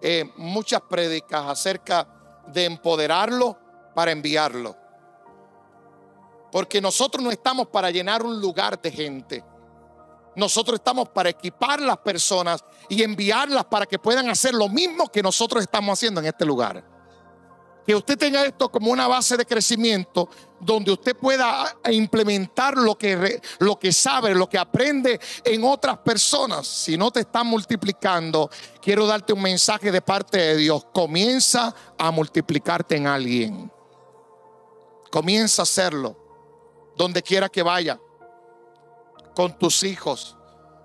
eh, 0.00 0.30
muchas 0.36 0.80
prédicas 0.82 1.44
acerca 1.46 2.44
de 2.46 2.64
empoderarlo 2.64 3.58
para 3.94 4.12
enviarlo. 4.12 4.76
Porque 6.52 6.80
nosotros 6.80 7.22
no 7.22 7.30
estamos 7.30 7.68
para 7.68 7.90
llenar 7.90 8.22
un 8.22 8.40
lugar 8.40 8.80
de 8.80 8.90
gente. 8.90 9.44
Nosotros 10.36 10.78
estamos 10.78 11.08
para 11.08 11.30
equipar 11.30 11.80
las 11.80 11.98
personas 11.98 12.64
y 12.88 13.02
enviarlas 13.02 13.64
para 13.64 13.86
que 13.86 13.98
puedan 13.98 14.28
hacer 14.28 14.54
lo 14.54 14.68
mismo 14.68 15.08
que 15.10 15.22
nosotros 15.22 15.62
estamos 15.62 15.98
haciendo 15.98 16.20
en 16.20 16.26
este 16.26 16.44
lugar 16.44 16.96
que 17.86 17.94
usted 17.94 18.18
tenga 18.18 18.44
esto 18.44 18.68
como 18.68 18.90
una 18.90 19.06
base 19.06 19.36
de 19.36 19.46
crecimiento 19.46 20.28
donde 20.58 20.90
usted 20.90 21.16
pueda 21.16 21.76
implementar 21.90 22.76
lo 22.76 22.98
que, 22.98 23.40
lo 23.60 23.78
que 23.78 23.92
sabe, 23.92 24.34
lo 24.34 24.48
que 24.48 24.58
aprende 24.58 25.20
en 25.44 25.62
otras 25.62 25.98
personas. 25.98 26.66
Si 26.66 26.96
no 26.96 27.12
te 27.12 27.20
están 27.20 27.46
multiplicando, 27.46 28.50
quiero 28.82 29.06
darte 29.06 29.32
un 29.32 29.42
mensaje 29.42 29.92
de 29.92 30.02
parte 30.02 30.38
de 30.38 30.56
Dios. 30.56 30.84
Comienza 30.92 31.72
a 31.96 32.10
multiplicarte 32.10 32.96
en 32.96 33.06
alguien. 33.06 33.70
Comienza 35.12 35.62
a 35.62 35.64
hacerlo 35.64 36.16
donde 36.96 37.22
quiera 37.22 37.48
que 37.48 37.62
vaya, 37.62 38.00
con 39.36 39.56
tus 39.56 39.84
hijos, 39.84 40.36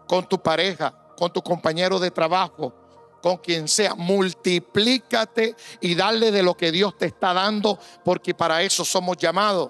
con 0.08 0.30
tu 0.30 0.40
pareja, 0.40 0.94
con 1.18 1.34
tu 1.34 1.42
compañero 1.42 1.98
de 1.98 2.12
trabajo 2.12 2.76
con 3.22 3.38
quien 3.38 3.68
sea, 3.68 3.96
multiplícate 3.96 5.56
y 5.80 5.96
dale 5.96 6.32
de 6.32 6.44
lo 6.44 6.58
que 6.58 6.72
Dios 6.72 6.98
te 6.98 7.06
está 7.06 7.34
dando, 7.34 7.78
porque 8.04 8.34
para 8.34 8.64
eso 8.64 8.84
somos 8.84 9.18
llamados. 9.18 9.70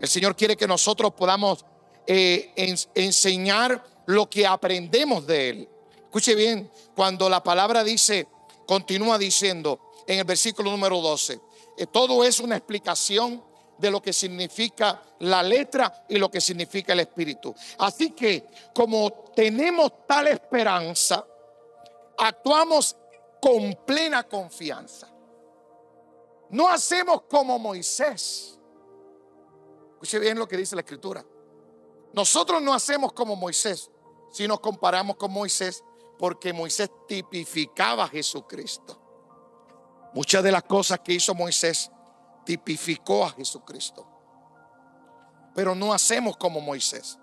El 0.00 0.08
Señor 0.08 0.34
quiere 0.34 0.56
que 0.56 0.66
nosotros 0.66 1.12
podamos 1.12 1.64
eh, 2.06 2.52
enseñar 2.94 3.84
lo 4.06 4.28
que 4.28 4.46
aprendemos 4.46 5.26
de 5.26 5.48
Él. 5.50 5.68
Escuche 5.96 6.34
bien, 6.34 6.70
cuando 6.96 7.28
la 7.28 7.42
palabra 7.42 7.84
dice, 7.84 8.26
continúa 8.66 9.18
diciendo 9.18 9.92
en 10.06 10.18
el 10.18 10.24
versículo 10.24 10.70
número 10.70 11.00
12, 11.00 11.40
eh, 11.76 11.86
todo 11.86 12.24
es 12.24 12.40
una 12.40 12.56
explicación 12.56 13.42
de 13.82 13.90
lo 13.90 14.00
que 14.00 14.12
significa 14.12 15.02
la 15.18 15.42
letra 15.42 16.04
y 16.08 16.16
lo 16.16 16.30
que 16.30 16.40
significa 16.40 16.92
el 16.92 17.00
espíritu. 17.00 17.52
Así 17.78 18.12
que 18.12 18.46
como 18.72 19.10
tenemos 19.34 20.06
tal 20.06 20.28
esperanza, 20.28 21.26
actuamos 22.16 22.96
con 23.40 23.74
plena 23.84 24.22
confianza. 24.22 25.08
No 26.50 26.68
hacemos 26.68 27.22
como 27.22 27.58
Moisés. 27.58 28.56
Escuche 29.94 30.20
bien 30.20 30.38
lo 30.38 30.46
que 30.46 30.56
dice 30.56 30.76
la 30.76 30.82
escritura. 30.82 31.24
Nosotros 32.12 32.62
no 32.62 32.72
hacemos 32.72 33.12
como 33.12 33.34
Moisés 33.34 33.90
si 34.30 34.46
nos 34.46 34.60
comparamos 34.60 35.16
con 35.16 35.32
Moisés, 35.32 35.82
porque 36.20 36.52
Moisés 36.52 36.88
tipificaba 37.08 38.04
a 38.04 38.08
Jesucristo. 38.08 38.96
Muchas 40.14 40.44
de 40.44 40.52
las 40.52 40.62
cosas 40.62 41.00
que 41.00 41.14
hizo 41.14 41.34
Moisés 41.34 41.90
tipificó 42.44 43.24
a 43.24 43.30
Jesucristo. 43.30 44.06
Pero 45.54 45.74
no 45.74 45.92
hacemos 45.92 46.36
como 46.36 46.60
Moisés, 46.60 47.18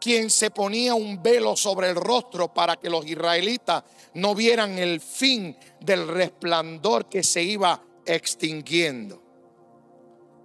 quien 0.00 0.30
se 0.30 0.50
ponía 0.50 0.94
un 0.94 1.22
velo 1.22 1.56
sobre 1.56 1.90
el 1.90 1.96
rostro 1.96 2.52
para 2.52 2.76
que 2.76 2.90
los 2.90 3.06
israelitas 3.06 3.84
no 4.14 4.34
vieran 4.34 4.78
el 4.78 5.00
fin 5.00 5.56
del 5.80 6.08
resplandor 6.08 7.08
que 7.08 7.22
se 7.22 7.42
iba 7.42 7.82
extinguiendo. 8.04 9.22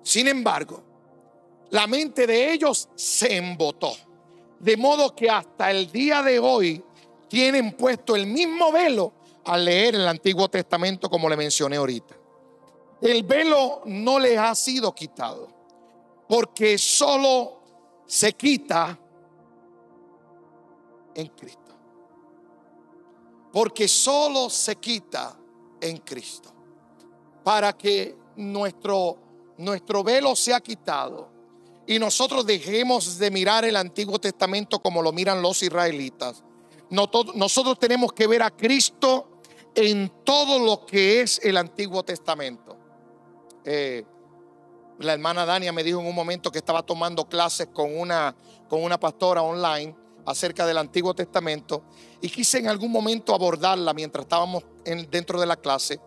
Sin 0.04 0.28
embargo, 0.28 0.84
la 1.70 1.88
mente 1.88 2.28
de 2.28 2.52
ellos 2.52 2.89
se 2.96 3.38
embotó. 3.38 3.96
De 4.60 4.78
modo 4.78 5.15
que 5.15 5.30
hasta 5.30 5.72
el 5.72 5.91
día 5.91 6.22
de 6.22 6.39
hoy 6.39 6.84
tienen 7.28 7.72
puesto 7.72 8.15
el 8.15 8.28
mismo 8.28 8.72
velo 8.72 9.13
al 9.46 9.65
leer 9.65 9.96
el 9.96 10.08
Antiguo 10.08 10.50
Testamento 10.50 11.10
como 11.10 11.30
le 11.30 11.38
mencioné 11.38 11.78
ahorita. 11.78 12.15
El 13.01 13.23
velo 13.23 13.81
no 13.85 14.19
les 14.19 14.37
ha 14.37 14.53
sido 14.53 14.93
quitado 14.93 15.49
porque 16.27 16.77
solo 16.77 17.59
se 18.05 18.33
quita 18.33 18.97
en 21.15 21.27
Cristo. 21.27 21.59
Porque 23.51 23.87
solo 23.87 24.49
se 24.49 24.75
quita 24.77 25.37
en 25.81 25.97
Cristo. 25.97 26.53
Para 27.43 27.73
que 27.73 28.15
nuestro, 28.35 29.17
nuestro 29.57 30.03
velo 30.03 30.35
sea 30.35 30.61
quitado 30.61 31.29
y 31.87 31.99
nosotros 31.99 32.45
dejemos 32.45 33.17
de 33.17 33.31
mirar 33.31 33.65
el 33.65 33.75
Antiguo 33.75 34.19
Testamento 34.19 34.79
como 34.79 35.01
lo 35.01 35.11
miran 35.11 35.41
los 35.41 35.61
israelitas. 35.63 36.43
Nosotros 36.89 37.79
tenemos 37.79 38.13
que 38.13 38.27
ver 38.27 38.43
a 38.43 38.51
Cristo 38.51 39.41
en 39.75 40.09
todo 40.23 40.59
lo 40.59 40.85
que 40.85 41.21
es 41.21 41.39
el 41.43 41.57
Antiguo 41.57 42.03
Testamento. 42.03 42.70
Eh, 43.65 44.04
la 45.00 45.13
hermana 45.13 45.45
Dania 45.45 45.71
me 45.71 45.84
dijo 45.84 46.00
en 46.00 46.06
un 46.06 46.15
momento 46.15 46.52
que 46.52 46.60
estaba 46.60 46.84
tomando 46.84 47.28
clases 47.28 47.67
con 47.74 47.97
una, 47.97 48.36
con 48.69 48.84
una 48.84 49.00
pastora 49.00 49.41
online 49.41 49.95
acerca 50.26 50.65
del 50.65 50.78
Antiguo 50.78 51.13
Testamento 51.13 51.84
y 52.21 52.30
quise 52.30 52.60
en 52.60 52.67
algún 52.67 52.91
momento 52.91 53.34
abordarla 53.34 53.93
mientras 53.93 54.24
estábamos 54.24 54.63
dentro 55.10 55.39
de 55.39 55.45
la 55.45 55.56
clase, 55.56 56.00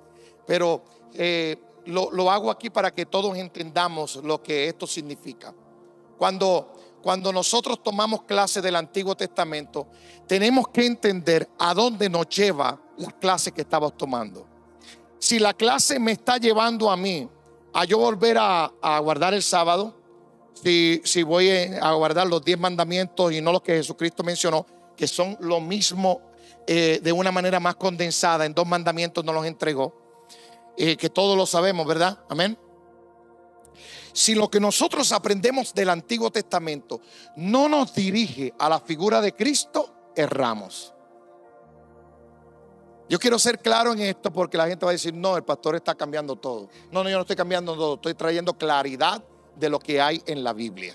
pero 0.47 0.85
eh, 1.15 1.57
lo, 1.87 2.11
lo, 2.13 2.31
hago 2.31 2.51
aquí 2.51 2.71
para 2.71 2.93
que 2.93 3.07
todos 3.07 3.37
entendamos 3.37 4.17
lo 4.17 4.43
que 4.43 4.69
esto 4.69 4.87
significa. 4.87 5.55
Cuando, 6.17 6.73
cuando 7.03 7.33
nosotros 7.33 7.83
tomamos 7.83 8.23
clases 8.23 8.63
del 8.63 8.77
Antiguo 8.77 9.17
Testamento, 9.17 9.89
tenemos 10.27 10.69
que 10.69 10.87
entender 10.87 11.49
a 11.59 11.75
dónde 11.75 12.09
nos 12.09 12.29
lleva 12.29 12.81
la 12.97 13.11
clase 13.11 13.53
que 13.53 13.63
estamos 13.63 13.97
tomando. 13.97 14.47
Si 15.19 15.39
la 15.39 15.55
clase 15.55 15.99
me 15.99 16.13
está 16.13 16.37
llevando 16.39 16.91
a 16.91 16.97
mí 16.97 17.29
a 17.75 17.85
yo 17.85 17.99
volver 17.99 18.39
a, 18.39 18.71
guardar 19.01 19.35
el 19.35 19.43
sábado, 19.43 19.95
si, 20.55 21.23
voy 21.25 21.51
a 21.51 21.93
guardar 21.93 22.27
los 22.27 22.43
diez 22.45 22.59
mandamientos 22.59 23.33
y 23.33 23.41
no 23.41 23.53
los 23.53 23.63
que 23.63 23.75
Jesucristo 23.75 24.23
mencionó, 24.23 24.65
que 24.97 25.09
son 25.09 25.37
lo 25.41 25.61
mismo 25.61 26.23
eh, 26.67 27.01
de 27.03 27.13
una 27.13 27.33
manera 27.33 27.59
más 27.59 27.75
condensada, 27.75 28.47
en 28.47 28.55
dos 28.55 28.67
mandamientos 28.67 29.25
nos 29.25 29.35
los 29.35 29.45
entregó, 29.45 29.93
eh, 30.79 30.97
que 30.97 31.11
todos 31.11 31.37
lo 31.37 31.47
sabemos, 31.47 31.85
¿verdad? 31.87 32.21
Amén. 32.29 32.57
Si 34.13 34.37
lo 34.37 34.49
que 34.49 34.61
nosotros 34.61 35.11
aprendemos 35.11 35.75
del 35.75 35.91
Antiguo 35.91 36.31
Testamento 36.31 37.01
no 37.35 37.69
nos 37.69 37.93
dirige 37.93 38.55
a 38.61 38.69
la 38.69 38.79
figura 38.79 39.21
de 39.21 39.35
Cristo, 39.35 40.13
erramos. 40.15 40.94
Yo 43.09 43.19
quiero 43.19 43.39
ser 43.39 43.59
claro 43.59 43.93
en 43.93 44.01
esto 44.01 44.33
porque 44.33 44.57
la 44.57 44.67
gente 44.67 44.87
va 44.87 44.91
a 44.91 44.95
decir, 44.95 45.13
no, 45.13 45.37
el 45.37 45.45
pastor 45.45 45.77
está 45.77 45.95
cambiando 45.95 46.37
todo. 46.37 46.69
No, 46.91 47.05
no, 47.05 47.11
yo 47.11 47.17
no 47.17 47.23
estoy 47.23 47.37
cambiando 47.37 47.75
todo, 47.75 47.95
estoy 47.97 48.15
trayendo 48.15 48.55
claridad 48.55 49.23
de 49.57 49.69
lo 49.69 49.79
que 49.79 50.01
hay 50.01 50.23
en 50.27 50.43
la 50.43 50.53
Biblia. 50.53 50.95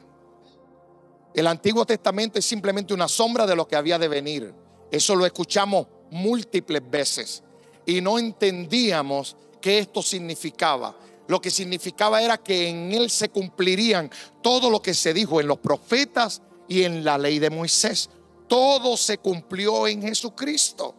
El 1.33 1.45
Antiguo 1.45 1.85
Testamento 1.85 2.39
es 2.39 2.45
simplemente 2.45 2.93
una 2.93 3.07
sombra 3.07 3.45
de 3.45 3.55
lo 3.55 3.67
que 3.67 3.75
había 3.75 3.99
de 3.99 4.07
venir. 4.07 4.53
Eso 4.91 5.15
lo 5.15 5.25
escuchamos 5.25 5.85
múltiples 6.09 6.81
veces 6.89 7.43
y 7.85 8.01
no 8.01 8.17
entendíamos 8.17 9.37
qué 9.61 9.79
esto 9.79 10.01
significaba. 10.01 10.95
Lo 11.27 11.39
que 11.39 11.51
significaba 11.51 12.23
era 12.23 12.39
que 12.39 12.69
en 12.69 12.91
él 12.91 13.11
se 13.11 13.29
cumplirían 13.29 14.09
todo 14.41 14.71
lo 14.71 14.81
que 14.81 14.95
se 14.95 15.13
dijo 15.13 15.39
en 15.39 15.47
los 15.47 15.59
profetas 15.59 16.41
y 16.67 16.83
en 16.83 17.03
la 17.03 17.19
ley 17.19 17.37
de 17.37 17.51
Moisés. 17.51 18.09
Todo 18.47 18.97
se 18.97 19.19
cumplió 19.19 19.87
en 19.87 20.01
Jesucristo. 20.01 20.95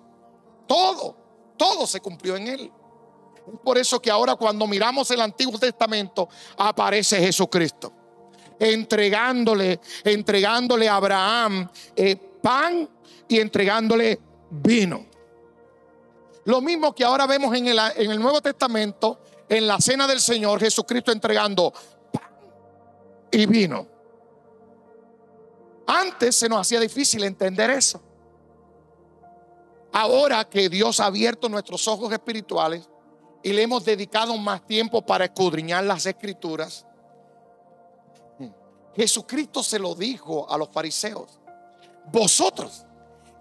Todo, 0.70 1.16
todo 1.56 1.84
se 1.84 2.00
cumplió 2.00 2.36
en 2.36 2.46
él. 2.46 2.72
Por 3.64 3.76
eso 3.76 4.00
que 4.00 4.08
ahora 4.08 4.36
cuando 4.36 4.68
miramos 4.68 5.10
el 5.10 5.20
Antiguo 5.20 5.58
Testamento 5.58 6.28
aparece 6.56 7.18
Jesucristo. 7.18 7.92
Entregándole, 8.56 9.80
entregándole 10.04 10.88
a 10.88 10.94
Abraham 10.94 11.68
eh, 11.96 12.14
pan 12.14 12.88
y 13.26 13.40
entregándole 13.40 14.20
vino. 14.48 15.06
Lo 16.44 16.60
mismo 16.60 16.94
que 16.94 17.02
ahora 17.02 17.26
vemos 17.26 17.52
en 17.56 17.66
el, 17.66 17.78
en 17.96 18.12
el 18.12 18.20
Nuevo 18.20 18.40
Testamento, 18.40 19.18
en 19.48 19.66
la 19.66 19.80
cena 19.80 20.06
del 20.06 20.20
Señor, 20.20 20.60
Jesucristo 20.60 21.10
entregando 21.10 21.72
pan 22.12 22.30
y 23.32 23.44
vino. 23.44 23.88
Antes 25.88 26.36
se 26.36 26.48
nos 26.48 26.60
hacía 26.60 26.78
difícil 26.78 27.24
entender 27.24 27.70
eso. 27.70 28.00
Ahora 29.92 30.48
que 30.48 30.68
Dios 30.68 31.00
ha 31.00 31.06
abierto 31.06 31.48
nuestros 31.48 31.86
ojos 31.88 32.12
espirituales 32.12 32.88
y 33.42 33.52
le 33.52 33.62
hemos 33.62 33.84
dedicado 33.84 34.36
más 34.36 34.64
tiempo 34.66 35.02
para 35.02 35.24
escudriñar 35.24 35.84
las 35.84 36.06
escrituras, 36.06 36.86
Jesucristo 38.94 39.62
se 39.62 39.78
lo 39.78 39.94
dijo 39.94 40.50
a 40.50 40.58
los 40.58 40.68
fariseos. 40.68 41.38
Vosotros 42.12 42.84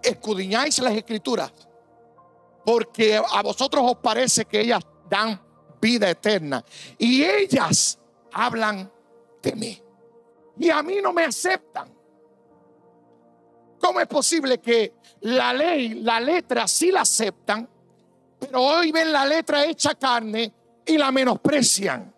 escudriñáis 0.02 0.78
las 0.78 0.94
escrituras 0.94 1.52
porque 2.64 3.16
a 3.16 3.42
vosotros 3.42 3.82
os 3.84 3.96
parece 3.96 4.44
que 4.44 4.60
ellas 4.60 4.82
dan 5.08 5.40
vida 5.80 6.10
eterna 6.10 6.64
y 6.98 7.22
ellas 7.24 7.98
hablan 8.32 8.90
de 9.42 9.56
mí 9.56 9.82
y 10.58 10.70
a 10.70 10.82
mí 10.82 10.96
no 11.02 11.12
me 11.12 11.24
aceptan. 11.24 11.99
¿Cómo 13.80 13.98
es 14.00 14.06
posible 14.06 14.58
que 14.58 14.94
la 15.22 15.52
ley, 15.52 15.94
la 15.94 16.20
letra 16.20 16.68
sí 16.68 16.92
la 16.92 17.00
aceptan, 17.00 17.68
pero 18.38 18.62
hoy 18.62 18.92
ven 18.92 19.10
la 19.10 19.24
letra 19.24 19.64
hecha 19.64 19.94
carne 19.94 20.52
y 20.84 20.98
la 20.98 21.10
menosprecian? 21.10 22.14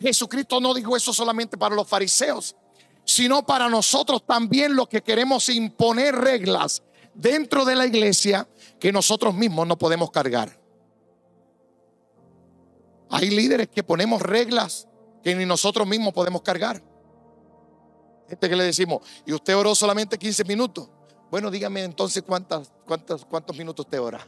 Jesucristo 0.00 0.60
no 0.60 0.72
dijo 0.72 0.96
eso 0.96 1.12
solamente 1.12 1.58
para 1.58 1.74
los 1.74 1.86
fariseos, 1.86 2.56
sino 3.04 3.44
para 3.44 3.68
nosotros 3.68 4.24
también 4.26 4.74
los 4.74 4.88
que 4.88 5.02
queremos 5.02 5.48
imponer 5.48 6.14
reglas 6.14 6.82
dentro 7.14 7.64
de 7.64 7.76
la 7.76 7.86
iglesia 7.86 8.48
que 8.78 8.92
nosotros 8.92 9.34
mismos 9.34 9.66
no 9.66 9.76
podemos 9.76 10.10
cargar. 10.10 10.58
Hay 13.10 13.30
líderes 13.30 13.68
que 13.68 13.82
ponemos 13.82 14.22
reglas 14.22 14.88
que 15.22 15.34
ni 15.34 15.44
nosotros 15.44 15.86
mismos 15.86 16.12
podemos 16.14 16.42
cargar. 16.42 16.82
Este 18.28 18.48
que 18.48 18.56
le 18.56 18.64
decimos, 18.64 19.02
y 19.24 19.32
usted 19.32 19.56
oró 19.56 19.74
solamente 19.74 20.18
15 20.18 20.44
minutos. 20.44 20.88
Bueno, 21.30 21.50
dígame 21.50 21.82
entonces 21.82 22.22
cuántas, 22.22 22.72
cuántos, 22.86 23.24
cuántos 23.24 23.56
minutos 23.56 23.86
usted 23.86 24.00
ora. 24.00 24.26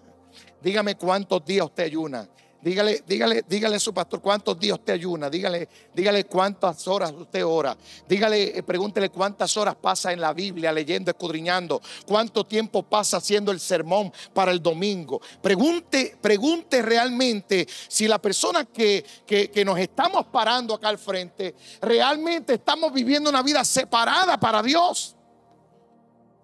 Dígame 0.63 0.97
cuántos 0.97 1.45
días 1.45 1.67
usted 1.67 1.85
ayuna. 1.85 2.29
Dígale, 2.63 3.03
dígale, 3.07 3.43
dígale 3.49 3.77
a 3.77 3.81
su 3.81 3.95
pastor 3.95 4.21
cuántos 4.21 4.59
días 4.59 4.79
usted 4.79 4.93
ayuna. 4.93 5.31
Dígale, 5.31 5.67
dígale 5.95 6.25
cuántas 6.25 6.87
horas 6.89 7.11
usted 7.13 7.45
ora. 7.45 7.75
Dígale, 8.07 8.59
eh, 8.59 8.63
pregúntele 8.63 9.09
cuántas 9.09 9.57
horas 9.57 9.77
pasa 9.77 10.13
en 10.13 10.21
la 10.21 10.35
Biblia 10.35 10.71
leyendo, 10.71 11.11
escudriñando. 11.11 11.81
Cuánto 12.07 12.45
tiempo 12.45 12.83
pasa 12.83 13.17
haciendo 13.17 13.51
el 13.51 13.61
sermón 13.61 14.13
para 14.35 14.53
el 14.53 14.63
domingo. 14.63 15.23
Pregunte, 15.41 16.19
pregunte 16.21 16.83
realmente 16.83 17.67
si 17.89 18.07
la 18.07 18.19
persona 18.19 18.67
que, 18.67 19.07
que, 19.27 19.51
que 19.51 19.65
nos 19.65 19.79
estamos 19.79 20.27
parando 20.27 20.75
acá 20.75 20.89
al 20.89 20.99
frente, 20.99 21.55
realmente 21.81 22.55
estamos 22.55 22.93
viviendo 22.93 23.31
una 23.31 23.43
vida 23.43 23.65
separada 23.65 24.39
para 24.39 24.63
Dios. 24.63 25.17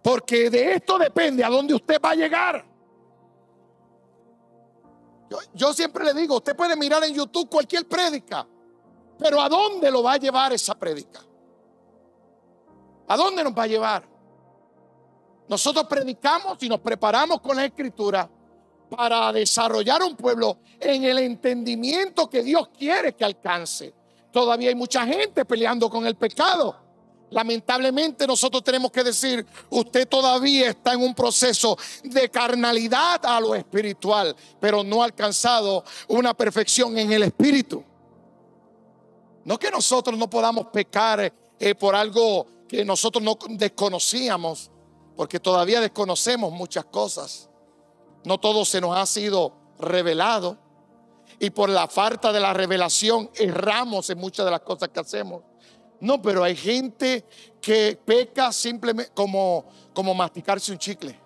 Porque 0.03 0.49
de 0.49 0.75
esto 0.75 0.99
depende 0.99 1.45
a 1.45 1.51
dónde 1.51 1.75
usted 1.75 2.01
va 2.03 2.12
a 2.12 2.14
llegar. 2.14 2.76
Yo, 5.55 5.72
siempre 5.72 6.05
le 6.05 6.14
digo, 6.14 6.37
usted 6.37 6.55
puede 6.55 6.77
mirar 6.77 7.03
en 7.05 7.12
YouTube 7.12 7.51
cualquier 7.51 7.87
prédica 7.89 8.47
Pero 9.18 9.41
¿a 9.41 9.49
dónde 9.49 9.91
lo 9.91 10.03
va 10.03 10.12
a 10.12 10.16
llevar 10.18 10.53
esa 10.53 10.74
prédica? 10.74 11.20
¿A 13.09 13.16
dónde 13.16 13.43
nos 13.43 13.53
va 13.53 13.64
a 13.64 13.66
llevar? 13.66 14.09
Nosotros 15.49 15.87
predicamos 15.87 16.61
y 16.62 16.68
nos 16.68 16.81
preparamos 16.81 17.41
con 17.41 17.57
la 17.57 17.64
escritura 17.64 18.29
para 18.91 19.33
desarrollar 19.33 20.03
un 20.03 20.16
pueblo 20.16 20.59
en 20.79 21.05
el 21.05 21.18
entendimiento 21.18 22.29
que 22.29 22.43
Dios 22.43 22.68
quiere 22.77 23.14
que 23.14 23.24
alcance. 23.24 23.95
Todavía 24.33 24.68
hay 24.68 24.74
mucha 24.74 25.07
gente 25.07 25.45
peleando 25.45 25.89
con 25.89 26.07
el 26.07 26.16
pecado. 26.16 26.86
Lamentablemente 27.31 28.27
nosotros 28.27 28.62
tenemos 28.62 28.93
que 28.93 29.03
decir, 29.03 29.45
usted 29.70 30.09
todavía 30.09 30.70
está 30.70 30.93
en 30.93 31.03
un 31.03 31.14
proceso 31.14 31.77
de 32.05 32.29
carnalidad 32.31 33.24
a 33.24 33.41
lo 33.41 33.55
espiritual, 33.55 34.35
pero 34.61 34.85
no 34.85 35.03
ha 35.03 35.07
alcanzado 35.07 35.85
una 36.09 36.35
perfección 36.35 36.97
en 36.99 37.12
el 37.12 37.24
espíritu. 37.24 37.83
No 39.45 39.59
que 39.59 39.70
nosotros 39.70 40.16
no 40.18 40.31
podamos 40.31 40.68
pecar 40.68 41.33
eh, 41.59 41.74
por 41.74 41.95
algo 41.95 42.47
que 42.68 42.85
nosotros 42.85 43.22
no 43.22 43.39
desconocíamos, 43.51 44.70
porque 45.16 45.41
todavía 45.41 45.81
desconocemos 45.81 46.53
muchas 46.53 46.85
cosas. 46.85 47.49
No 48.24 48.39
todo 48.39 48.64
se 48.64 48.81
nos 48.81 48.97
ha 48.97 49.07
sido 49.07 49.53
revelado 49.79 50.59
y 51.39 51.51
por 51.51 51.68
la 51.68 51.89
falta 51.89 52.33
de 52.33 52.41
la 52.41 52.53
revelación 52.53 53.31
erramos 53.35 54.11
en 54.11 54.18
muchas 54.18 54.45
de 54.45 54.51
las 54.51 54.61
cosas 54.61 54.89
que 54.89 55.01
hacemos. 55.01 55.43
No, 56.01 56.20
pero 56.20 56.44
hay 56.44 56.57
gente 56.57 57.24
que 57.61 57.99
peca 58.05 58.53
simplemente 58.53 59.12
como, 59.14 59.66
como 59.94 60.14
masticarse 60.14 60.72
un 60.72 60.78
chicle. 60.78 61.18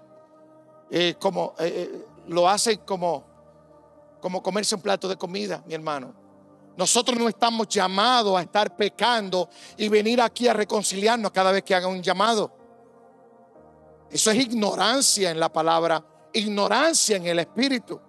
Eh, 0.90 1.14
como 1.20 1.54
eh, 1.58 1.90
eh, 1.92 2.06
lo 2.28 2.48
hace 2.48 2.78
como, 2.78 3.24
como 4.20 4.42
comerse 4.42 4.74
un 4.74 4.80
plato 4.80 5.08
de 5.08 5.16
comida, 5.16 5.62
mi 5.66 5.74
hermano. 5.74 6.14
Nosotros 6.76 7.18
no 7.18 7.28
estamos 7.28 7.68
llamados 7.68 8.38
a 8.38 8.42
estar 8.42 8.74
pecando 8.76 9.48
y 9.76 9.88
venir 9.88 10.20
aquí 10.20 10.48
a 10.48 10.52
reconciliarnos 10.52 11.30
cada 11.30 11.52
vez 11.52 11.62
que 11.62 11.74
haga 11.74 11.86
un 11.86 12.02
llamado. 12.02 12.52
Eso 14.10 14.30
es 14.30 14.38
ignorancia 14.38 15.30
en 15.30 15.38
la 15.38 15.52
palabra, 15.52 16.04
ignorancia 16.32 17.16
en 17.16 17.26
el 17.26 17.38
espíritu. 17.38 18.00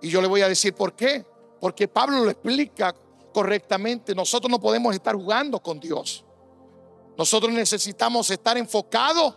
Y 0.00 0.08
yo 0.08 0.20
le 0.22 0.28
voy 0.28 0.40
a 0.42 0.48
decir 0.48 0.74
por 0.74 0.94
qué. 0.94 1.24
Porque 1.60 1.88
Pablo 1.88 2.24
lo 2.24 2.30
explica 2.30 2.94
correctamente. 3.38 4.16
Nosotros 4.16 4.50
no 4.50 4.58
podemos 4.58 4.92
estar 4.92 5.14
jugando 5.14 5.60
con 5.60 5.78
Dios. 5.78 6.24
Nosotros 7.16 7.52
necesitamos 7.52 8.28
estar 8.30 8.58
enfocados 8.58 9.36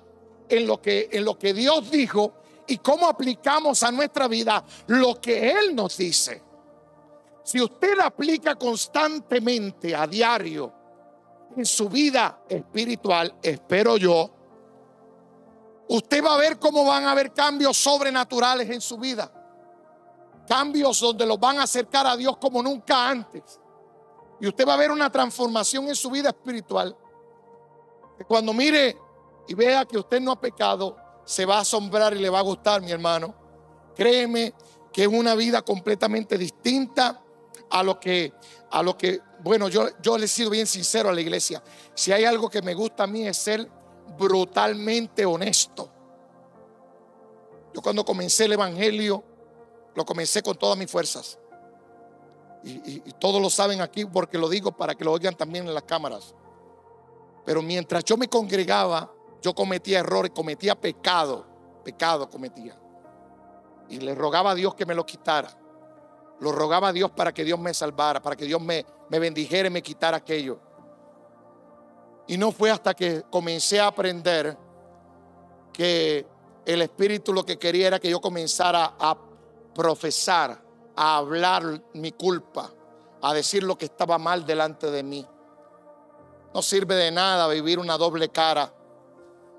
en 0.49 0.65
lo 0.65 0.81
que, 0.81 1.07
en 1.11 1.23
lo 1.23 1.37
que 1.37 1.53
Dios 1.53 1.91
dijo 1.91 2.33
y 2.65 2.77
cómo 2.77 3.07
aplicamos 3.07 3.83
a 3.83 3.91
nuestra 3.91 4.27
vida 4.27 4.65
lo 4.87 5.21
que 5.21 5.51
Él 5.51 5.75
nos 5.75 5.97
dice. 5.97 6.41
Si 7.43 7.61
usted 7.61 7.99
aplica 7.99 8.55
constantemente 8.55 9.95
a 9.95 10.07
diario 10.07 10.73
en 11.55 11.65
su 11.67 11.87
vida 11.87 12.41
espiritual, 12.49 13.35
espero 13.43 13.97
yo, 13.97 14.31
usted 15.89 16.25
va 16.25 16.33
a 16.33 16.39
ver 16.39 16.57
cómo 16.57 16.85
van 16.85 17.03
a 17.03 17.11
haber 17.11 17.31
cambios 17.33 17.77
sobrenaturales 17.77 18.67
en 18.67 18.81
su 18.81 18.97
vida. 18.97 19.31
Cambios 20.47 20.99
donde 20.99 21.23
los 21.23 21.39
van 21.39 21.59
a 21.59 21.63
acercar 21.63 22.07
a 22.07 22.17
Dios 22.17 22.37
como 22.37 22.63
nunca 22.63 23.07
antes. 23.07 23.60
Y 24.41 24.47
usted 24.47 24.67
va 24.67 24.73
a 24.73 24.77
ver 24.77 24.89
una 24.89 25.11
transformación 25.11 25.87
en 25.87 25.95
su 25.95 26.09
vida 26.09 26.29
espiritual. 26.29 26.97
Cuando 28.27 28.53
mire 28.53 28.97
y 29.47 29.53
vea 29.53 29.85
que 29.85 29.99
usted 29.99 30.19
no 30.19 30.31
ha 30.31 30.41
pecado, 30.41 30.97
se 31.23 31.45
va 31.45 31.57
a 31.57 31.61
asombrar 31.61 32.15
y 32.15 32.19
le 32.19 32.29
va 32.29 32.39
a 32.39 32.41
gustar, 32.41 32.81
mi 32.81 32.91
hermano. 32.91 33.35
Créeme 33.95 34.55
que 34.91 35.03
es 35.03 35.07
una 35.07 35.35
vida 35.35 35.61
completamente 35.61 36.39
distinta 36.39 37.21
a 37.69 37.83
lo 37.83 37.99
que, 37.99 38.33
a 38.71 38.81
lo 38.81 38.97
que, 38.97 39.19
bueno, 39.41 39.69
yo, 39.69 39.87
yo 40.01 40.17
le 40.17 40.25
he 40.25 40.27
sido 40.27 40.49
bien 40.49 40.65
sincero 40.65 41.09
a 41.09 41.13
la 41.13 41.21
iglesia. 41.21 41.61
Si 41.93 42.11
hay 42.11 42.25
algo 42.25 42.49
que 42.49 42.63
me 42.63 42.73
gusta 42.73 43.03
a 43.03 43.07
mí 43.07 43.27
es 43.27 43.37
ser 43.37 43.69
brutalmente 44.17 45.23
honesto. 45.23 45.91
Yo 47.75 47.81
cuando 47.81 48.03
comencé 48.03 48.45
el 48.45 48.53
Evangelio, 48.53 49.23
lo 49.93 50.03
comencé 50.03 50.41
con 50.41 50.57
todas 50.57 50.79
mis 50.79 50.89
fuerzas. 50.89 51.37
Y, 52.63 52.99
todos 53.13 53.41
lo 53.41 53.49
saben 53.49 53.81
aquí 53.81 54.05
porque 54.05 54.37
lo 54.37 54.47
digo 54.47 54.71
para 54.71 54.95
que 54.95 55.03
lo 55.03 55.11
oigan 55.11 55.35
también 55.35 55.67
en 55.67 55.73
las 55.73 55.83
cámaras. 55.83 56.35
Pero 57.45 57.61
mientras 57.61 58.03
yo 58.05 58.17
me 58.17 58.27
congregaba, 58.27 59.11
yo 59.41 59.53
cometía 59.53 59.99
errores, 59.99 60.31
cometía 60.33 60.79
pecado, 60.79 61.45
pecado 61.83 62.29
cometía. 62.29 62.77
Y 63.89 63.99
le 63.99 64.13
rogaba 64.13 64.51
a 64.51 64.55
Dios 64.55 64.75
que 64.75 64.85
me 64.85 64.93
lo 64.93 65.05
quitara. 65.05 65.49
Lo 66.39 66.51
rogaba 66.51 66.89
a 66.89 66.93
Dios 66.93 67.11
para 67.11 67.33
que 67.33 67.43
Dios 67.43 67.59
me 67.59 67.73
salvara, 67.73 68.21
para 68.21 68.35
que 68.35 68.45
Dios 68.45 68.61
me, 68.61 68.85
me 69.09 69.19
bendijera 69.19 69.67
y 69.67 69.71
me 69.71 69.81
quitara 69.81 70.17
aquello. 70.17 70.59
Y 72.27 72.37
no 72.37 72.51
fue 72.51 72.71
hasta 72.71 72.93
que 72.93 73.23
comencé 73.29 73.79
a 73.79 73.87
aprender 73.87 74.57
que 75.73 76.25
el 76.65 76.81
Espíritu 76.81 77.33
lo 77.33 77.43
que 77.43 77.57
quería 77.57 77.87
era 77.87 77.99
que 77.99 78.09
yo 78.09 78.21
comenzara 78.21 78.95
a 78.99 79.17
profesar, 79.73 80.61
a 80.95 81.17
hablar 81.17 81.81
mi 81.93 82.11
culpa, 82.11 82.71
a 83.21 83.33
decir 83.33 83.63
lo 83.63 83.77
que 83.77 83.85
estaba 83.85 84.17
mal 84.17 84.45
delante 84.45 84.89
de 84.91 85.03
mí. 85.03 85.27
No 86.53 86.61
sirve 86.61 86.95
de 86.95 87.11
nada 87.11 87.47
vivir 87.47 87.79
una 87.79 87.97
doble 87.97 88.29
cara. 88.29 88.73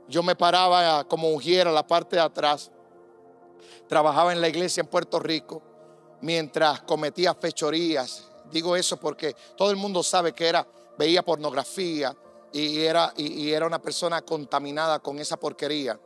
Yo 0.08 0.22
me 0.22 0.36
paraba 0.36 1.04
como 1.04 1.30
ungiera 1.30 1.70
la 1.72 1.86
parte 1.86 2.16
de 2.16 2.22
atrás. 2.22 2.70
Trabajaba 3.88 4.32
en 4.32 4.40
la 4.40 4.48
iglesia 4.48 4.82
en 4.82 4.88
Puerto 4.88 5.18
Rico 5.18 5.62
mientras 6.20 6.82
cometía 6.82 7.34
fechorías. 7.34 8.28
Digo 8.50 8.76
eso 8.76 8.98
porque 8.98 9.34
todo 9.56 9.70
el 9.70 9.76
mundo 9.76 10.02
sabe 10.02 10.32
que 10.32 10.46
era 10.48 10.66
veía 10.98 11.22
pornografía 11.22 12.14
y 12.52 12.80
era, 12.80 13.12
y, 13.16 13.50
era 13.50 13.66
una 13.66 13.80
persona 13.80 14.20
contaminada 14.20 14.98
con 14.98 15.18
esa 15.18 15.38
porquería. 15.38 15.98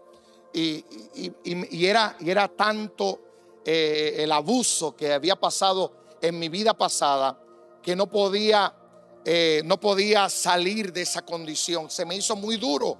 Y, 0.53 0.85
y 1.15 1.87
era, 1.87 2.17
y 2.21 2.31
era 2.31 2.49
tanto 2.49 3.26
eh, 3.69 4.23
el 4.23 4.31
abuso 4.31 4.95
que 4.95 5.13
había 5.13 5.35
pasado 5.35 5.93
en 6.23 6.39
mi 6.39 6.49
vida 6.49 6.73
pasada 6.73 7.37
que 7.83 7.97
no 7.97 8.09
podía, 8.09 8.73
eh, 9.25 9.61
no 9.65 9.81
podía 9.81 10.29
salir 10.29 10.93
de 10.93 11.03
esa 11.03 11.23
condición. 11.23 11.91
Se 11.91 12.05
me 12.05 12.15
hizo 12.15 12.37
muy 12.37 12.59
duro 12.59 12.97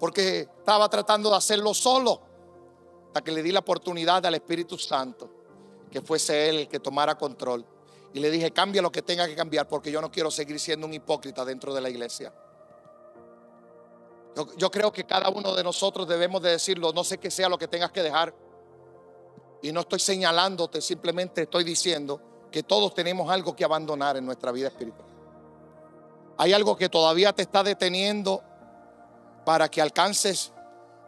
porque 0.00 0.40
estaba 0.40 0.88
tratando 0.88 1.30
de 1.30 1.36
hacerlo 1.36 1.72
solo 1.72 2.20
hasta 3.06 3.20
que 3.22 3.30
le 3.30 3.44
di 3.44 3.52
la 3.52 3.60
oportunidad 3.60 4.26
al 4.26 4.34
Espíritu 4.34 4.76
Santo 4.76 5.30
que 5.88 6.00
fuese 6.00 6.48
Él 6.48 6.58
el 6.58 6.68
que 6.68 6.80
tomara 6.80 7.16
control. 7.16 7.64
Y 8.14 8.18
le 8.18 8.28
dije, 8.28 8.50
cambia 8.50 8.82
lo 8.82 8.90
que 8.90 9.02
tenga 9.02 9.28
que 9.28 9.36
cambiar 9.36 9.68
porque 9.68 9.92
yo 9.92 10.00
no 10.00 10.10
quiero 10.10 10.32
seguir 10.32 10.58
siendo 10.58 10.84
un 10.88 10.94
hipócrita 10.94 11.44
dentro 11.44 11.72
de 11.72 11.80
la 11.80 11.88
iglesia. 11.88 12.34
Yo, 14.34 14.48
yo, 14.56 14.68
creo 14.68 14.92
que 14.92 15.04
cada 15.04 15.28
uno 15.28 15.54
de 15.54 15.62
nosotros 15.62 16.08
debemos 16.08 16.42
de 16.42 16.50
decirlo, 16.50 16.92
no 16.92 17.04
sé 17.04 17.18
qué 17.18 17.30
sea 17.30 17.48
lo 17.48 17.56
que 17.56 17.68
tengas 17.68 17.92
que 17.92 18.02
dejar, 18.02 18.34
y 19.62 19.70
no 19.70 19.80
estoy 19.80 20.00
señalándote, 20.00 20.80
simplemente 20.80 21.42
estoy 21.42 21.62
diciendo 21.62 22.20
que 22.50 22.64
todos 22.64 22.92
tenemos 22.94 23.30
algo 23.30 23.54
que 23.54 23.64
abandonar 23.64 24.16
en 24.16 24.26
nuestra 24.26 24.50
vida 24.50 24.68
espiritual. 24.68 25.08
Hay 26.36 26.52
algo 26.52 26.76
que 26.76 26.88
todavía 26.88 27.32
te 27.32 27.42
está 27.42 27.62
deteniendo 27.62 28.42
para 29.44 29.70
que 29.70 29.80
alcances 29.80 30.52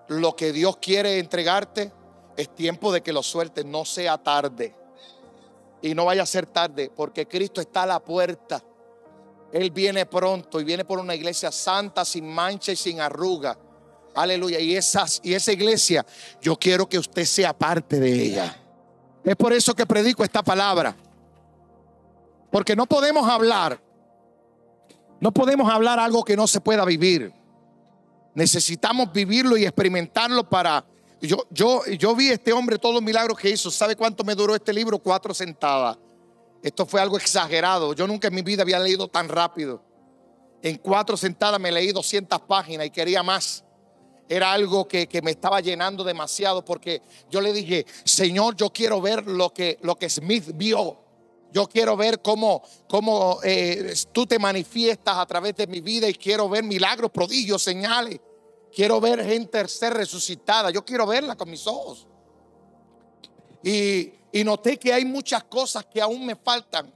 lo 0.07 0.37
que 0.37 0.53
Dios 0.53 0.77
quiere 0.77 1.19
entregarte. 1.19 1.93
Es 2.37 2.55
tiempo 2.55 2.93
de 2.93 3.03
que 3.03 3.13
lo 3.13 3.23
sueltes, 3.23 3.65
no 3.65 3.85
sea 3.85 4.19
tarde. 4.19 4.75
Y 5.83 5.95
no 5.95 6.05
vaya 6.05 6.23
a 6.23 6.27
ser 6.27 6.47
tarde, 6.47 6.91
porque 6.95 7.27
Cristo 7.27 7.61
está 7.61 7.83
a 7.83 7.87
la 7.87 8.01
puerta. 8.01 8.63
Él 9.53 9.71
viene 9.71 10.07
pronto 10.07 10.61
y 10.61 10.65
viene 10.65 10.85
por 10.85 10.99
una 10.99 11.15
iglesia 11.15 11.51
santa, 11.51 12.05
sin 12.05 12.33
mancha 12.33 12.73
y 12.73 12.77
sin 12.77 13.01
arruga 13.01 13.59
Aleluya. 14.15 14.61
Y, 14.61 14.77
esas, 14.77 15.21
y 15.23 15.35
esa 15.35 15.53
iglesia, 15.53 16.05
yo 16.41 16.57
quiero 16.57 16.89
que 16.89 16.99
usted 16.99 17.25
sea 17.25 17.53
parte 17.53 17.99
de 17.99 18.13
ella. 18.13 18.57
Es 19.25 19.37
por 19.37 19.53
eso 19.53 19.75
que 19.75 19.87
predico 19.87 20.23
esta 20.23 20.43
palabra. 20.43 20.97
Porque 22.51 22.77
no 22.77 22.87
podemos 22.87 23.29
hablar, 23.29 23.81
no 25.21 25.33
podemos 25.33 25.71
hablar 25.73 25.99
algo 25.99 26.25
que 26.25 26.37
no 26.37 26.47
se 26.47 26.61
pueda 26.61 26.85
vivir. 26.85 27.33
Necesitamos 28.35 29.13
vivirlo 29.13 29.57
y 29.57 29.65
experimentarlo 29.65 30.49
para... 30.49 30.85
Yo, 31.21 31.47
yo, 31.51 31.87
yo 31.87 32.15
vi 32.15 32.29
este 32.29 32.53
hombre 32.53 32.79
todos 32.79 32.95
los 32.95 33.03
milagros 33.03 33.39
que 33.39 33.49
hizo. 33.49 33.71
¿Sabe 33.71 33.97
cuánto 33.97 34.25
me 34.25 34.35
duró 34.35 34.55
este 34.55 34.73
libro? 34.73 34.99
Cuatro 34.99 35.33
sentadas. 35.33 35.97
Esto 36.63 36.85
fue 36.85 37.01
algo 37.01 37.17
exagerado. 37.17 37.95
Yo 37.95 38.07
nunca 38.07 38.29
en 38.29 38.35
mi 38.35 38.43
vida 38.43 38.63
había 38.63 38.79
leído 38.79 39.09
tan 39.09 39.29
rápido. 39.29 39.83
En 40.63 40.77
cuatro 40.79 41.17
sentadas 41.17 41.61
me 41.61 41.73
leí 41.73 41.93
200 41.93 42.41
páginas 42.43 42.87
y 42.87 42.91
quería 42.91 43.23
más 43.23 43.65
era 44.29 44.53
algo 44.53 44.89
que, 44.89 45.09
me 45.23 45.31
estaba 45.31 45.61
llenando 45.61 46.05
demasiado 46.05 46.65
porque 46.65 47.03
yo 47.31 47.41
le 47.41 47.53
dije, 47.53 47.87
Señor, 48.05 48.57
yo 48.57 48.71
quiero 48.71 49.01
ver 49.01 49.27
lo 49.27 49.53
que, 49.53 49.79
lo 49.83 49.97
que 49.97 50.09
Smith 50.09 50.51
vio. 50.55 50.99
Yo 51.53 51.69
quiero 51.69 51.97
ver 51.97 52.21
cómo, 52.21 52.63
cómo 52.89 53.39
eh, 53.45 53.95
tú 54.13 54.27
te 54.27 54.39
manifiestas 54.39 55.17
a 55.17 55.27
través 55.27 55.55
de 55.55 55.67
mi 55.67 55.81
vida 55.81 56.09
y 56.09 56.15
quiero 56.15 56.49
ver 56.49 56.65
milagros, 56.65 57.11
prodigios, 57.13 57.63
señales. 57.63 58.19
Quiero 58.75 59.01
ver 59.01 59.25
gente 59.25 59.69
ser 59.69 59.95
resucitada. 59.95 60.71
Yo 60.71 60.85
quiero 60.85 61.07
verla 61.07 61.37
con 61.37 61.49
mis 61.49 61.65
ojos. 61.67 62.09
Y, 63.63 64.13
y 64.33 64.43
noté 64.43 64.79
que 64.79 64.93
hay 64.93 65.05
muchas 65.05 65.45
cosas 65.45 65.85
que 65.87 66.01
aún 66.01 66.27
me 66.27 66.35
faltan. 66.35 66.93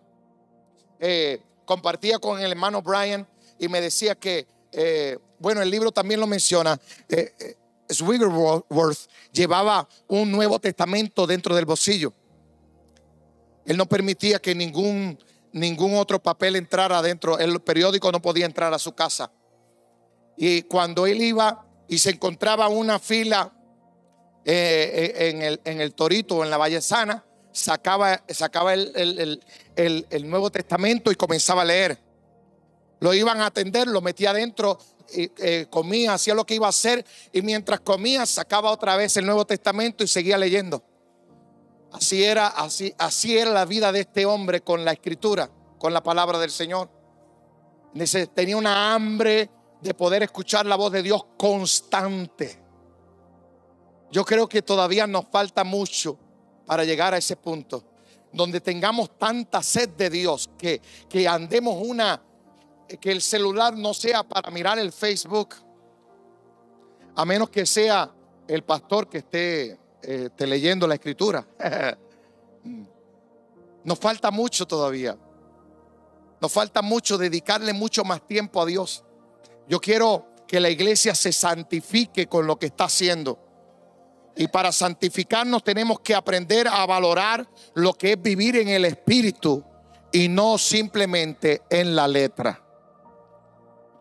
eh, 0.98 1.40
compartía 1.64 2.18
con 2.18 2.40
el 2.40 2.50
hermano 2.50 2.80
Brian 2.80 3.28
y 3.58 3.68
me 3.68 3.80
decía 3.80 4.14
que, 4.14 4.46
eh, 4.72 5.18
bueno, 5.38 5.62
el 5.62 5.70
libro 5.70 5.92
también 5.92 6.20
lo 6.20 6.26
menciona, 6.26 6.78
eh, 7.08 7.32
eh, 7.38 7.56
Swiggerworth 7.90 8.98
llevaba 9.32 9.88
un 10.08 10.30
Nuevo 10.30 10.58
Testamento 10.58 11.26
dentro 11.26 11.54
del 11.54 11.64
bolsillo. 11.64 12.12
Él 13.64 13.76
no 13.76 13.86
permitía 13.86 14.38
que 14.40 14.54
ningún, 14.54 15.18
ningún 15.52 15.94
otro 15.96 16.22
papel 16.22 16.56
entrara 16.56 17.00
dentro, 17.02 17.38
el 17.38 17.60
periódico 17.60 18.10
no 18.12 18.20
podía 18.20 18.46
entrar 18.46 18.72
a 18.74 18.78
su 18.78 18.92
casa. 18.94 19.30
Y 20.36 20.62
cuando 20.62 21.06
él 21.06 21.20
iba 21.22 21.66
y 21.88 21.98
se 21.98 22.10
encontraba 22.10 22.68
una 22.68 22.98
fila 22.98 23.52
en, 24.44 25.42
el, 25.42 25.60
en 25.64 25.80
el 25.80 25.94
Torito 25.94 26.36
o 26.36 26.44
en 26.44 26.50
la 26.50 26.56
Vallesana, 26.56 27.24
sacaba, 27.52 28.22
sacaba 28.28 28.72
el- 28.74 29.40
el- 29.76 30.06
el 30.10 30.30
Nuevo 30.30 30.50
Testamento 30.50 31.10
y 31.10 31.16
comenzaba 31.16 31.62
a 31.62 31.64
leer. 31.66 31.98
Lo 33.00 33.14
iban 33.14 33.40
a 33.40 33.46
atender, 33.46 33.86
lo 33.86 34.00
metía 34.00 34.30
adentro, 34.30 34.78
eh, 35.10 35.66
comía, 35.70 36.14
hacía 36.14 36.34
lo 36.34 36.44
que 36.44 36.54
iba 36.54 36.66
a 36.66 36.70
hacer 36.70 37.04
y 37.32 37.40
mientras 37.42 37.80
comía 37.80 38.26
sacaba 38.26 38.70
otra 38.70 38.96
vez 38.96 39.16
el 39.16 39.24
Nuevo 39.24 39.46
Testamento 39.46 40.04
y 40.04 40.08
seguía 40.08 40.36
leyendo. 40.36 40.82
Así 41.92 42.22
era, 42.22 42.48
así, 42.48 42.92
así 42.98 43.38
era 43.38 43.50
la 43.50 43.64
vida 43.64 43.90
de 43.92 44.00
este 44.00 44.26
hombre 44.26 44.60
con 44.60 44.84
la 44.84 44.92
escritura, 44.92 45.50
con 45.78 45.94
la 45.94 46.02
palabra 46.02 46.38
del 46.38 46.50
Señor. 46.50 46.90
Tenía 48.34 48.56
una 48.56 48.94
hambre 48.94 49.48
de 49.80 49.94
poder 49.94 50.22
escuchar 50.22 50.66
la 50.66 50.76
voz 50.76 50.92
de 50.92 51.02
Dios 51.02 51.24
constante. 51.38 52.62
Yo 54.10 54.24
creo 54.24 54.48
que 54.48 54.62
todavía 54.62 55.06
nos 55.06 55.26
falta 55.28 55.64
mucho 55.64 56.18
para 56.66 56.84
llegar 56.84 57.14
a 57.14 57.18
ese 57.18 57.36
punto, 57.36 57.82
donde 58.32 58.60
tengamos 58.60 59.16
tanta 59.16 59.62
sed 59.62 59.88
de 59.90 60.10
Dios 60.10 60.50
que, 60.58 60.82
que 61.08 61.26
andemos 61.26 61.76
una, 61.82 62.22
que 62.96 63.12
el 63.12 63.20
celular 63.20 63.76
no 63.76 63.92
sea 63.92 64.22
para 64.22 64.50
mirar 64.50 64.78
el 64.78 64.92
Facebook, 64.92 65.54
a 67.14 67.24
menos 67.24 67.50
que 67.50 67.66
sea 67.66 68.10
el 68.46 68.62
pastor 68.62 69.08
que 69.08 69.18
esté, 69.18 69.78
eh, 70.02 70.30
leyendo 70.38 70.86
la 70.86 70.94
escritura. 70.94 71.46
Nos 73.84 73.98
falta 73.98 74.30
mucho 74.30 74.66
todavía. 74.66 75.16
Nos 76.40 76.52
falta 76.52 76.82
mucho 76.82 77.18
dedicarle 77.18 77.72
mucho 77.72 78.04
más 78.04 78.26
tiempo 78.26 78.62
a 78.62 78.66
Dios. 78.66 79.04
Yo 79.68 79.80
quiero 79.80 80.26
que 80.46 80.60
la 80.60 80.70
iglesia 80.70 81.14
se 81.14 81.32
santifique 81.32 82.26
con 82.26 82.46
lo 82.46 82.58
que 82.58 82.66
está 82.66 82.84
haciendo. 82.84 83.38
Y 84.36 84.46
para 84.48 84.70
santificarnos 84.70 85.64
tenemos 85.64 86.00
que 86.00 86.14
aprender 86.14 86.68
a 86.68 86.86
valorar 86.86 87.48
lo 87.74 87.92
que 87.92 88.12
es 88.12 88.22
vivir 88.22 88.56
en 88.56 88.68
el 88.68 88.84
Espíritu 88.84 89.64
y 90.12 90.28
no 90.28 90.56
simplemente 90.58 91.62
en 91.68 91.96
la 91.96 92.06
letra. 92.06 92.67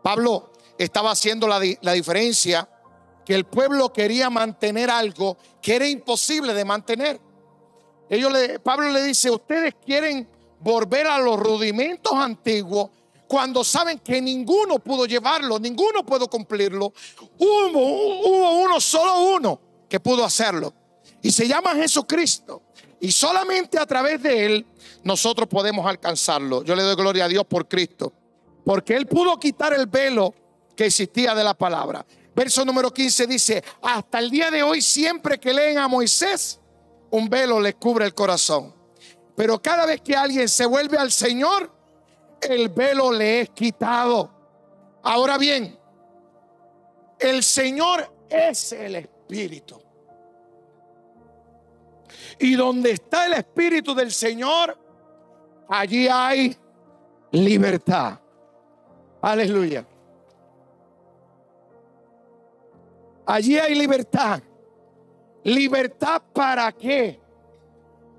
Pablo 0.08 0.52
estaba 0.78 1.10
haciendo 1.10 1.46
la, 1.46 1.60
la 1.82 1.92
diferencia 1.92 2.66
que 3.26 3.34
el 3.34 3.44
pueblo 3.44 3.92
quería 3.92 4.30
mantener 4.30 4.88
algo 4.88 5.36
que 5.60 5.76
era 5.76 5.86
imposible 5.86 6.54
de 6.54 6.64
mantener. 6.64 7.20
Ellos 8.08 8.32
le, 8.32 8.58
Pablo 8.58 8.88
le 8.88 9.02
dice, 9.02 9.30
ustedes 9.30 9.74
quieren 9.84 10.26
volver 10.60 11.06
a 11.06 11.18
los 11.18 11.38
rudimentos 11.38 12.14
antiguos 12.14 12.88
cuando 13.26 13.62
saben 13.62 13.98
que 13.98 14.18
ninguno 14.22 14.78
pudo 14.78 15.04
llevarlo, 15.04 15.58
ninguno 15.58 16.06
pudo 16.06 16.26
cumplirlo. 16.26 16.90
Hubo, 17.36 18.28
hubo 18.30 18.62
uno, 18.62 18.80
solo 18.80 19.34
uno 19.36 19.60
que 19.90 20.00
pudo 20.00 20.24
hacerlo. 20.24 20.72
Y 21.20 21.30
se 21.32 21.46
llama 21.46 21.74
Jesucristo. 21.74 22.62
Y 22.98 23.12
solamente 23.12 23.78
a 23.78 23.84
través 23.84 24.22
de 24.22 24.46
Él 24.46 24.66
nosotros 25.04 25.46
podemos 25.48 25.86
alcanzarlo. 25.86 26.64
Yo 26.64 26.74
le 26.74 26.82
doy 26.82 26.96
gloria 26.96 27.26
a 27.26 27.28
Dios 27.28 27.44
por 27.44 27.68
Cristo. 27.68 28.14
Porque 28.68 28.94
Él 28.94 29.06
pudo 29.06 29.40
quitar 29.40 29.72
el 29.72 29.86
velo 29.86 30.34
que 30.76 30.84
existía 30.84 31.34
de 31.34 31.42
la 31.42 31.54
palabra. 31.54 32.04
Verso 32.36 32.66
número 32.66 32.92
15 32.92 33.26
dice, 33.26 33.64
hasta 33.80 34.18
el 34.18 34.28
día 34.28 34.50
de 34.50 34.62
hoy 34.62 34.82
siempre 34.82 35.40
que 35.40 35.54
leen 35.54 35.78
a 35.78 35.88
Moisés, 35.88 36.60
un 37.10 37.30
velo 37.30 37.60
les 37.60 37.76
cubre 37.76 38.04
el 38.04 38.14
corazón. 38.14 38.74
Pero 39.34 39.58
cada 39.62 39.86
vez 39.86 40.02
que 40.02 40.14
alguien 40.14 40.50
se 40.50 40.66
vuelve 40.66 40.98
al 40.98 41.10
Señor, 41.10 41.72
el 42.42 42.68
velo 42.68 43.10
le 43.10 43.40
es 43.40 43.50
quitado. 43.52 44.30
Ahora 45.02 45.38
bien, 45.38 45.78
el 47.18 47.42
Señor 47.42 48.26
es 48.28 48.72
el 48.72 48.96
Espíritu. 48.96 49.80
Y 52.38 52.54
donde 52.54 52.90
está 52.90 53.24
el 53.24 53.32
Espíritu 53.32 53.94
del 53.94 54.12
Señor, 54.12 54.78
allí 55.70 56.06
hay 56.06 56.54
libertad. 57.30 58.20
Aleluya. 59.20 59.84
Allí 63.26 63.58
hay 63.58 63.74
libertad. 63.74 64.40
¿Libertad 65.44 66.22
para 66.32 66.72
qué? 66.72 67.20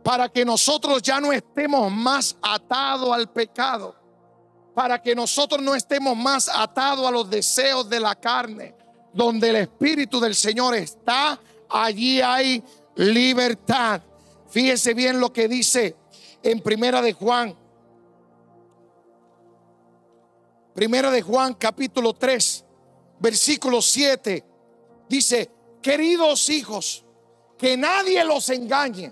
Para 0.03 0.29
que 0.29 0.45
nosotros 0.45 1.01
ya 1.01 1.19
no 1.19 1.31
estemos 1.31 1.91
más 1.91 2.37
atados 2.41 3.11
al 3.11 3.29
pecado. 3.29 3.95
Para 4.73 5.01
que 5.01 5.15
nosotros 5.15 5.61
no 5.61 5.73
estemos 5.73 6.15
más 6.15 6.49
atados 6.49 7.07
a 7.07 7.11
los 7.11 7.29
deseos 7.29 7.89
de 7.89 7.99
la 7.99 8.15
carne. 8.15 8.75
Donde 9.13 9.49
el 9.49 9.55
Espíritu 9.57 10.19
del 10.19 10.35
Señor 10.35 10.75
está, 10.75 11.39
allí 11.69 12.21
hay 12.21 12.63
libertad. 12.95 14.01
Fíjese 14.49 14.93
bien 14.93 15.19
lo 15.19 15.33
que 15.33 15.47
dice 15.47 15.95
en 16.43 16.59
Primera 16.61 17.01
de 17.01 17.13
Juan. 17.13 17.55
Primera 20.79 21.11
de 21.11 21.21
Juan 21.21 21.55
capítulo 21.55 22.13
3, 22.13 22.63
versículo 23.19 23.81
7. 23.81 24.45
Dice, 25.09 25.51
queridos 25.81 26.49
hijos, 26.49 27.03
que 27.57 27.75
nadie 27.75 28.23
los 28.23 28.49
engañe. 28.49 29.11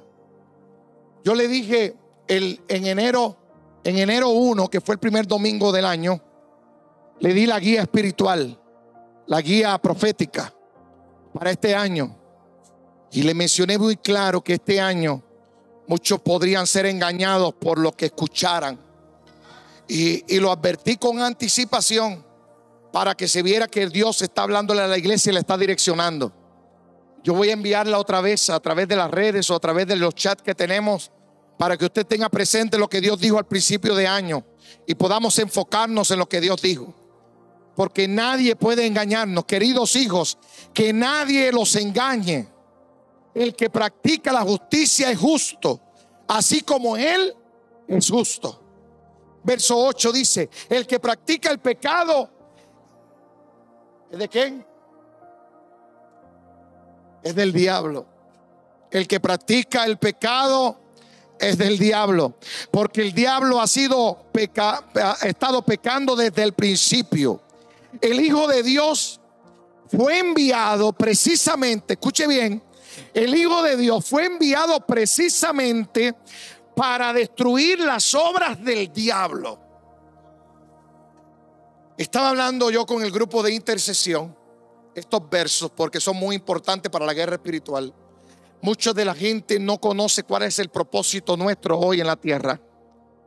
Yo 1.26 1.36
le 1.36 1.50
dije 1.50 1.94
el, 2.26 2.62
en 2.70 2.86
enero, 2.86 3.36
en 3.84 3.98
enero 3.98 4.30
1, 4.30 4.70
que 4.70 4.80
fue 4.80 4.96
el 4.96 5.00
primer 5.00 5.28
domingo 5.28 5.74
del 5.74 5.84
año, 5.84 6.24
le 7.20 7.34
di 7.34 7.46
la 7.46 7.60
guía 7.60 7.82
espiritual, 7.82 8.58
la 9.26 9.42
guía 9.42 9.78
profética 9.78 10.54
para 11.34 11.52
este 11.52 11.76
año. 11.76 12.18
Y 13.12 13.24
le 13.24 13.34
mencioné 13.34 13.78
muy 13.78 13.98
claro 13.98 14.42
que 14.42 14.54
este 14.54 14.80
año 14.80 15.22
muchos 15.86 16.22
podrían 16.22 16.66
ser 16.66 16.86
engañados 16.86 17.56
por 17.56 17.78
lo 17.78 17.92
que 17.92 18.06
escucharan. 18.06 18.87
Y, 19.88 20.40
lo 20.40 20.52
advertí 20.52 20.98
con 20.98 21.22
anticipación 21.22 22.26
para 22.92 23.16
que 23.16 23.28
se 23.28 23.42
viera 23.42 23.68
que 23.68 23.88
Dios 23.88 24.22
está 24.22 24.44
hablándole 24.44 24.82
a 24.82 24.88
la 24.88 24.98
iglesia 24.98 25.30
y 25.30 25.34
le 25.34 25.40
está 25.40 25.58
direccionando. 25.58 26.32
Yo 27.24 27.34
voy 27.34 27.50
a 27.50 27.54
enviarla 27.54 28.00
otra 28.00 28.22
vez 28.22 28.50
a 28.50 28.60
través 28.60 28.88
de 28.88 28.96
las 28.96 29.12
redes 29.12 29.50
o 29.50 29.56
a 29.56 29.60
través 29.60 29.88
de 29.88 29.96
los 29.96 30.16
chats 30.16 30.42
que 30.42 30.56
tenemos 30.56 31.12
para 31.58 31.78
que 31.78 31.86
usted 31.86 32.06
tenga 32.06 32.30
presente 32.30 32.78
lo 32.78 32.88
que 32.88 33.02
Dios 33.02 33.20
dijo 33.20 33.38
al 33.38 33.46
principio 33.46 33.96
de 33.96 34.08
año 34.08 34.46
y 34.86 34.96
podamos 34.96 35.38
enfocarnos 35.40 36.12
en 36.12 36.20
lo 36.20 36.30
que 36.30 36.40
Dios 36.40 36.62
dijo. 36.62 36.94
Porque 37.76 38.08
nadie 38.08 38.56
puede 38.56 38.86
engañarnos, 38.86 39.46
queridos 39.46 39.96
hijos, 39.96 40.38
que 40.74 40.94
nadie 40.94 41.52
los 41.52 41.76
engañe. 41.76 42.48
El 43.34 43.56
que 43.56 43.70
practica 43.70 44.32
la 44.32 44.42
justicia 44.42 45.12
es 45.12 45.20
justo, 45.20 45.80
así 46.28 46.62
como 46.62 46.98
Él 46.98 47.36
es 47.88 48.10
justo. 48.10 48.67
Verso 49.48 49.78
8 49.78 50.12
dice, 50.12 50.50
el 50.68 50.86
que 50.86 51.00
practica 51.00 51.50
el 51.50 51.60
pecado, 51.60 52.30
¿es 54.12 54.20
de 54.20 54.28
quién? 54.28 54.66
Es 57.24 57.34
del 57.34 57.54
diablo. 57.54 58.06
El 58.92 59.08
que 59.08 59.22
practica 59.22 59.86
el 59.86 59.98
pecado 59.98 60.78
es 61.40 61.58
del 61.58 61.78
diablo, 61.78 62.36
porque 62.72 63.02
el 63.02 63.14
diablo 63.14 63.62
ha 63.62 63.68
sido 63.68 64.18
peca- 64.34 64.84
ha 64.94 65.26
estado 65.26 65.62
pecando 65.62 66.18
desde 66.18 66.44
el 66.44 66.52
principio. 66.52 67.40
El 68.02 68.20
Hijo 68.20 68.50
de 68.50 68.64
Dios 68.64 69.22
fue 69.90 70.20
enviado 70.20 70.92
precisamente, 70.92 71.94
escuche 71.94 72.28
bien, 72.28 72.62
el 73.14 73.34
Hijo 73.34 73.62
de 73.64 73.78
Dios 73.78 74.06
fue 74.06 74.26
enviado 74.26 74.82
precisamente 74.82 76.16
para 76.78 77.12
destruir 77.12 77.80
las 77.80 78.14
obras 78.14 78.64
del 78.64 78.94
diablo. 78.94 79.60
Estaba 81.98 82.30
hablando 82.30 82.70
yo 82.70 82.86
con 82.86 83.02
el 83.02 83.10
grupo 83.10 83.42
de 83.42 83.52
intercesión, 83.52 84.38
estos 84.94 85.28
versos, 85.28 85.72
porque 85.76 86.00
son 86.00 86.18
muy 86.18 86.36
importantes 86.36 86.92
para 86.92 87.04
la 87.04 87.16
guerra 87.16 87.34
espiritual. 87.34 87.92
Mucha 88.62 88.94
de 88.94 89.06
la 89.06 89.16
gente 89.16 89.58
no 89.58 89.80
conoce 89.82 90.22
cuál 90.22 90.44
es 90.44 90.60
el 90.60 90.70
propósito 90.70 91.36
nuestro 91.36 91.80
hoy 91.80 92.00
en 92.00 92.06
la 92.06 92.16
tierra. 92.16 92.62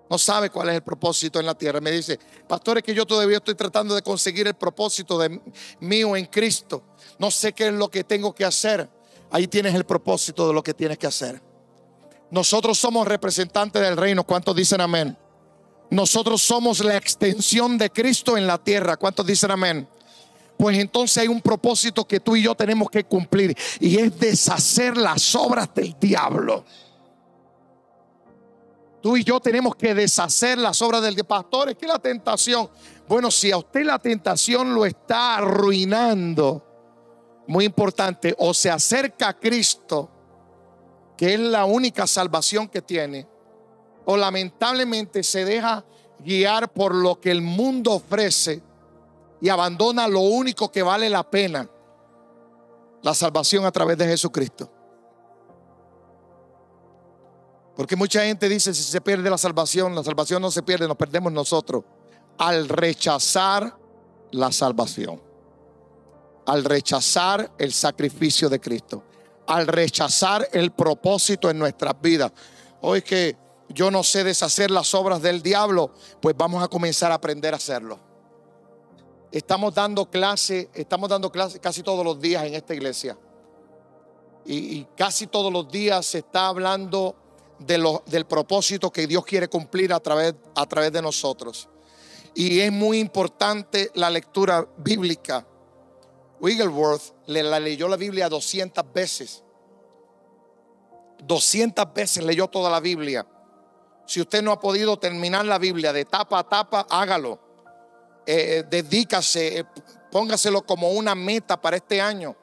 No 0.09 0.16
sabe 0.16 0.51
cuál 0.51 0.68
es 0.68 0.76
el 0.76 0.82
propósito 0.82 1.40
en 1.40 1.46
la 1.46 1.57
tierra. 1.57 1.80
Me 1.80 1.90
dice, 1.90 2.20
pastor, 2.46 2.78
es 2.78 2.84
que 2.84 2.94
yo 2.94 3.05
todavía 3.05 3.38
estoy 3.38 3.57
tratando 3.57 3.96
de 3.96 4.03
conseguir 4.03 4.46
el 4.46 4.55
propósito 4.55 5.18
de 5.18 5.40
mío 5.80 6.14
en 6.14 6.26
Cristo. 6.26 6.84
No 7.18 7.32
sé 7.32 7.53
qué 7.53 7.66
es 7.66 7.72
lo 7.72 7.90
que 7.90 8.05
tengo 8.05 8.32
que 8.32 8.44
hacer. 8.44 8.88
Ahí 9.32 9.48
tienes 9.48 9.74
el 9.74 9.84
propósito 9.84 10.46
de 10.46 10.55
lo 10.55 10.62
que 10.62 10.72
tienes 10.72 10.98
que 10.98 11.09
hacer. 11.09 11.49
Nosotros 12.31 12.78
somos 12.78 13.07
representantes 13.07 13.83
del 13.83 13.97
reino. 13.97 14.24
¿Cuántos 14.24 14.55
dicen 14.55 14.81
amén? 14.81 15.16
nosotros 15.91 16.41
somos 16.41 16.83
la 16.85 16.97
extensión 16.97 17.76
de 17.76 17.91
Cristo 17.91 18.37
en 18.37 18.47
la 18.47 18.59
tierra. 18.59 18.97
¿Cuántos 18.97 19.26
dicen 19.26 19.51
amén? 19.51 19.89
Pues 20.57 20.78
entonces 20.78 21.18
hay 21.18 21.28
un 21.28 21.41
propósito 21.41 22.07
que 22.07 22.20
tú 22.20 22.37
y 22.37 22.43
yo 22.43 22.55
tenemos 22.55 22.89
que 22.91 23.05
cumplir 23.05 23.57
y 23.81 23.99
es 23.99 24.18
deshacer 24.18 24.97
las 24.97 25.35
obras 25.35 25.68
del 25.74 25.97
diablo. 25.99 26.64
Tú 29.03 29.16
y 29.16 29.24
yo 29.24 29.41
tenemos 29.41 29.74
que 29.74 29.95
deshacer 29.95 30.59
las 30.59 30.81
obras 30.83 31.03
del 31.03 31.16
pastor. 31.24 31.70
Es 31.70 31.76
que 31.76 31.87
la 31.87 31.99
tentación, 31.99 32.68
bueno, 33.09 33.31
si 33.31 33.51
a 33.51 33.57
usted 33.57 33.85
la 33.85 33.99
tentación 33.99 34.74
lo 34.74 34.85
está 34.85 35.39
arruinando, 35.39 36.62
muy 37.47 37.64
importante, 37.64 38.35
o 38.39 38.53
se 38.55 38.70
acerca 38.70 39.31
a 39.31 39.39
Cristo, 39.39 40.11
que 41.21 41.35
es 41.35 41.41
la 41.41 41.66
única 41.66 42.07
salvación 42.07 42.66
que 42.66 42.81
tiene, 42.81 43.29
o 44.07 44.16
lamentablemente 44.16 45.23
se 45.23 45.45
deja 45.45 45.85
guiar 46.18 46.73
por 46.73 46.95
lo 46.95 47.21
que 47.21 47.31
el 47.31 47.43
mundo 47.43 47.93
ofrece 47.93 48.62
y 49.39 49.51
abandona 49.51 50.09
lo 50.09 50.21
único 50.21 50.73
que 50.73 50.83
vale 50.83 51.11
la 51.11 51.23
pena, 51.29 51.68
la 53.03 53.12
salvación 53.12 53.66
a 53.66 53.71
través 53.71 53.99
de 53.99 54.07
Jesucristo. 54.07 54.73
Porque 57.77 57.97
mucha 57.97 58.23
gente 58.23 58.49
dice, 58.49 58.73
si 58.73 58.83
se 58.83 59.03
pierde 59.03 59.29
la 59.29 59.37
salvación, 59.37 59.95
la 59.95 60.03
salvación 60.03 60.41
no 60.41 60.51
se 60.51 60.62
pierde, 60.62 60.89
nos 60.89 60.97
perdemos 60.97 61.31
nosotros. 61.31 61.85
Al 62.39 62.66
rechazar 62.66 63.77
la 64.31 64.51
salvación, 64.53 65.21
al 66.47 66.64
rechazar 66.64 67.53
el 67.59 67.75
sacrificio 67.75 68.49
de 68.49 68.59
Cristo, 68.59 69.05
al 69.51 69.66
rechazar 69.66 70.48
el 70.53 70.70
propósito 70.70 71.51
en 71.51 71.59
nuestras 71.59 72.01
vidas. 72.01 72.30
Hoy 72.82 73.03
que 73.03 73.36
yo 73.68 73.90
no 73.90 74.05
sé 74.05 74.22
deshacer 74.22 74.70
las 74.70 74.94
obras 74.94 75.20
del 75.22 75.42
diablo, 75.42 75.92
pues 76.22 76.36
vamos 76.36 76.62
a 76.62 76.68
comenzar 76.68 77.11
a 77.11 77.16
aprender 77.16 77.53
a 77.53 77.57
hacerlo. 77.57 77.98
Estamos 79.32 79.74
dando 79.74 80.09
clase, 80.09 80.70
estamos 80.72 81.09
dando 81.09 81.32
clase 81.32 81.59
casi 81.59 81.82
todos 81.82 82.05
los 82.05 82.20
días 82.20 82.44
en 82.44 82.55
esta 82.55 82.74
iglesia. 82.74 83.18
Y, 84.46 84.84
casi 84.96 85.26
todos 85.26 85.53
los 85.53 85.68
días 85.68 86.07
se 86.07 86.18
está 86.18 86.46
hablando 86.46 87.16
de 87.59 87.98
del 88.07 88.26
propósito 88.26 88.92
que 88.92 89.09
Dios 89.09 89.24
quiere 89.24 89.48
cumplir 89.48 89.92
a 89.92 89.98
través, 89.98 90.36
a 90.55 90.64
través 90.66 90.92
de 90.92 91.03
nosotros. 91.03 91.68
Y 92.36 92.61
es 92.61 92.70
muy 92.70 93.01
importante 93.01 93.90
la 93.94 94.11
lectura 94.11 94.64
bíblica. 94.76 95.44
Wigglesworth 96.41 97.12
le 97.26 97.43
leyó 97.61 97.88
la 97.88 97.97
Biblia 97.97 98.28
200 98.28 98.93
veces. 98.93 99.45
200 101.22 101.93
veces 101.93 102.24
leyó 102.24 102.49
toda 102.49 102.70
la 102.70 102.80
Biblia. 102.80 103.26
Si 104.07 104.20
usted 104.20 104.43
no 104.43 104.53
ha 104.53 104.59
podido 104.59 104.99
terminar 104.99 105.45
la 105.45 105.59
Biblia 105.59 105.93
de 105.93 106.05
tapa 106.05 106.38
a 106.38 106.49
tapa, 106.49 106.86
hágalo. 106.88 107.38
Eh, 108.26 108.59
eh, 108.59 108.64
dedícase, 108.68 109.61
eh, 109.61 109.64
póngaselo 110.11 110.62
como 110.62 110.91
una 110.91 111.14
meta 111.14 111.61
para 111.61 111.76
este 111.76 112.01
año. 112.01 112.34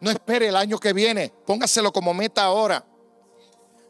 No 0.00 0.10
espere 0.10 0.48
el 0.48 0.56
año 0.56 0.78
que 0.78 0.92
viene, 0.92 1.32
póngaselo 1.46 1.92
como 1.92 2.12
meta 2.12 2.44
ahora. 2.44 2.84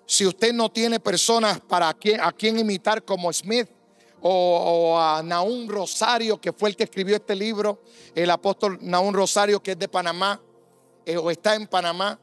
Si 0.07 0.24
usted 0.24 0.52
no 0.52 0.70
tiene 0.70 1.00
personas 1.00 1.61
para 1.61 1.88
a 1.88 2.32
quien 2.32 2.59
imitar 2.59 3.04
como 3.04 3.32
Smith 3.32 3.68
o, 4.28 4.98
a 4.98 5.22
Naún 5.22 5.68
Rosario, 5.68 6.40
que 6.40 6.52
fue 6.52 6.70
el 6.70 6.76
que 6.76 6.84
escribió 6.84 7.16
este 7.16 7.34
libro, 7.34 7.82
el 8.14 8.30
apóstol 8.30 8.78
Naún 8.82 9.14
Rosario, 9.14 9.62
que 9.62 9.72
es 9.72 9.78
de 9.78 9.88
Panamá, 9.88 10.40
o 11.18 11.30
está 11.30 11.54
en 11.54 11.66
Panamá, 11.66 12.18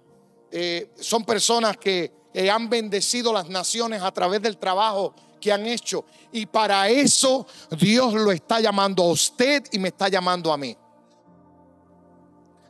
son 1.00 1.24
personas 1.24 1.78
que 1.78 2.12
han 2.52 2.70
bendecido 2.70 3.32
las 3.32 3.48
naciones 3.50 4.02
a 4.02 4.12
través 4.12 4.42
del 4.42 4.58
trabajo 4.58 5.14
que 5.40 5.52
han 5.52 5.66
hecho. 5.66 6.06
Y 6.32 6.46
para 6.46 6.90
eso 6.90 7.46
Dios 7.78 8.14
lo 8.14 8.32
está 8.32 8.60
llamando 8.60 9.04
a 9.04 9.08
usted 9.08 9.64
y 9.72 9.80
me 9.80 9.90
está 9.90 10.10
llamando 10.10 10.52
a 10.52 10.58
mí. 10.58 10.76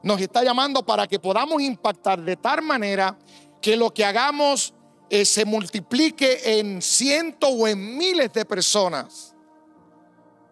Nos 0.04 0.20
está 0.20 0.44
llamando 0.44 0.86
para 0.86 1.08
que 1.08 1.20
podamos 1.20 1.62
impactar 1.62 2.22
de 2.22 2.36
tal 2.36 2.62
manera 2.62 3.18
que 3.62 3.78
lo 3.78 3.94
que 3.94 4.04
hagamos 4.04 4.74
eh, 5.10 5.26
se 5.26 5.46
multiplique 5.46 6.60
en 6.60 6.82
cientos 6.82 7.50
o 7.54 7.68
en 7.68 7.98
miles 7.98 8.32
de 8.34 8.46
personas. 8.46 9.36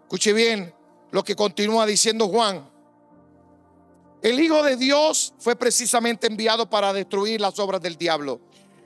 Escuche 0.04 0.34
bien 0.34 0.74
lo 1.12 1.24
que 1.24 1.36
continúa 1.36 1.86
diciendo 1.86 2.28
Juan. 2.28 2.70
El 4.22 4.40
Hijo 4.40 4.62
de 4.62 4.76
Dios 4.76 5.34
fue 5.40 5.56
precisamente 5.56 6.28
enviado 6.28 6.70
para 6.70 6.94
destruir 6.94 7.42
las 7.42 7.58
obras 7.60 7.82
del 7.82 7.98
diablo. 7.98 8.40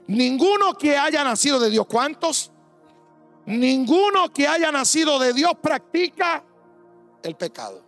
Ninguno 0.07 0.78
que 0.78 0.97
haya 0.97 1.24
nacido 1.24 1.59
de 1.59 1.70
Dios, 1.70 1.86
¿cuántos? 1.88 2.51
Ninguno 3.45 4.32
que 4.32 4.47
haya 4.47 4.72
nacido 4.72 5.20
de 5.20 5.34
Dios 5.34 5.51
practica 5.61 6.43
el 7.22 7.36
pecado. 7.36 7.84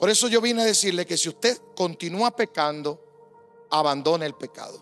Por 0.00 0.08
eso 0.08 0.28
yo 0.28 0.40
vine 0.40 0.62
a 0.62 0.64
decirle 0.64 1.04
que 1.04 1.18
si 1.18 1.28
usted 1.28 1.60
continúa 1.76 2.30
pecando, 2.30 2.98
abandone 3.68 4.24
el 4.24 4.34
pecado. 4.34 4.80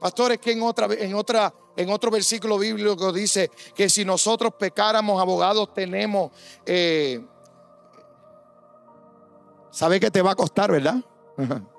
Pastores, 0.00 0.38
que 0.40 0.50
en 0.50 0.62
otra, 0.64 0.88
en 0.90 1.14
otra, 1.14 1.54
en 1.76 1.90
otro 1.90 2.10
versículo 2.10 2.58
bíblico 2.58 3.12
dice 3.12 3.48
que 3.72 3.88
si 3.88 4.04
nosotros 4.04 4.54
pecáramos, 4.58 5.22
abogados 5.22 5.72
tenemos. 5.72 6.32
Eh, 6.66 7.24
¿Sabe 9.70 10.00
que 10.00 10.10
te 10.10 10.22
va 10.22 10.32
a 10.32 10.34
costar, 10.34 10.72
verdad? 10.72 10.96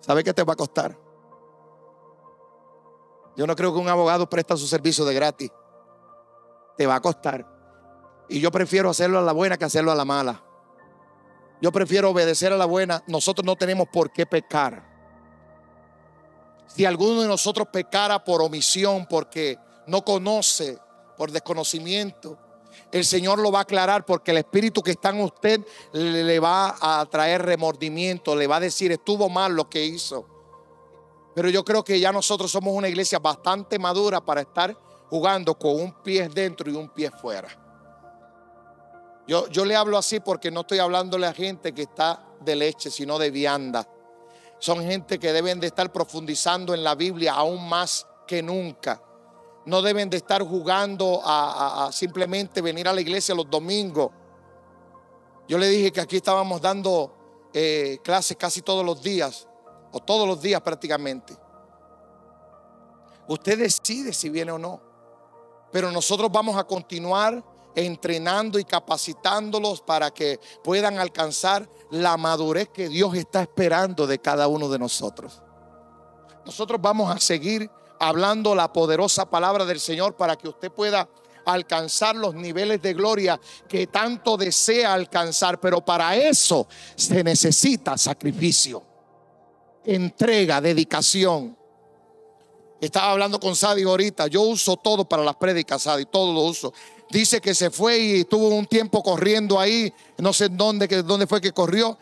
¿Sabe 0.00 0.24
qué 0.24 0.32
te 0.32 0.44
va 0.44 0.54
a 0.54 0.56
costar? 0.56 0.96
Yo 3.36 3.46
no 3.46 3.54
creo 3.54 3.70
que 3.74 3.80
un 3.80 3.88
abogado 3.88 4.30
presta 4.30 4.56
su 4.56 4.66
servicio 4.66 5.04
de 5.04 5.12
gratis. 5.12 5.50
Te 6.78 6.86
va 6.86 6.94
a 6.94 7.00
costar. 7.00 7.59
Y 8.30 8.38
yo 8.38 8.52
prefiero 8.52 8.88
hacerlo 8.88 9.18
a 9.18 9.22
la 9.22 9.32
buena 9.32 9.58
que 9.58 9.64
hacerlo 9.64 9.90
a 9.90 9.96
la 9.96 10.04
mala. 10.04 10.40
Yo 11.60 11.72
prefiero 11.72 12.10
obedecer 12.10 12.52
a 12.52 12.56
la 12.56 12.64
buena. 12.64 13.02
Nosotros 13.08 13.44
no 13.44 13.56
tenemos 13.56 13.88
por 13.92 14.12
qué 14.12 14.24
pecar. 14.24 14.88
Si 16.68 16.84
alguno 16.84 17.22
de 17.22 17.28
nosotros 17.28 17.66
pecara 17.72 18.24
por 18.24 18.40
omisión, 18.40 19.06
porque 19.10 19.58
no 19.88 20.04
conoce, 20.04 20.78
por 21.16 21.32
desconocimiento, 21.32 22.38
el 22.92 23.04
Señor 23.04 23.40
lo 23.40 23.50
va 23.50 23.58
a 23.58 23.62
aclarar 23.62 24.06
porque 24.06 24.30
el 24.30 24.38
espíritu 24.38 24.80
que 24.80 24.92
está 24.92 25.10
en 25.10 25.22
usted 25.22 25.60
le 25.92 26.38
va 26.38 26.76
a 26.80 27.04
traer 27.06 27.42
remordimiento, 27.42 28.36
le 28.36 28.46
va 28.46 28.56
a 28.56 28.60
decir, 28.60 28.92
estuvo 28.92 29.28
mal 29.28 29.56
lo 29.56 29.68
que 29.68 29.84
hizo. 29.84 30.24
Pero 31.34 31.48
yo 31.48 31.64
creo 31.64 31.82
que 31.82 31.98
ya 31.98 32.12
nosotros 32.12 32.48
somos 32.48 32.74
una 32.74 32.88
iglesia 32.88 33.18
bastante 33.18 33.76
madura 33.76 34.20
para 34.20 34.42
estar 34.42 34.76
jugando 35.08 35.58
con 35.58 35.74
un 35.74 35.92
pie 36.04 36.28
dentro 36.28 36.70
y 36.70 36.76
un 36.76 36.88
pie 36.90 37.10
fuera. 37.10 37.59
Yo, 39.26 39.48
yo 39.48 39.64
le 39.64 39.76
hablo 39.76 39.96
así 39.96 40.20
porque 40.20 40.50
no 40.50 40.62
estoy 40.62 40.78
hablándole 40.78 41.26
a 41.26 41.32
gente 41.32 41.72
que 41.72 41.82
está 41.82 42.26
de 42.40 42.56
leche, 42.56 42.90
sino 42.90 43.18
de 43.18 43.30
vianda. 43.30 43.88
Son 44.58 44.82
gente 44.82 45.18
que 45.18 45.32
deben 45.32 45.60
de 45.60 45.68
estar 45.68 45.92
profundizando 45.92 46.74
en 46.74 46.84
la 46.84 46.94
Biblia 46.94 47.34
aún 47.34 47.68
más 47.68 48.06
que 48.26 48.42
nunca 48.42 49.02
no 49.66 49.82
deben 49.82 50.08
de 50.08 50.16
estar 50.16 50.42
jugando 50.42 51.20
a, 51.24 51.90
simplemente 51.92 52.60
venir 52.60 52.88
a 52.88 52.92
la 52.92 53.00
iglesia 53.00 53.34
los 53.34 53.48
domingos. 53.48 54.10
Yo 55.48 55.58
le 55.58 55.68
dije 55.68 55.92
que 55.92 56.00
aquí 56.00 56.16
estábamos 56.16 56.60
dando 56.60 57.48
eh, 57.52 57.98
clases 58.02 58.36
casi 58.36 58.62
todos 58.62 58.84
los 58.84 59.02
días, 59.02 59.48
o 59.92 60.00
todos 60.00 60.26
los 60.26 60.40
días 60.40 60.60
prácticamente. 60.60 61.36
Usted 63.28 63.58
decide 63.58 64.12
si 64.12 64.28
viene 64.28 64.52
o 64.52 64.58
no. 64.58 64.80
Pero 65.70 65.92
nosotros 65.92 66.30
vamos 66.32 66.56
a 66.56 66.64
continuar 66.64 67.44
entrenando 67.74 68.58
y 68.58 68.64
capacitándolos 68.64 69.80
para 69.80 70.10
que 70.10 70.40
puedan 70.62 70.98
alcanzar 70.98 71.68
la 71.90 72.16
madurez 72.16 72.68
que 72.68 72.88
Dios 72.88 73.14
está 73.14 73.42
esperando 73.42 74.06
de 74.06 74.18
cada 74.18 74.48
uno 74.48 74.68
de 74.68 74.78
nosotros. 74.78 75.42
Nosotros 76.44 76.80
vamos 76.80 77.14
a 77.14 77.20
seguir 77.20 77.70
hablando 77.98 78.54
la 78.54 78.72
poderosa 78.72 79.28
palabra 79.28 79.64
del 79.64 79.78
Señor 79.78 80.16
para 80.16 80.36
que 80.36 80.48
usted 80.48 80.72
pueda 80.72 81.08
alcanzar 81.44 82.16
los 82.16 82.34
niveles 82.34 82.80
de 82.82 82.94
gloria 82.94 83.40
que 83.68 83.86
tanto 83.86 84.36
desea 84.36 84.94
alcanzar. 84.94 85.60
Pero 85.60 85.84
para 85.84 86.16
eso 86.16 86.66
se 86.96 87.22
necesita 87.22 87.96
sacrificio, 87.98 88.82
entrega, 89.84 90.60
dedicación. 90.60 91.56
Estaba 92.80 93.12
hablando 93.12 93.38
con 93.38 93.54
Sadi 93.54 93.82
ahorita. 93.82 94.26
Yo 94.28 94.40
uso 94.42 94.76
todo 94.76 95.06
para 95.06 95.22
las 95.22 95.36
prédicas, 95.36 95.82
Sadi, 95.82 96.06
todo 96.06 96.32
lo 96.32 96.40
uso. 96.40 96.72
Dice 97.10 97.40
que 97.40 97.54
se 97.54 97.70
fue 97.70 97.98
y 97.98 98.20
estuvo 98.20 98.48
un 98.48 98.66
tiempo 98.66 99.02
corriendo 99.02 99.58
ahí, 99.58 99.92
no 100.18 100.32
sé 100.32 100.48
dónde, 100.48 100.86
dónde 101.02 101.26
fue 101.26 101.40
que 101.40 101.52
corrió. 101.52 101.98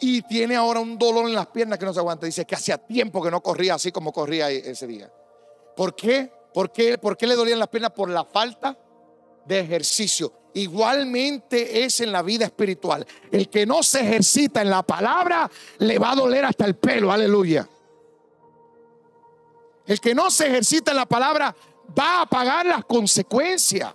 Y 0.00 0.22
tiene 0.22 0.54
ahora 0.54 0.80
un 0.80 0.96
dolor 0.96 1.26
en 1.26 1.34
las 1.34 1.48
piernas 1.48 1.78
que 1.78 1.84
no 1.84 1.92
se 1.92 1.98
aguanta. 1.98 2.26
Dice 2.26 2.44
que 2.44 2.54
hacía 2.54 2.78
tiempo 2.78 3.22
que 3.22 3.30
no 3.30 3.42
corría 3.42 3.74
así 3.74 3.90
como 3.90 4.12
corría 4.12 4.50
ese 4.50 4.86
día. 4.86 5.10
¿Por 5.76 5.96
qué? 5.96 6.30
¿Por 6.52 6.70
qué, 6.70 6.98
¿Por 6.98 7.16
qué 7.16 7.26
le 7.26 7.34
dolían 7.34 7.58
las 7.58 7.68
piernas? 7.68 7.90
Por 7.92 8.10
la 8.10 8.24
falta 8.24 8.78
de 9.44 9.58
ejercicio. 9.58 10.32
Igualmente 10.54 11.84
es 11.84 12.00
en 12.00 12.12
la 12.12 12.22
vida 12.22 12.44
espiritual. 12.44 13.04
El 13.32 13.48
que 13.48 13.66
no 13.66 13.82
se 13.82 14.00
ejercita 14.00 14.62
en 14.62 14.70
la 14.70 14.84
palabra 14.84 15.50
le 15.78 15.98
va 15.98 16.12
a 16.12 16.14
doler 16.14 16.44
hasta 16.44 16.64
el 16.64 16.76
pelo. 16.76 17.10
Aleluya. 17.10 17.68
El 19.84 20.00
que 20.00 20.14
no 20.14 20.30
se 20.30 20.46
ejercita 20.46 20.92
en 20.92 20.98
la 20.98 21.06
palabra 21.06 21.54
va 21.98 22.22
a 22.22 22.26
pagar 22.26 22.66
las 22.66 22.84
consecuencias. 22.84 23.92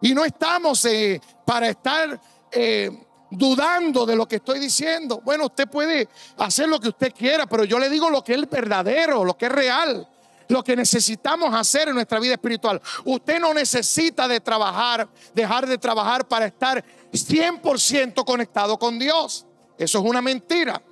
Y 0.00 0.14
no 0.14 0.24
estamos 0.24 0.84
eh, 0.86 1.20
para 1.44 1.68
estar 1.68 2.20
eh, 2.50 2.90
dudando 3.30 4.06
de 4.06 4.16
lo 4.16 4.26
que 4.26 4.36
estoy 4.36 4.58
diciendo. 4.58 5.20
Bueno, 5.24 5.46
usted 5.46 5.68
puede 5.68 6.08
hacer 6.38 6.68
lo 6.68 6.80
que 6.80 6.88
usted 6.88 7.12
quiera, 7.12 7.46
pero 7.46 7.64
yo 7.64 7.78
le 7.78 7.88
digo 7.88 8.10
lo 8.10 8.24
que 8.24 8.34
es 8.34 8.48
verdadero, 8.48 9.24
lo 9.24 9.36
que 9.36 9.46
es 9.46 9.52
real, 9.52 10.08
lo 10.48 10.64
que 10.64 10.74
necesitamos 10.74 11.54
hacer 11.54 11.88
en 11.88 11.94
nuestra 11.94 12.18
vida 12.18 12.34
espiritual. 12.34 12.80
Usted 13.04 13.38
no 13.40 13.54
necesita 13.54 14.26
de 14.26 14.40
trabajar, 14.40 15.08
dejar 15.34 15.66
de 15.66 15.78
trabajar 15.78 16.26
para 16.26 16.46
estar 16.46 16.84
100% 17.12 18.24
conectado 18.24 18.78
con 18.78 18.98
Dios. 18.98 19.46
Eso 19.78 19.98
es 19.98 20.04
una 20.04 20.20
mentira. 20.20 20.82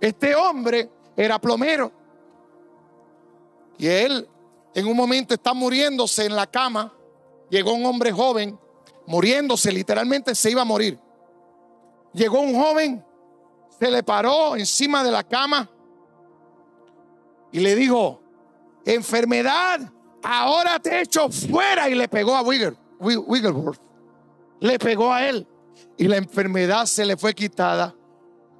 Este 0.00 0.34
hombre 0.34 0.90
era 1.16 1.38
plomero. 1.38 1.92
Y 3.78 3.86
él 3.86 4.28
en 4.74 4.86
un 4.86 4.96
momento 4.96 5.34
está 5.34 5.54
muriéndose 5.54 6.24
en 6.24 6.36
la 6.36 6.46
cama. 6.46 6.92
Llegó 7.50 7.74
un 7.74 7.84
hombre 7.86 8.12
joven, 8.12 8.58
muriéndose, 9.06 9.70
literalmente 9.72 10.34
se 10.34 10.50
iba 10.50 10.62
a 10.62 10.64
morir. 10.64 10.98
Llegó 12.12 12.40
un 12.40 12.54
joven, 12.54 13.04
se 13.78 13.90
le 13.90 14.02
paró 14.02 14.56
encima 14.56 15.02
de 15.02 15.10
la 15.10 15.24
cama 15.24 15.68
y 17.52 17.60
le 17.60 17.74
dijo, 17.74 18.20
enfermedad, 18.84 19.80
ahora 20.22 20.78
te 20.78 21.00
echo 21.00 21.28
fuera. 21.28 21.88
Y 21.88 21.94
le 21.94 22.08
pegó 22.08 22.34
a 22.34 22.42
Wigglesworth. 22.42 23.80
Le 24.60 24.78
pegó 24.78 25.12
a 25.12 25.28
él. 25.28 25.46
Y 25.96 26.08
la 26.08 26.16
enfermedad 26.16 26.86
se 26.86 27.04
le 27.04 27.16
fue 27.16 27.34
quitada 27.34 27.94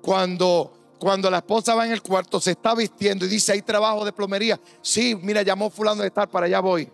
cuando 0.00 0.72
cuando 1.04 1.30
la 1.30 1.38
esposa 1.38 1.74
va 1.74 1.84
en 1.84 1.92
el 1.92 2.00
cuarto, 2.00 2.40
se 2.40 2.52
está 2.52 2.74
vistiendo 2.74 3.26
y 3.26 3.28
dice, 3.28 3.52
hay 3.52 3.60
trabajo 3.60 4.06
de 4.06 4.12
plomería. 4.12 4.58
Sí, 4.80 5.14
mira, 5.20 5.42
llamó 5.42 5.68
fulano 5.68 6.00
de 6.00 6.08
estar, 6.08 6.30
para 6.30 6.46
allá 6.46 6.60
voy. 6.60 6.90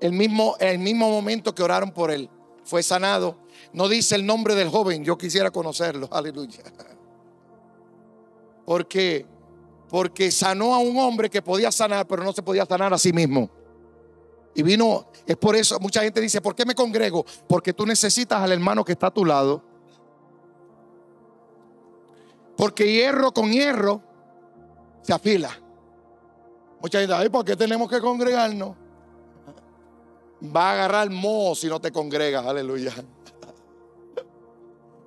El 0.00 0.12
mismo, 0.12 0.56
el 0.58 0.78
mismo 0.78 1.10
momento 1.10 1.54
que 1.54 1.62
oraron 1.62 1.90
por 1.92 2.10
él, 2.10 2.30
fue 2.64 2.82
sanado. 2.82 3.38
No 3.72 3.88
dice 3.88 4.14
el 4.14 4.24
nombre 4.24 4.54
del 4.54 4.68
joven, 4.68 5.04
yo 5.04 5.18
quisiera 5.18 5.50
conocerlo, 5.50 6.08
aleluya. 6.12 6.62
Porque, 8.64 9.26
porque 9.88 10.30
sanó 10.30 10.74
a 10.74 10.78
un 10.78 10.96
hombre 10.98 11.28
que 11.28 11.42
podía 11.42 11.70
sanar, 11.70 12.06
pero 12.06 12.24
no 12.24 12.32
se 12.32 12.42
podía 12.42 12.64
sanar 12.64 12.94
a 12.94 12.98
sí 12.98 13.12
mismo. 13.12 13.50
Y 14.54 14.62
vino, 14.62 15.06
es 15.26 15.36
por 15.36 15.54
eso, 15.54 15.78
mucha 15.78 16.02
gente 16.02 16.20
dice, 16.20 16.40
¿por 16.40 16.54
qué 16.54 16.64
me 16.64 16.74
congrego? 16.74 17.24
Porque 17.48 17.72
tú 17.72 17.86
necesitas 17.86 18.42
al 18.42 18.52
hermano 18.52 18.84
que 18.84 18.92
está 18.92 19.08
a 19.08 19.10
tu 19.10 19.24
lado 19.24 19.70
porque 22.60 22.92
hierro 22.92 23.32
con 23.32 23.50
hierro 23.50 24.02
se 25.00 25.14
afila. 25.14 25.48
Mucha 26.82 26.98
gente, 27.00 27.14
ay, 27.14 27.30
¿por 27.30 27.42
qué 27.42 27.56
tenemos 27.56 27.88
que 27.88 28.00
congregarnos? 28.00 28.76
Va 30.42 30.70
a 30.70 30.72
agarrar 30.72 31.10
moho 31.10 31.54
si 31.54 31.66
no 31.66 31.80
te 31.80 31.92
congregas, 31.92 32.46
aleluya. 32.46 32.94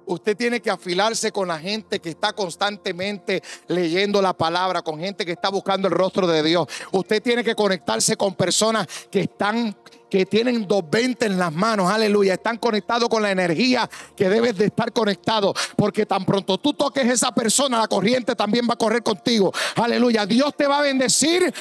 Usted 0.05 0.35
tiene 0.35 0.61
que 0.61 0.69
afilarse 0.69 1.31
con 1.31 1.47
la 1.47 1.57
gente 1.57 1.99
que 1.99 2.09
está 2.09 2.33
constantemente 2.33 3.41
leyendo 3.67 4.21
la 4.21 4.33
palabra, 4.33 4.81
con 4.81 4.99
gente 4.99 5.25
que 5.25 5.31
está 5.31 5.49
buscando 5.49 5.87
el 5.87 5.93
rostro 5.93 6.27
de 6.27 6.43
Dios. 6.43 6.67
Usted 6.91 7.21
tiene 7.23 7.43
que 7.43 7.55
conectarse 7.55 8.17
con 8.17 8.35
personas 8.35 8.87
que 9.09 9.21
están 9.21 9.75
que 10.09 10.27
tienen 10.27 10.67
220 10.67 11.25
en 11.25 11.39
las 11.39 11.51
manos, 11.51 11.89
aleluya, 11.89 12.35
están 12.35 12.57
conectados 12.57 13.09
con 13.09 13.23
la 13.23 13.31
energía 13.31 13.89
que 14.15 14.29
debes 14.29 14.55
de 14.55 14.65
estar 14.65 14.93
conectado, 14.93 15.55
porque 15.75 16.05
tan 16.05 16.23
pronto 16.23 16.59
tú 16.59 16.71
toques 16.73 17.09
esa 17.09 17.33
persona, 17.33 17.79
la 17.79 17.87
corriente 17.87 18.35
también 18.35 18.67
va 18.69 18.75
a 18.75 18.77
correr 18.77 19.01
contigo, 19.01 19.51
aleluya. 19.75 20.27
Dios 20.27 20.55
te 20.55 20.67
va 20.67 20.77
a 20.77 20.81
bendecir 20.83 21.51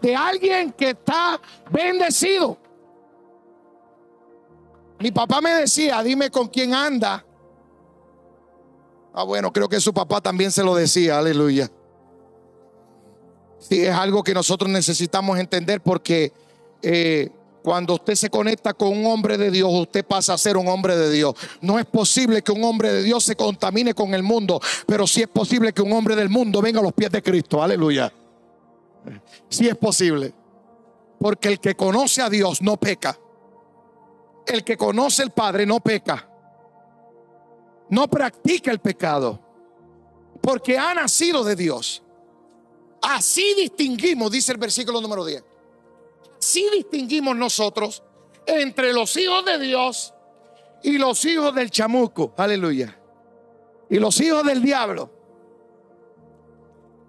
de 0.00 0.16
alguien 0.16 0.72
que 0.72 0.90
está 0.90 1.38
bendecido. 1.70 2.56
Mi 4.98 5.10
papá 5.10 5.40
me 5.40 5.50
decía, 5.50 6.02
dime 6.02 6.30
con 6.30 6.48
quién 6.48 6.74
anda. 6.74 7.24
Ah, 9.12 9.22
bueno, 9.22 9.52
creo 9.52 9.68
que 9.68 9.80
su 9.80 9.92
papá 9.92 10.20
también 10.20 10.50
se 10.50 10.62
lo 10.62 10.74
decía, 10.74 11.18
aleluya. 11.18 11.70
Sí, 13.58 13.82
es 13.82 13.94
algo 13.94 14.22
que 14.22 14.34
nosotros 14.34 14.70
necesitamos 14.70 15.38
entender 15.38 15.80
porque 15.80 16.32
eh, 16.82 17.30
cuando 17.62 17.94
usted 17.94 18.14
se 18.14 18.28
conecta 18.28 18.74
con 18.74 18.88
un 18.88 19.06
hombre 19.06 19.38
de 19.38 19.50
Dios, 19.50 19.70
usted 19.72 20.04
pasa 20.04 20.34
a 20.34 20.38
ser 20.38 20.56
un 20.58 20.68
hombre 20.68 20.96
de 20.96 21.10
Dios. 21.10 21.34
No 21.62 21.78
es 21.78 21.86
posible 21.86 22.42
que 22.42 22.52
un 22.52 22.62
hombre 22.62 22.92
de 22.92 23.02
Dios 23.02 23.24
se 23.24 23.36
contamine 23.36 23.94
con 23.94 24.12
el 24.12 24.22
mundo, 24.22 24.60
pero 24.86 25.06
sí 25.06 25.22
es 25.22 25.28
posible 25.28 25.72
que 25.72 25.80
un 25.80 25.92
hombre 25.92 26.14
del 26.14 26.28
mundo 26.28 26.60
venga 26.60 26.80
a 26.80 26.82
los 26.82 26.92
pies 26.92 27.10
de 27.10 27.22
Cristo. 27.22 27.62
Aleluya. 27.62 28.12
Sí 29.48 29.66
es 29.66 29.76
posible. 29.76 30.34
Porque 31.18 31.48
el 31.48 31.60
que 31.60 31.74
conoce 31.74 32.20
a 32.20 32.28
Dios 32.28 32.60
no 32.60 32.76
peca. 32.76 33.18
El 34.46 34.62
que 34.62 34.76
conoce 34.76 35.22
al 35.22 35.32
Padre 35.32 35.66
no 35.66 35.80
peca. 35.80 36.28
No 37.90 38.08
practica 38.08 38.70
el 38.70 38.80
pecado. 38.80 39.40
Porque 40.40 40.78
ha 40.78 40.92
nacido 40.94 41.44
de 41.44 41.56
Dios. 41.56 42.02
Así 43.02 43.54
distinguimos, 43.54 44.30
dice 44.30 44.52
el 44.52 44.58
versículo 44.58 45.00
número 45.00 45.24
10 45.24 45.44
si 46.44 46.68
distinguimos 46.70 47.36
nosotros 47.36 48.02
entre 48.46 48.92
los 48.92 49.16
hijos 49.16 49.44
de 49.44 49.58
Dios 49.58 50.12
y 50.82 50.98
los 50.98 51.24
hijos 51.24 51.54
del 51.54 51.70
chamuco. 51.70 52.34
Aleluya. 52.36 52.98
Y 53.88 53.98
los 53.98 54.20
hijos 54.20 54.44
del 54.44 54.62
diablo. 54.62 55.10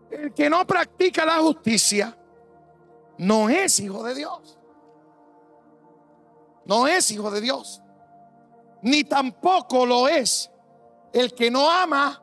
El 0.09 0.33
que 0.33 0.49
no 0.49 0.65
practica 0.65 1.25
la 1.25 1.39
justicia 1.39 2.17
no 3.17 3.49
es 3.49 3.79
hijo 3.81 4.03
de 4.03 4.15
Dios. 4.15 4.57
No 6.65 6.87
es 6.87 7.09
hijo 7.11 7.29
de 7.31 7.41
Dios. 7.41 7.81
Ni 8.81 9.03
tampoco 9.03 9.85
lo 9.85 10.07
es 10.07 10.49
el 11.13 11.33
que 11.33 11.49
no 11.49 11.69
ama 11.69 12.21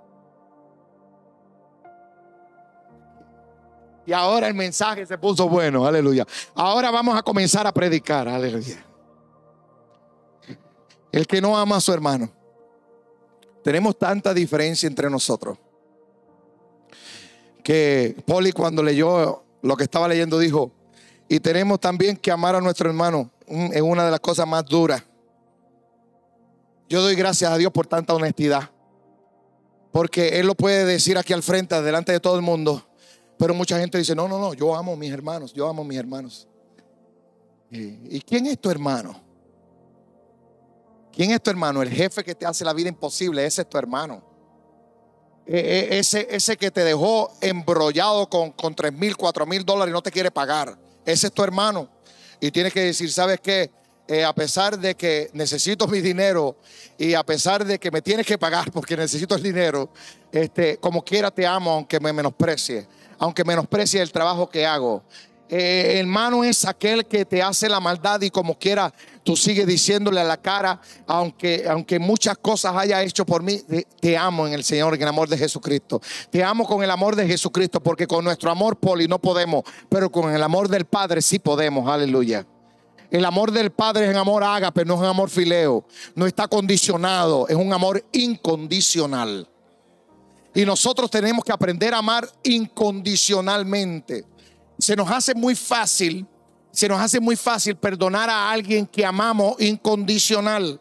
Y 4.06 4.12
ahora 4.12 4.48
el 4.48 4.54
mensaje 4.54 5.06
se 5.06 5.16
puso 5.16 5.48
bueno, 5.48 5.86
aleluya. 5.86 6.26
Ahora 6.54 6.90
vamos 6.90 7.16
a 7.16 7.22
comenzar 7.22 7.66
a 7.66 7.72
predicar, 7.72 8.28
aleluya. 8.28 8.84
El 11.12 11.26
que 11.26 11.40
no 11.40 11.56
ama 11.56 11.76
a 11.76 11.80
su 11.80 11.92
hermano. 11.92 12.30
Tenemos 13.62 13.96
tanta 13.96 14.34
diferencia 14.34 14.88
entre 14.88 15.08
nosotros. 15.08 15.56
Que 17.62 18.16
Poli 18.26 18.50
cuando 18.50 18.82
leyó 18.82 19.44
lo 19.62 19.76
que 19.76 19.84
estaba 19.84 20.08
leyendo 20.08 20.38
dijo, 20.38 20.72
y 21.28 21.38
tenemos 21.38 21.78
también 21.78 22.16
que 22.16 22.32
amar 22.32 22.56
a 22.56 22.60
nuestro 22.60 22.88
hermano. 22.88 23.30
Es 23.52 23.82
una 23.82 24.04
de 24.06 24.10
las 24.10 24.20
cosas 24.20 24.46
más 24.46 24.64
duras. 24.64 25.02
Yo 26.88 27.02
doy 27.02 27.14
gracias 27.14 27.50
a 27.50 27.58
Dios 27.58 27.70
por 27.70 27.86
tanta 27.86 28.14
honestidad. 28.14 28.70
Porque 29.90 30.40
Él 30.40 30.46
lo 30.46 30.54
puede 30.54 30.86
decir 30.86 31.18
aquí 31.18 31.34
al 31.34 31.42
frente, 31.42 31.80
delante 31.82 32.12
de 32.12 32.20
todo 32.20 32.36
el 32.36 32.42
mundo. 32.42 32.82
Pero 33.36 33.52
mucha 33.52 33.78
gente 33.78 33.98
dice, 33.98 34.14
no, 34.14 34.26
no, 34.26 34.38
no, 34.38 34.54
yo 34.54 34.74
amo 34.74 34.94
a 34.94 34.96
mis 34.96 35.12
hermanos, 35.12 35.52
yo 35.52 35.68
amo 35.68 35.82
a 35.82 35.84
mis 35.84 35.98
hermanos. 35.98 36.48
¿Y 37.70 38.20
quién 38.22 38.46
es 38.46 38.58
tu 38.58 38.70
hermano? 38.70 39.20
¿Quién 41.12 41.30
es 41.30 41.42
tu 41.42 41.50
hermano? 41.50 41.82
El 41.82 41.90
jefe 41.90 42.24
que 42.24 42.34
te 42.34 42.46
hace 42.46 42.64
la 42.64 42.72
vida 42.72 42.88
imposible, 42.88 43.44
ese 43.44 43.62
es 43.62 43.68
tu 43.68 43.76
hermano. 43.76 44.22
E, 45.44 45.58
e, 45.58 45.98
ese, 45.98 46.26
ese 46.30 46.56
que 46.56 46.70
te 46.70 46.84
dejó 46.84 47.32
embrollado 47.42 48.30
con, 48.30 48.52
con 48.52 48.74
3 48.74 48.92
mil, 48.94 49.16
4 49.16 49.44
mil 49.44 49.64
dólares 49.64 49.90
y 49.90 49.92
no 49.92 50.02
te 50.02 50.10
quiere 50.10 50.30
pagar. 50.30 50.78
Ese 51.04 51.26
es 51.26 51.32
tu 51.32 51.42
hermano. 51.42 51.88
Y 52.42 52.50
tienes 52.50 52.72
que 52.72 52.80
decir, 52.80 53.10
¿sabes 53.10 53.40
qué? 53.40 53.70
Eh, 54.08 54.24
a 54.24 54.34
pesar 54.34 54.76
de 54.76 54.96
que 54.96 55.30
necesito 55.32 55.86
mi 55.86 56.00
dinero 56.00 56.56
y 56.98 57.14
a 57.14 57.22
pesar 57.22 57.64
de 57.64 57.78
que 57.78 57.90
me 57.90 58.02
tienes 58.02 58.26
que 58.26 58.36
pagar 58.36 58.70
porque 58.72 58.96
necesito 58.96 59.36
el 59.36 59.42
dinero, 59.42 59.88
este, 60.32 60.76
como 60.78 61.04
quiera 61.04 61.30
te 61.30 61.46
amo 61.46 61.70
aunque 61.70 62.00
me 62.00 62.12
menosprecie 62.12 62.86
aunque 63.22 63.44
menosprecie 63.44 64.02
el 64.02 64.10
trabajo 64.10 64.50
que 64.50 64.66
hago. 64.66 65.04
Eh, 65.54 65.98
hermano 65.98 66.44
es 66.44 66.64
aquel 66.64 67.04
que 67.04 67.26
te 67.26 67.42
hace 67.42 67.68
la 67.68 67.78
maldad 67.78 68.22
y 68.22 68.30
como 68.30 68.58
quiera 68.58 68.90
tú 69.22 69.36
sigues 69.36 69.66
diciéndole 69.66 70.18
a 70.18 70.24
la 70.24 70.38
cara, 70.38 70.80
aunque, 71.06 71.66
aunque 71.68 71.98
muchas 71.98 72.38
cosas 72.38 72.74
haya 72.74 73.02
hecho 73.02 73.26
por 73.26 73.42
mí, 73.42 73.60
te, 74.00 74.16
amo 74.16 74.46
en 74.46 74.54
el 74.54 74.64
Señor, 74.64 74.94
en 74.94 75.02
el 75.02 75.08
amor 75.08 75.28
de 75.28 75.36
Jesucristo. 75.36 76.00
Te 76.30 76.42
amo 76.42 76.66
con 76.66 76.82
el 76.82 76.90
amor 76.90 77.16
de 77.16 77.26
Jesucristo, 77.26 77.82
porque 77.82 78.06
con 78.06 78.24
nuestro 78.24 78.50
amor 78.50 78.78
poli 78.78 79.06
no 79.06 79.18
podemos, 79.18 79.64
pero 79.90 80.10
con 80.10 80.34
el 80.34 80.42
amor 80.42 80.70
del 80.70 80.86
Padre 80.86 81.20
sí 81.20 81.38
podemos, 81.38 81.86
aleluya. 81.86 82.46
El 83.10 83.26
amor 83.26 83.52
del 83.52 83.72
Padre 83.72 84.06
es 84.06 84.10
un 84.10 84.16
amor 84.16 84.42
ágape, 84.42 84.86
no 84.86 84.94
es 84.94 85.00
un 85.00 85.06
amor 85.06 85.28
fileo, 85.28 85.84
no 86.14 86.26
está 86.26 86.48
condicionado, 86.48 87.46
es 87.46 87.56
un 87.56 87.74
amor 87.74 88.02
incondicional. 88.12 89.46
Y 90.54 90.64
nosotros 90.64 91.10
tenemos 91.10 91.44
que 91.44 91.52
aprender 91.52 91.92
a 91.92 91.98
amar 91.98 92.26
incondicionalmente. 92.42 94.31
Se 94.82 94.96
nos 94.96 95.08
hace 95.08 95.32
muy 95.32 95.54
fácil, 95.54 96.26
se 96.72 96.88
nos 96.88 97.00
hace 97.00 97.20
muy 97.20 97.36
fácil 97.36 97.76
perdonar 97.76 98.28
a 98.28 98.50
alguien 98.50 98.84
que 98.84 99.06
amamos 99.06 99.54
incondicional. 99.60 100.80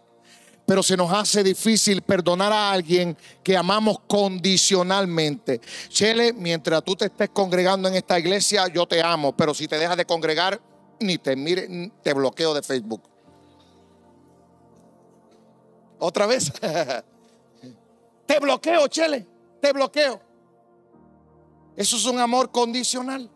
pero 0.65 0.81
se 0.81 0.97
nos 0.97 1.11
hace 1.11 1.43
difícil 1.43 2.01
perdonar 2.01 2.51
a 2.51 2.71
alguien 2.71 3.15
que 3.43 3.55
amamos 3.55 3.99
condicionalmente. 4.07 5.59
Chele, 5.89 6.33
mientras 6.33 6.81
tú 6.83 6.95
te 6.95 7.05
estés 7.05 7.29
congregando 7.29 7.89
en 7.89 7.95
esta 7.95 8.17
iglesia, 8.17 8.67
yo 8.69 8.87
te 8.87 9.03
amo, 9.03 9.35
pero 9.35 9.53
si 9.53 9.67
te 9.67 9.77
dejas 9.77 9.97
de 9.97 10.05
congregar, 10.05 10.59
ni 10.99 11.19
te 11.19 11.35
mire, 11.35 11.91
te 12.01 12.13
bloqueo 12.13 12.55
de 12.55 12.63
Facebook. 12.63 13.03
Otra 15.99 16.25
vez. 16.25 16.51
te 18.25 18.39
bloqueo, 18.39 18.87
Chele, 18.87 19.27
te 19.61 19.71
bloqueo. 19.73 20.19
Eso 21.75 21.97
es 21.97 22.05
un 22.05 22.17
amor 22.17 22.49
condicional. 22.49 23.29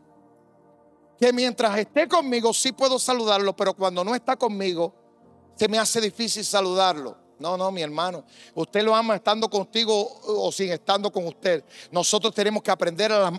Que 1.19 1.31
mientras 1.31 1.77
esté 1.77 2.07
conmigo 2.07 2.53
sí 2.53 2.71
puedo 2.71 2.99
saludarlo, 2.99 3.55
pero 3.55 3.73
cuando 3.73 4.03
no 4.03 4.15
está 4.15 4.35
conmigo, 4.35 4.93
se 5.55 5.67
me 5.67 5.79
hace 5.79 6.01
difícil 6.01 6.43
saludarlo. 6.43 7.25
No, 7.37 7.57
no, 7.57 7.69
mi 7.69 7.81
hermano. 7.81 8.23
Usted 8.53 8.81
lo 8.81 8.95
ama 8.95 9.15
estando 9.15 9.49
contigo 9.49 10.21
o 10.25 10.51
sin 10.51 10.71
estando 10.71 11.11
con 11.11 11.27
usted. 11.27 11.63
Nosotros 11.91 12.33
tenemos 12.33 12.63
que 12.63 12.71
aprender 12.71 13.11
a, 13.11 13.31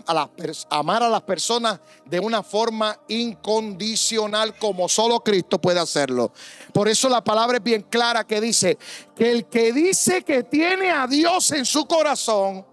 amar 0.69 1.01
a 1.01 1.09
las 1.09 1.21
personas 1.21 1.79
de 2.05 2.19
una 2.19 2.43
forma 2.43 2.99
incondicional 3.07 4.57
como 4.57 4.87
solo 4.87 5.19
Cristo 5.21 5.59
puede 5.59 5.79
hacerlo. 5.79 6.31
Por 6.73 6.87
eso 6.87 7.09
la 7.09 7.23
palabra 7.23 7.57
es 7.57 7.63
bien 7.63 7.83
clara 7.83 8.25
que 8.25 8.39
dice 8.39 8.77
que 9.15 9.31
el 9.31 9.45
que 9.45 9.73
dice 9.73 10.23
que 10.23 10.43
tiene 10.43 10.91
a 10.91 11.07
Dios 11.07 11.51
en 11.51 11.65
su 11.65 11.87
corazón, 11.87 12.65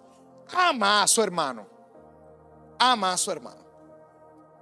ama 0.52 1.02
a 1.02 1.08
su 1.08 1.22
hermano. 1.22 1.66
Ama 2.78 3.14
a 3.14 3.16
su 3.16 3.30
hermano. 3.30 3.63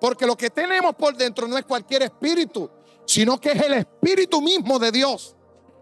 Porque 0.03 0.27
lo 0.27 0.37
que 0.37 0.51
tenemos 0.51 0.97
por 0.97 1.17
dentro 1.17 1.47
no 1.47 1.57
es 1.57 1.65
cualquier 1.65 2.03
espíritu, 2.03 2.69
sino 3.07 3.41
que 3.41 3.53
es 3.53 3.63
el 3.63 3.75
espíritu 3.75 4.43
mismo 4.43 4.77
de 4.77 4.91
Dios. 4.91 5.37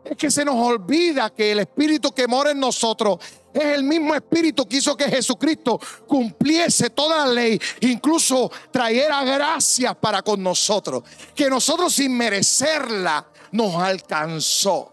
Es 0.04 0.14
que 0.14 0.30
se 0.30 0.44
nos 0.44 0.56
olvida 0.56 1.30
que 1.30 1.52
el 1.52 1.60
Espíritu 1.60 2.12
que 2.12 2.28
mora 2.28 2.50
en 2.50 2.60
nosotros 2.60 3.16
es 3.54 3.64
el 3.64 3.82
mismo 3.82 4.14
Espíritu 4.14 4.68
que 4.68 4.76
hizo 4.76 4.94
que 4.94 5.08
Jesucristo 5.08 5.80
cumpliese 6.06 6.90
toda 6.90 7.24
la 7.24 7.32
ley, 7.32 7.58
incluso 7.80 8.52
trayera 8.70 9.24
gracias 9.24 9.96
para 9.96 10.20
con 10.20 10.42
nosotros, 10.42 11.02
que 11.34 11.48
nosotros 11.48 11.94
sin 11.94 12.14
merecerla 12.14 13.26
nos 13.52 13.74
alcanzó 13.76 14.92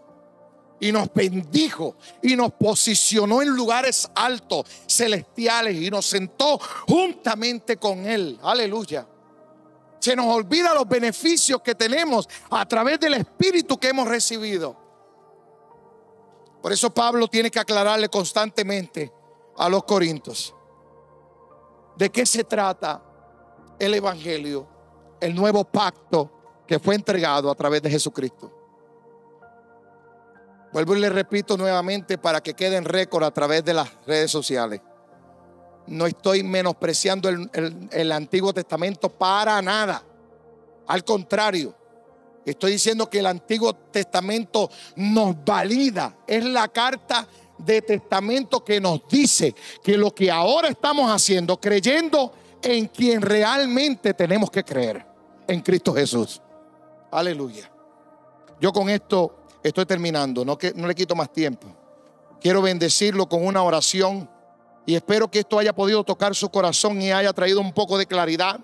y 0.80 0.90
nos 0.90 1.12
bendijo 1.12 1.96
y 2.22 2.34
nos 2.34 2.52
posicionó 2.52 3.42
en 3.42 3.48
lugares 3.48 4.08
altos, 4.14 4.64
celestiales 4.86 5.76
y 5.76 5.90
nos 5.90 6.06
sentó 6.06 6.58
juntamente 6.88 7.76
con 7.76 8.06
Él. 8.06 8.38
Aleluya. 8.42 9.06
Se 9.98 10.14
nos 10.14 10.26
olvida 10.26 10.74
los 10.74 10.88
beneficios 10.88 11.60
que 11.62 11.74
tenemos 11.74 12.28
a 12.50 12.66
través 12.66 13.00
del 13.00 13.14
Espíritu 13.14 13.78
que 13.78 13.88
hemos 13.88 14.08
recibido. 14.08 14.76
Por 16.62 16.72
eso 16.72 16.90
Pablo 16.90 17.28
tiene 17.28 17.50
que 17.50 17.60
aclararle 17.60 18.08
constantemente 18.08 19.12
a 19.56 19.68
los 19.68 19.84
corintios 19.84 20.54
de 21.96 22.10
qué 22.10 22.24
se 22.24 22.44
trata 22.44 23.02
el 23.78 23.94
Evangelio, 23.94 24.68
el 25.20 25.34
nuevo 25.34 25.64
pacto 25.64 26.30
que 26.66 26.78
fue 26.78 26.94
entregado 26.94 27.50
a 27.50 27.54
través 27.54 27.82
de 27.82 27.90
Jesucristo. 27.90 28.52
Vuelvo 30.72 30.94
y 30.94 31.00
le 31.00 31.08
repito 31.08 31.56
nuevamente 31.56 32.18
para 32.18 32.40
que 32.40 32.54
quede 32.54 32.76
en 32.76 32.84
récord 32.84 33.24
a 33.24 33.30
través 33.30 33.64
de 33.64 33.74
las 33.74 33.88
redes 34.06 34.30
sociales. 34.30 34.80
No 35.88 36.06
estoy 36.06 36.42
menospreciando 36.42 37.28
el, 37.28 37.50
el 37.90 38.12
Antiguo 38.12 38.52
Testamento 38.52 39.08
para 39.08 39.60
nada. 39.62 40.02
Al 40.86 41.04
contrario, 41.04 41.74
Estoy 42.50 42.72
diciendo 42.72 43.10
que 43.10 43.18
el 43.18 43.26
Antiguo 43.26 43.74
Testamento 43.74 44.70
nos 44.96 45.36
valida. 45.44 46.16
Es 46.26 46.42
la 46.44 46.68
carta 46.68 47.28
de 47.58 47.82
testamento 47.82 48.64
que 48.64 48.80
nos 48.80 49.06
dice 49.08 49.54
que 49.82 49.98
lo 49.98 50.14
que 50.14 50.30
ahora 50.30 50.68
estamos 50.68 51.10
haciendo, 51.10 51.60
creyendo 51.60 52.32
en 52.62 52.86
quien 52.86 53.20
realmente 53.20 54.14
tenemos 54.14 54.50
que 54.50 54.64
creer, 54.64 55.04
en 55.46 55.60
Cristo 55.60 55.92
Jesús. 55.92 56.40
Aleluya. 57.10 57.70
Yo 58.60 58.72
con 58.72 58.88
esto 58.88 59.40
estoy 59.62 59.84
terminando, 59.84 60.44
no, 60.44 60.56
que, 60.56 60.72
no 60.74 60.86
le 60.86 60.94
quito 60.94 61.14
más 61.14 61.30
tiempo. 61.32 61.66
Quiero 62.40 62.62
bendecirlo 62.62 63.28
con 63.28 63.44
una 63.44 63.62
oración 63.62 64.28
y 64.88 64.94
espero 64.94 65.30
que 65.30 65.40
esto 65.40 65.58
haya 65.58 65.74
podido 65.74 66.02
tocar 66.02 66.34
su 66.34 66.48
corazón 66.48 67.02
y 67.02 67.12
haya 67.12 67.30
traído 67.34 67.60
un 67.60 67.74
poco 67.74 67.98
de 67.98 68.06
claridad, 68.06 68.58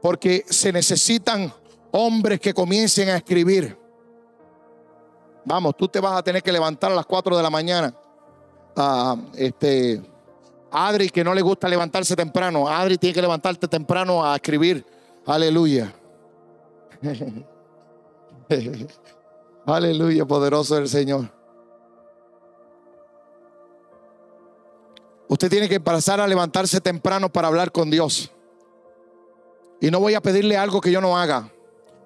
porque 0.00 0.42
se 0.48 0.72
necesitan 0.72 1.52
hombres 1.90 2.40
que 2.40 2.54
comiencen 2.54 3.10
a 3.10 3.16
escribir. 3.16 3.76
Vamos, 5.44 5.76
tú 5.76 5.86
te 5.86 6.00
vas 6.00 6.14
a 6.16 6.22
tener 6.22 6.42
que 6.42 6.50
levantar 6.50 6.92
a 6.92 6.94
las 6.94 7.04
4 7.04 7.36
de 7.36 7.42
la 7.42 7.50
mañana. 7.50 7.94
Ah, 8.74 9.18
este, 9.34 10.00
Adri, 10.70 11.10
que 11.10 11.22
no 11.22 11.34
le 11.34 11.42
gusta 11.42 11.68
levantarse 11.68 12.16
temprano. 12.16 12.66
Adri 12.66 12.96
tiene 12.96 13.12
que 13.12 13.20
levantarte 13.20 13.68
temprano 13.68 14.24
a 14.24 14.36
escribir. 14.36 14.82
Aleluya. 15.26 15.92
Aleluya, 19.66 20.24
poderoso 20.24 20.78
el 20.78 20.88
Señor. 20.88 21.43
Usted 25.28 25.50
tiene 25.50 25.68
que 25.68 25.80
pasar 25.80 26.20
a 26.20 26.26
levantarse 26.26 26.80
temprano 26.80 27.32
para 27.32 27.48
hablar 27.48 27.72
con 27.72 27.90
Dios. 27.90 28.30
Y 29.80 29.90
no 29.90 30.00
voy 30.00 30.14
a 30.14 30.20
pedirle 30.20 30.56
algo 30.56 30.80
que 30.80 30.90
yo 30.90 31.00
no 31.00 31.16
haga. 31.16 31.50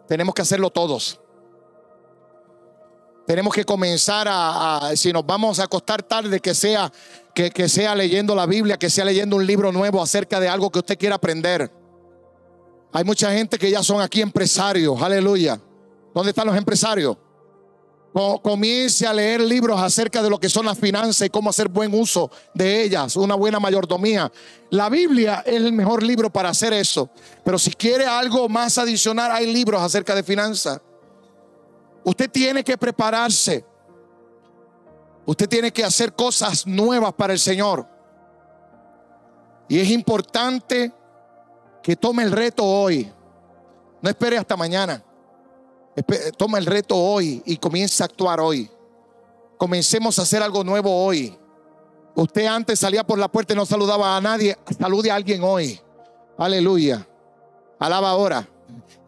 Tenemos 0.07 0.35
que 0.35 0.43
hacerlo 0.43 0.71
todos. 0.71 1.21
Tenemos 3.27 3.53
que 3.53 3.65
comenzar 3.65 4.27
a, 4.31 4.93
si 4.97 5.13
nos 5.13 5.27
vamos 5.27 5.59
a 5.59 5.65
acostar 5.65 6.03
tarde, 6.03 6.41
que 6.41 6.55
sea, 6.55 6.91
que, 7.35 7.51
que 7.51 7.69
sea 7.69 7.95
leyendo 7.95 8.35
la 8.35 8.47
Biblia, 8.47 8.79
que 8.79 8.89
sea 8.89 9.05
leyendo 9.05 9.37
un 9.37 9.47
libro 9.47 9.71
nuevo 9.71 10.03
acerca 10.03 10.41
de 10.41 10.49
algo 10.49 10.71
que 10.71 10.79
usted 10.79 10.97
quiera 10.97 11.17
aprender. 11.17 11.71
Hay 12.93 13.05
mucha 13.05 13.31
gente 13.33 13.59
que 13.59 13.71
ya 13.71 13.83
son 13.83 14.01
aquí 14.01 14.23
empresarios, 14.23 15.01
aleluya. 15.03 15.61
¿Dónde 16.15 16.31
están 16.31 16.47
los 16.47 16.57
empresarios? 16.57 17.19
Comience 18.13 19.07
a 19.07 19.13
leer 19.13 19.41
libros 19.41 19.81
acerca 19.81 20.23
de 20.23 20.31
lo 20.31 20.41
que 20.41 20.49
son 20.49 20.67
las 20.67 20.79
finanzas 20.79 21.27
y 21.27 21.31
cómo 21.31 21.51
hacer 21.51 21.69
buen 21.69 21.95
uso 21.95 22.31
de 22.55 22.83
ellas, 22.83 23.15
una 23.17 23.35
buena 23.35 23.61
mayordomía. 23.61 24.33
La 24.71 24.89
Biblia 24.89 25.45
es 25.47 25.55
el 25.55 25.73
mejor 25.73 26.03
libro 26.03 26.31
para 26.31 26.49
hacer 26.49 26.73
eso. 26.73 27.11
Pero 27.45 27.59
si 27.59 27.71
quiere 27.71 28.07
algo 28.07 28.49
más 28.49 28.79
adicional, 28.79 29.31
hay 29.31 29.53
libros 29.53 29.81
acerca 29.81 30.15
de 30.15 30.23
finanzas. 30.23 30.81
Usted 32.03 32.31
tiene 32.31 32.65
que 32.65 32.77
prepararse. 32.77 33.65
Usted 35.27 35.49
tiene 35.49 35.71
que 35.71 35.85
hacer 35.85 36.15
cosas 36.15 36.67
nuevas 36.67 37.13
para 37.13 37.35
el 37.35 37.39
Señor. 37.39 37.87
Y 39.69 39.79
es 39.79 39.91
importante 39.91 40.93
que 41.83 41.95
tome 41.95 42.23
el 42.23 42.33
reto 42.33 42.65
hoy. 42.65 43.13
No 44.01 44.09
espere 44.09 44.39
hasta 44.39 44.57
mañana. 44.57 45.05
Toma 46.37 46.59
el 46.59 46.67
reto 46.67 46.97
hoy 46.97 47.43
y 47.45 47.57
comienza 47.57 48.05
a 48.05 48.07
actuar 48.07 48.41
hoy. 48.41 48.71
Comencemos 49.57 50.19
a 50.19 50.23
hacer 50.23 50.43
algo 50.43 50.63
nuevo 50.63 51.05
hoy. 51.05 51.37
Usted 52.15 52.47
antes 52.47 52.79
salía 52.79 53.05
por 53.05 53.19
la 53.19 53.29
puerta 53.29 53.53
y 53.53 53.57
no 53.57 53.67
saludaba 53.67 54.17
a 54.17 54.21
nadie. 54.21 54.57
Salude 54.79 55.11
a 55.11 55.15
alguien 55.15 55.43
hoy. 55.43 55.81
Aleluya. 56.37 57.07
Alaba 57.79 58.11
ahora. 58.11 58.49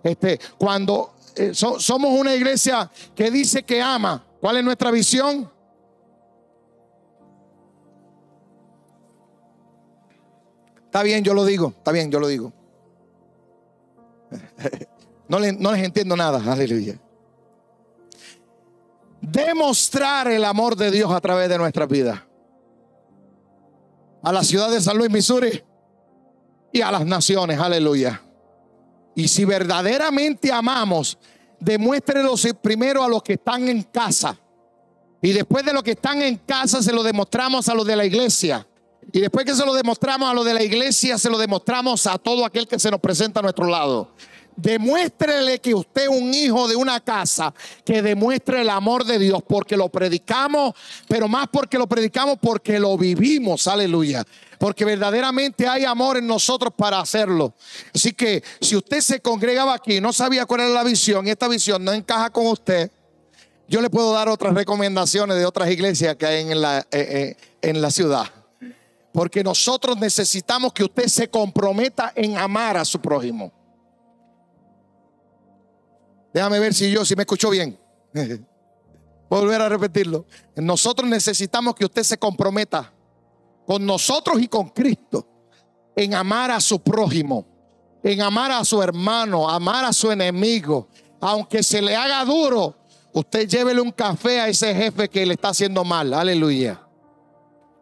Este, 0.02 0.40
cuando 0.58 1.14
eh, 1.36 1.52
somos 1.54 2.18
una 2.18 2.34
iglesia 2.34 2.90
que 3.14 3.30
dice 3.30 3.62
que 3.62 3.80
ama, 3.82 4.24
¿cuál 4.40 4.56
es 4.56 4.64
nuestra 4.64 4.90
visión? 4.90 5.50
Está 10.84 11.02
bien, 11.02 11.22
yo 11.22 11.34
lo 11.34 11.44
digo. 11.44 11.68
Está 11.76 11.92
bien, 11.92 12.10
yo 12.10 12.18
lo 12.18 12.26
digo. 12.26 12.52
No, 15.30 15.38
les 15.38 15.84
entiendo 15.84 16.16
nada. 16.16 16.42
Aleluya. 16.52 16.98
Demostrar 19.20 20.26
el 20.26 20.44
amor 20.44 20.74
de 20.74 20.90
Dios 20.90 21.12
a 21.12 21.20
través 21.20 21.48
de 21.48 21.56
nuestra 21.56 21.86
vida. 21.86 22.26
A 24.24 24.32
la 24.32 24.42
ciudad 24.42 24.68
de 24.72 24.80
San 24.80 24.98
Luis, 24.98 25.08
Missouri 25.08 25.62
y 26.72 26.80
a 26.80 26.90
las 26.90 27.06
naciones. 27.06 27.60
Aleluya. 27.60 28.20
Y 29.14 29.28
si 29.28 29.44
verdaderamente 29.44 30.50
amamos, 30.50 31.16
demuéstrelo 31.60 32.34
primero 32.60 33.04
a 33.04 33.08
los 33.08 33.22
que 33.22 33.34
están 33.34 33.68
en 33.68 33.84
casa. 33.84 34.36
Y 35.22 35.30
después 35.32 35.64
de 35.64 35.72
los 35.72 35.84
que 35.84 35.92
están 35.92 36.22
en 36.22 36.38
casa, 36.38 36.82
se 36.82 36.92
lo 36.92 37.04
demostramos 37.04 37.68
a 37.68 37.74
los 37.74 37.86
de 37.86 37.94
la 37.94 38.04
iglesia. 38.04 38.66
Y 39.12 39.20
después 39.20 39.44
que 39.44 39.54
se 39.54 39.64
lo 39.64 39.74
demostramos 39.74 40.28
a 40.28 40.34
los 40.34 40.44
de 40.44 40.54
la 40.54 40.62
iglesia, 40.64 41.18
se 41.18 41.30
lo 41.30 41.38
demostramos 41.38 42.04
a 42.08 42.18
todo 42.18 42.44
aquel 42.44 42.66
que 42.66 42.80
se 42.80 42.90
nos 42.90 42.98
presenta 42.98 43.38
a 43.38 43.42
nuestro 43.44 43.66
lado. 43.66 44.10
Demuéstrele 44.60 45.58
que 45.58 45.74
usted 45.74 46.02
es 46.02 46.08
un 46.08 46.34
hijo 46.34 46.68
de 46.68 46.76
una 46.76 47.00
casa 47.00 47.54
que 47.82 48.02
demuestre 48.02 48.60
el 48.60 48.68
amor 48.68 49.04
de 49.04 49.18
Dios 49.18 49.42
porque 49.48 49.74
lo 49.74 49.88
predicamos, 49.88 50.74
pero 51.08 51.28
más 51.28 51.48
porque 51.50 51.78
lo 51.78 51.86
predicamos 51.86 52.38
porque 52.40 52.78
lo 52.78 52.98
vivimos, 52.98 53.66
aleluya. 53.66 54.22
Porque 54.58 54.84
verdaderamente 54.84 55.66
hay 55.66 55.86
amor 55.86 56.18
en 56.18 56.26
nosotros 56.26 56.74
para 56.76 57.00
hacerlo. 57.00 57.54
Así 57.94 58.12
que 58.12 58.42
si 58.60 58.76
usted 58.76 59.00
se 59.00 59.20
congregaba 59.20 59.72
aquí 59.74 59.96
y 59.96 60.00
no 60.00 60.12
sabía 60.12 60.44
cuál 60.44 60.60
era 60.60 60.70
la 60.70 60.84
visión 60.84 61.26
y 61.26 61.30
esta 61.30 61.48
visión 61.48 61.82
no 61.82 61.92
encaja 61.92 62.28
con 62.30 62.46
usted, 62.46 62.90
Yo 63.66 63.80
le 63.80 63.88
puedo 63.88 64.12
dar 64.12 64.28
otras 64.28 64.52
recomendaciones 64.52 65.36
de 65.36 65.46
otras 65.46 65.70
iglesias 65.70 66.16
que 66.16 66.26
hay 66.26 66.50
en 66.50 66.60
la, 66.60 66.80
eh, 66.80 66.84
eh, 66.90 67.36
en 67.62 67.80
la 67.80 67.92
ciudad. 67.92 68.26
Porque 69.12 69.44
nosotros 69.44 69.96
necesitamos 69.96 70.72
que 70.72 70.82
usted 70.82 71.06
se 71.06 71.30
comprometa 71.30 72.12
en 72.16 72.36
amar 72.36 72.76
a 72.76 72.84
su 72.84 73.00
prójimo. 73.00 73.52
Déjame 76.32 76.58
ver 76.58 76.74
si 76.74 76.90
yo, 76.90 77.04
si 77.04 77.16
me 77.16 77.22
escuchó 77.22 77.50
bien. 77.50 77.78
Volver 79.30 79.60
a 79.62 79.68
repetirlo. 79.68 80.26
Nosotros 80.56 81.08
necesitamos 81.08 81.74
que 81.74 81.84
usted 81.84 82.02
se 82.02 82.18
comprometa 82.18 82.92
con 83.66 83.86
nosotros 83.86 84.40
y 84.40 84.48
con 84.48 84.70
Cristo 84.70 85.26
en 85.94 86.14
amar 86.14 86.50
a 86.50 86.60
su 86.60 86.80
prójimo, 86.80 87.46
en 88.02 88.22
amar 88.22 88.50
a 88.50 88.64
su 88.64 88.82
hermano, 88.82 89.48
amar 89.48 89.84
a 89.84 89.92
su 89.92 90.10
enemigo. 90.10 90.88
Aunque 91.20 91.62
se 91.62 91.80
le 91.80 91.94
haga 91.94 92.24
duro, 92.24 92.74
usted 93.12 93.48
llévele 93.48 93.80
un 93.80 93.92
café 93.92 94.40
a 94.40 94.48
ese 94.48 94.74
jefe 94.74 95.08
que 95.08 95.24
le 95.26 95.34
está 95.34 95.50
haciendo 95.50 95.84
mal. 95.84 96.12
Aleluya. 96.14 96.80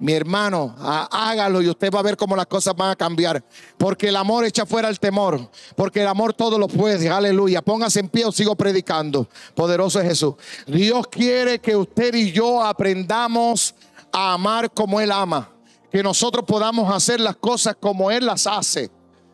Mi 0.01 0.13
hermano, 0.13 0.77
hágalo 0.79 1.61
y 1.61 1.69
usted 1.69 1.91
va 1.93 1.99
a 1.99 2.03
ver 2.03 2.17
cómo 2.17 2.37
las 2.37 2.47
cosas 2.47 2.75
van 2.77 2.91
a 2.91 2.97
cambiar. 2.97 3.43
Porque 3.77 4.09
el 4.09 4.17
amor 4.17 4.45
echa 4.45 4.65
fuera 4.65 4.89
el 4.89 5.01
temor. 5.01 5.51
Porque 5.75 6.03
el 6.03 6.07
amor 6.07 6.33
todo 6.35 6.57
lo 6.57 6.69
puede. 6.69 7.09
Aleluya. 7.09 7.63
Póngase 7.63 7.99
en 8.01 8.09
pie 8.09 8.25
o 8.25 8.31
sigo 8.31 8.55
predicando. 8.55 9.29
Poderoso 9.57 10.01
es 10.01 10.07
Jesús. 10.07 10.35
Dios 10.69 11.09
quiere 11.09 11.59
que 11.59 11.75
usted 11.75 12.15
y 12.15 12.31
yo 12.31 12.63
aprendamos 12.63 13.75
a 14.13 14.35
amar 14.35 14.71
como 14.71 15.01
Él 15.01 15.11
ama. 15.11 15.51
Que 15.91 16.03
nosotros 16.03 16.45
podamos 16.47 16.95
hacer 16.95 17.19
las 17.19 17.37
cosas 17.37 17.75
como 17.81 18.11
Él 18.13 18.25
las 18.25 18.47
hace. 18.47 18.91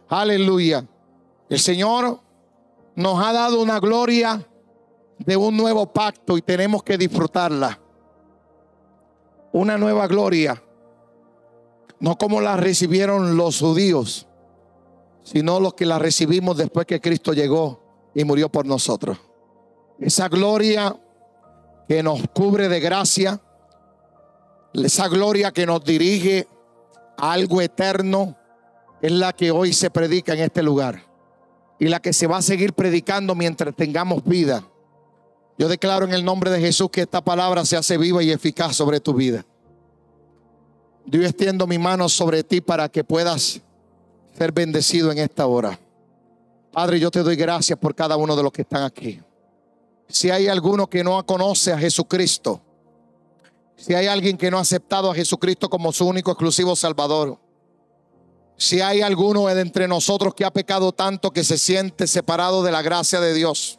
Aleluya. 0.08 0.86
El 1.50 1.60
Señor 1.60 2.20
nos 2.94 3.22
ha 3.22 3.34
dado 3.34 3.60
una 3.60 3.80
gloria 3.80 4.46
de 5.18 5.36
un 5.36 5.56
nuevo 5.56 5.92
pacto 5.92 6.38
y 6.38 6.42
tenemos 6.42 6.82
que 6.82 6.96
disfrutarla 6.96 7.80
una 9.54 9.78
nueva 9.78 10.08
gloria, 10.08 10.60
no 12.00 12.18
como 12.18 12.40
la 12.40 12.56
recibieron 12.56 13.36
los 13.36 13.60
judíos, 13.60 14.26
sino 15.22 15.60
los 15.60 15.74
que 15.74 15.86
la 15.86 16.00
recibimos 16.00 16.56
después 16.56 16.86
que 16.86 17.00
Cristo 17.00 17.32
llegó 17.32 17.80
y 18.16 18.24
murió 18.24 18.48
por 18.48 18.66
nosotros. 18.66 19.16
Esa 20.00 20.28
gloria 20.28 20.96
que 21.86 22.02
nos 22.02 22.20
cubre 22.34 22.68
de 22.68 22.80
gracia, 22.80 23.40
esa 24.72 25.06
gloria 25.06 25.52
que 25.52 25.66
nos 25.66 25.84
dirige 25.84 26.48
a 27.16 27.32
algo 27.32 27.60
eterno, 27.60 28.36
es 29.00 29.12
la 29.12 29.32
que 29.32 29.52
hoy 29.52 29.72
se 29.72 29.88
predica 29.88 30.32
en 30.32 30.40
este 30.40 30.64
lugar 30.64 31.00
y 31.78 31.86
la 31.86 32.00
que 32.00 32.12
se 32.12 32.26
va 32.26 32.38
a 32.38 32.42
seguir 32.42 32.72
predicando 32.72 33.36
mientras 33.36 33.72
tengamos 33.76 34.24
vida. 34.24 34.66
Yo 35.56 35.68
declaro 35.68 36.04
en 36.04 36.12
el 36.12 36.24
nombre 36.24 36.50
de 36.50 36.60
Jesús 36.60 36.90
que 36.90 37.02
esta 37.02 37.22
palabra 37.22 37.64
se 37.64 37.76
hace 37.76 37.96
viva 37.96 38.22
y 38.22 38.30
eficaz 38.30 38.76
sobre 38.76 39.00
tu 39.00 39.14
vida. 39.14 39.44
Yo 41.06 41.22
extiendo 41.22 41.66
mi 41.66 41.78
mano 41.78 42.08
sobre 42.08 42.42
ti 42.42 42.60
para 42.60 42.88
que 42.88 43.04
puedas 43.04 43.60
ser 44.36 44.52
bendecido 44.52 45.12
en 45.12 45.18
esta 45.18 45.46
hora. 45.46 45.78
Padre, 46.72 46.98
yo 46.98 47.10
te 47.10 47.22
doy 47.22 47.36
gracias 47.36 47.78
por 47.78 47.94
cada 47.94 48.16
uno 48.16 48.34
de 48.34 48.42
los 48.42 48.50
que 48.50 48.62
están 48.62 48.82
aquí. 48.82 49.20
Si 50.08 50.30
hay 50.30 50.48
alguno 50.48 50.88
que 50.88 51.04
no 51.04 51.24
conoce 51.24 51.72
a 51.72 51.78
Jesucristo, 51.78 52.60
si 53.76 53.94
hay 53.94 54.06
alguien 54.06 54.36
que 54.36 54.50
no 54.50 54.58
ha 54.58 54.62
aceptado 54.62 55.10
a 55.10 55.14
Jesucristo 55.14 55.68
como 55.68 55.92
su 55.92 56.06
único 56.06 56.32
exclusivo 56.32 56.74
Salvador, 56.74 57.38
si 58.56 58.80
hay 58.80 59.02
alguno 59.02 59.46
de 59.46 59.60
entre 59.60 59.86
nosotros 59.86 60.34
que 60.34 60.44
ha 60.44 60.52
pecado 60.52 60.92
tanto 60.92 61.32
que 61.32 61.44
se 61.44 61.58
siente 61.58 62.06
separado 62.06 62.62
de 62.62 62.72
la 62.72 62.82
gracia 62.82 63.20
de 63.20 63.34
Dios, 63.34 63.78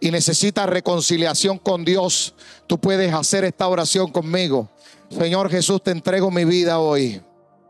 y 0.00 0.10
necesita 0.10 0.66
reconciliación 0.66 1.58
con 1.58 1.84
Dios, 1.84 2.34
tú 2.66 2.78
puedes 2.78 3.12
hacer 3.12 3.44
esta 3.44 3.68
oración 3.68 4.10
conmigo. 4.10 4.68
Señor 5.10 5.50
Jesús, 5.50 5.82
te 5.82 5.90
entrego 5.90 6.30
mi 6.30 6.44
vida 6.44 6.78
hoy. 6.78 7.20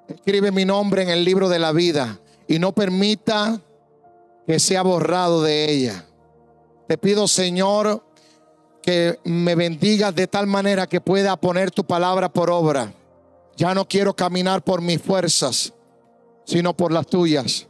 Escribe 0.08 0.52
mi 0.52 0.64
nombre 0.64 1.02
en 1.02 1.10
el 1.10 1.24
libro 1.24 1.48
de 1.48 1.58
la 1.58 1.72
vida 1.72 2.18
y 2.48 2.58
no 2.58 2.72
permita 2.72 3.60
que 4.46 4.58
sea 4.58 4.82
borrado 4.82 5.42
de 5.42 5.70
ella. 5.70 6.04
Te 6.86 6.96
pido, 6.96 7.26
Señor, 7.26 8.04
que 8.82 9.18
me 9.24 9.56
bendigas 9.56 10.14
de 10.14 10.28
tal 10.28 10.46
manera 10.46 10.86
que 10.86 11.00
pueda 11.00 11.36
poner 11.36 11.72
tu 11.72 11.84
palabra 11.84 12.32
por 12.32 12.50
obra. 12.50 12.92
Ya 13.56 13.74
no 13.74 13.88
quiero 13.88 14.14
caminar 14.14 14.62
por 14.62 14.80
mis 14.80 15.02
fuerzas, 15.02 15.72
sino 16.44 16.76
por 16.76 16.92
las 16.92 17.06
tuyas. 17.06 17.66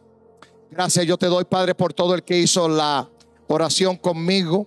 Gracias 0.71 1.07
yo 1.07 1.17
te 1.17 1.27
doy, 1.27 1.45
Padre, 1.45 1.75
por 1.75 1.95
todo 1.95 2.15
el 2.15 2.23
que 2.23 2.39
hizo 2.39 2.69
la 2.69 3.09
oración 3.47 3.97
conmigo. 3.97 4.67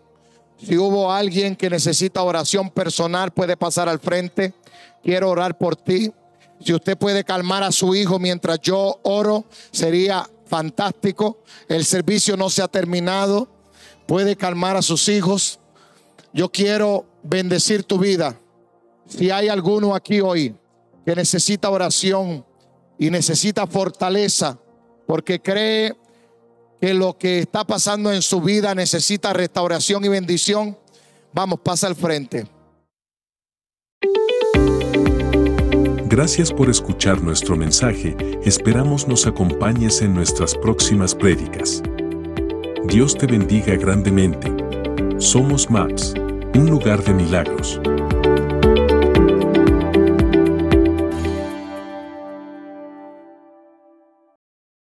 Si 0.58 0.78
hubo 0.78 1.12
alguien 1.12 1.56
que 1.56 1.70
necesita 1.70 2.22
oración 2.22 2.70
personal, 2.70 3.32
puede 3.32 3.56
pasar 3.56 3.88
al 3.88 4.00
frente. 4.00 4.54
Quiero 5.04 5.30
orar 5.30 5.58
por 5.58 5.76
ti. 5.76 6.12
Si 6.64 6.74
usted 6.74 6.98
puede 6.98 7.24
calmar 7.24 7.64
a 7.64 7.72
su 7.72 7.96
hijo 7.96 8.20
mientras 8.20 8.60
yo 8.60 9.00
oro, 9.04 9.46
sería 9.72 10.30
fantástico. 10.46 11.40
El 11.70 11.86
servicio 11.86 12.36
no 12.36 12.50
se 12.50 12.62
ha 12.62 12.68
terminado. 12.68 13.48
Puede 14.06 14.36
calmar 14.36 14.76
a 14.76 14.82
sus 14.82 15.08
hijos. 15.08 15.60
Yo 16.34 16.52
quiero 16.52 17.06
bendecir 17.24 17.84
tu 17.84 17.98
vida. 17.98 18.38
Si 19.08 19.32
hay 19.32 19.48
alguno 19.48 19.96
aquí 19.96 20.20
hoy 20.20 20.56
que 21.06 21.16
necesita 21.16 21.70
oración 21.70 22.46
y 22.98 23.10
necesita 23.10 23.66
fortaleza 23.66 24.60
porque 25.08 25.40
cree 25.40 25.96
que 26.80 26.94
lo 26.94 27.18
que 27.18 27.40
está 27.40 27.66
pasando 27.66 28.12
en 28.12 28.22
su 28.22 28.42
vida 28.42 28.74
necesita 28.74 29.34
restauración 29.34 30.06
y 30.06 30.10
bendición, 30.10 30.78
vamos, 31.34 31.60
pasa 31.60 31.88
al 31.88 31.96
frente. 31.96 32.48
Gracias 36.08 36.52
por 36.52 36.70
escuchar 36.70 37.22
nuestro 37.22 37.56
mensaje, 37.56 38.16
esperamos 38.44 39.08
nos 39.08 39.28
acompañes 39.28 40.02
en 40.02 40.14
nuestras 40.14 40.56
próximas 40.56 41.14
prédicas. 41.14 41.84
Dios 42.88 43.16
te 43.16 43.28
bendiga 43.28 43.76
grandemente. 43.76 44.52
Somos 45.20 45.70
MAPS, 45.70 46.14
un 46.56 46.70
lugar 46.70 47.04
de 47.04 47.14
milagros. 47.14 47.80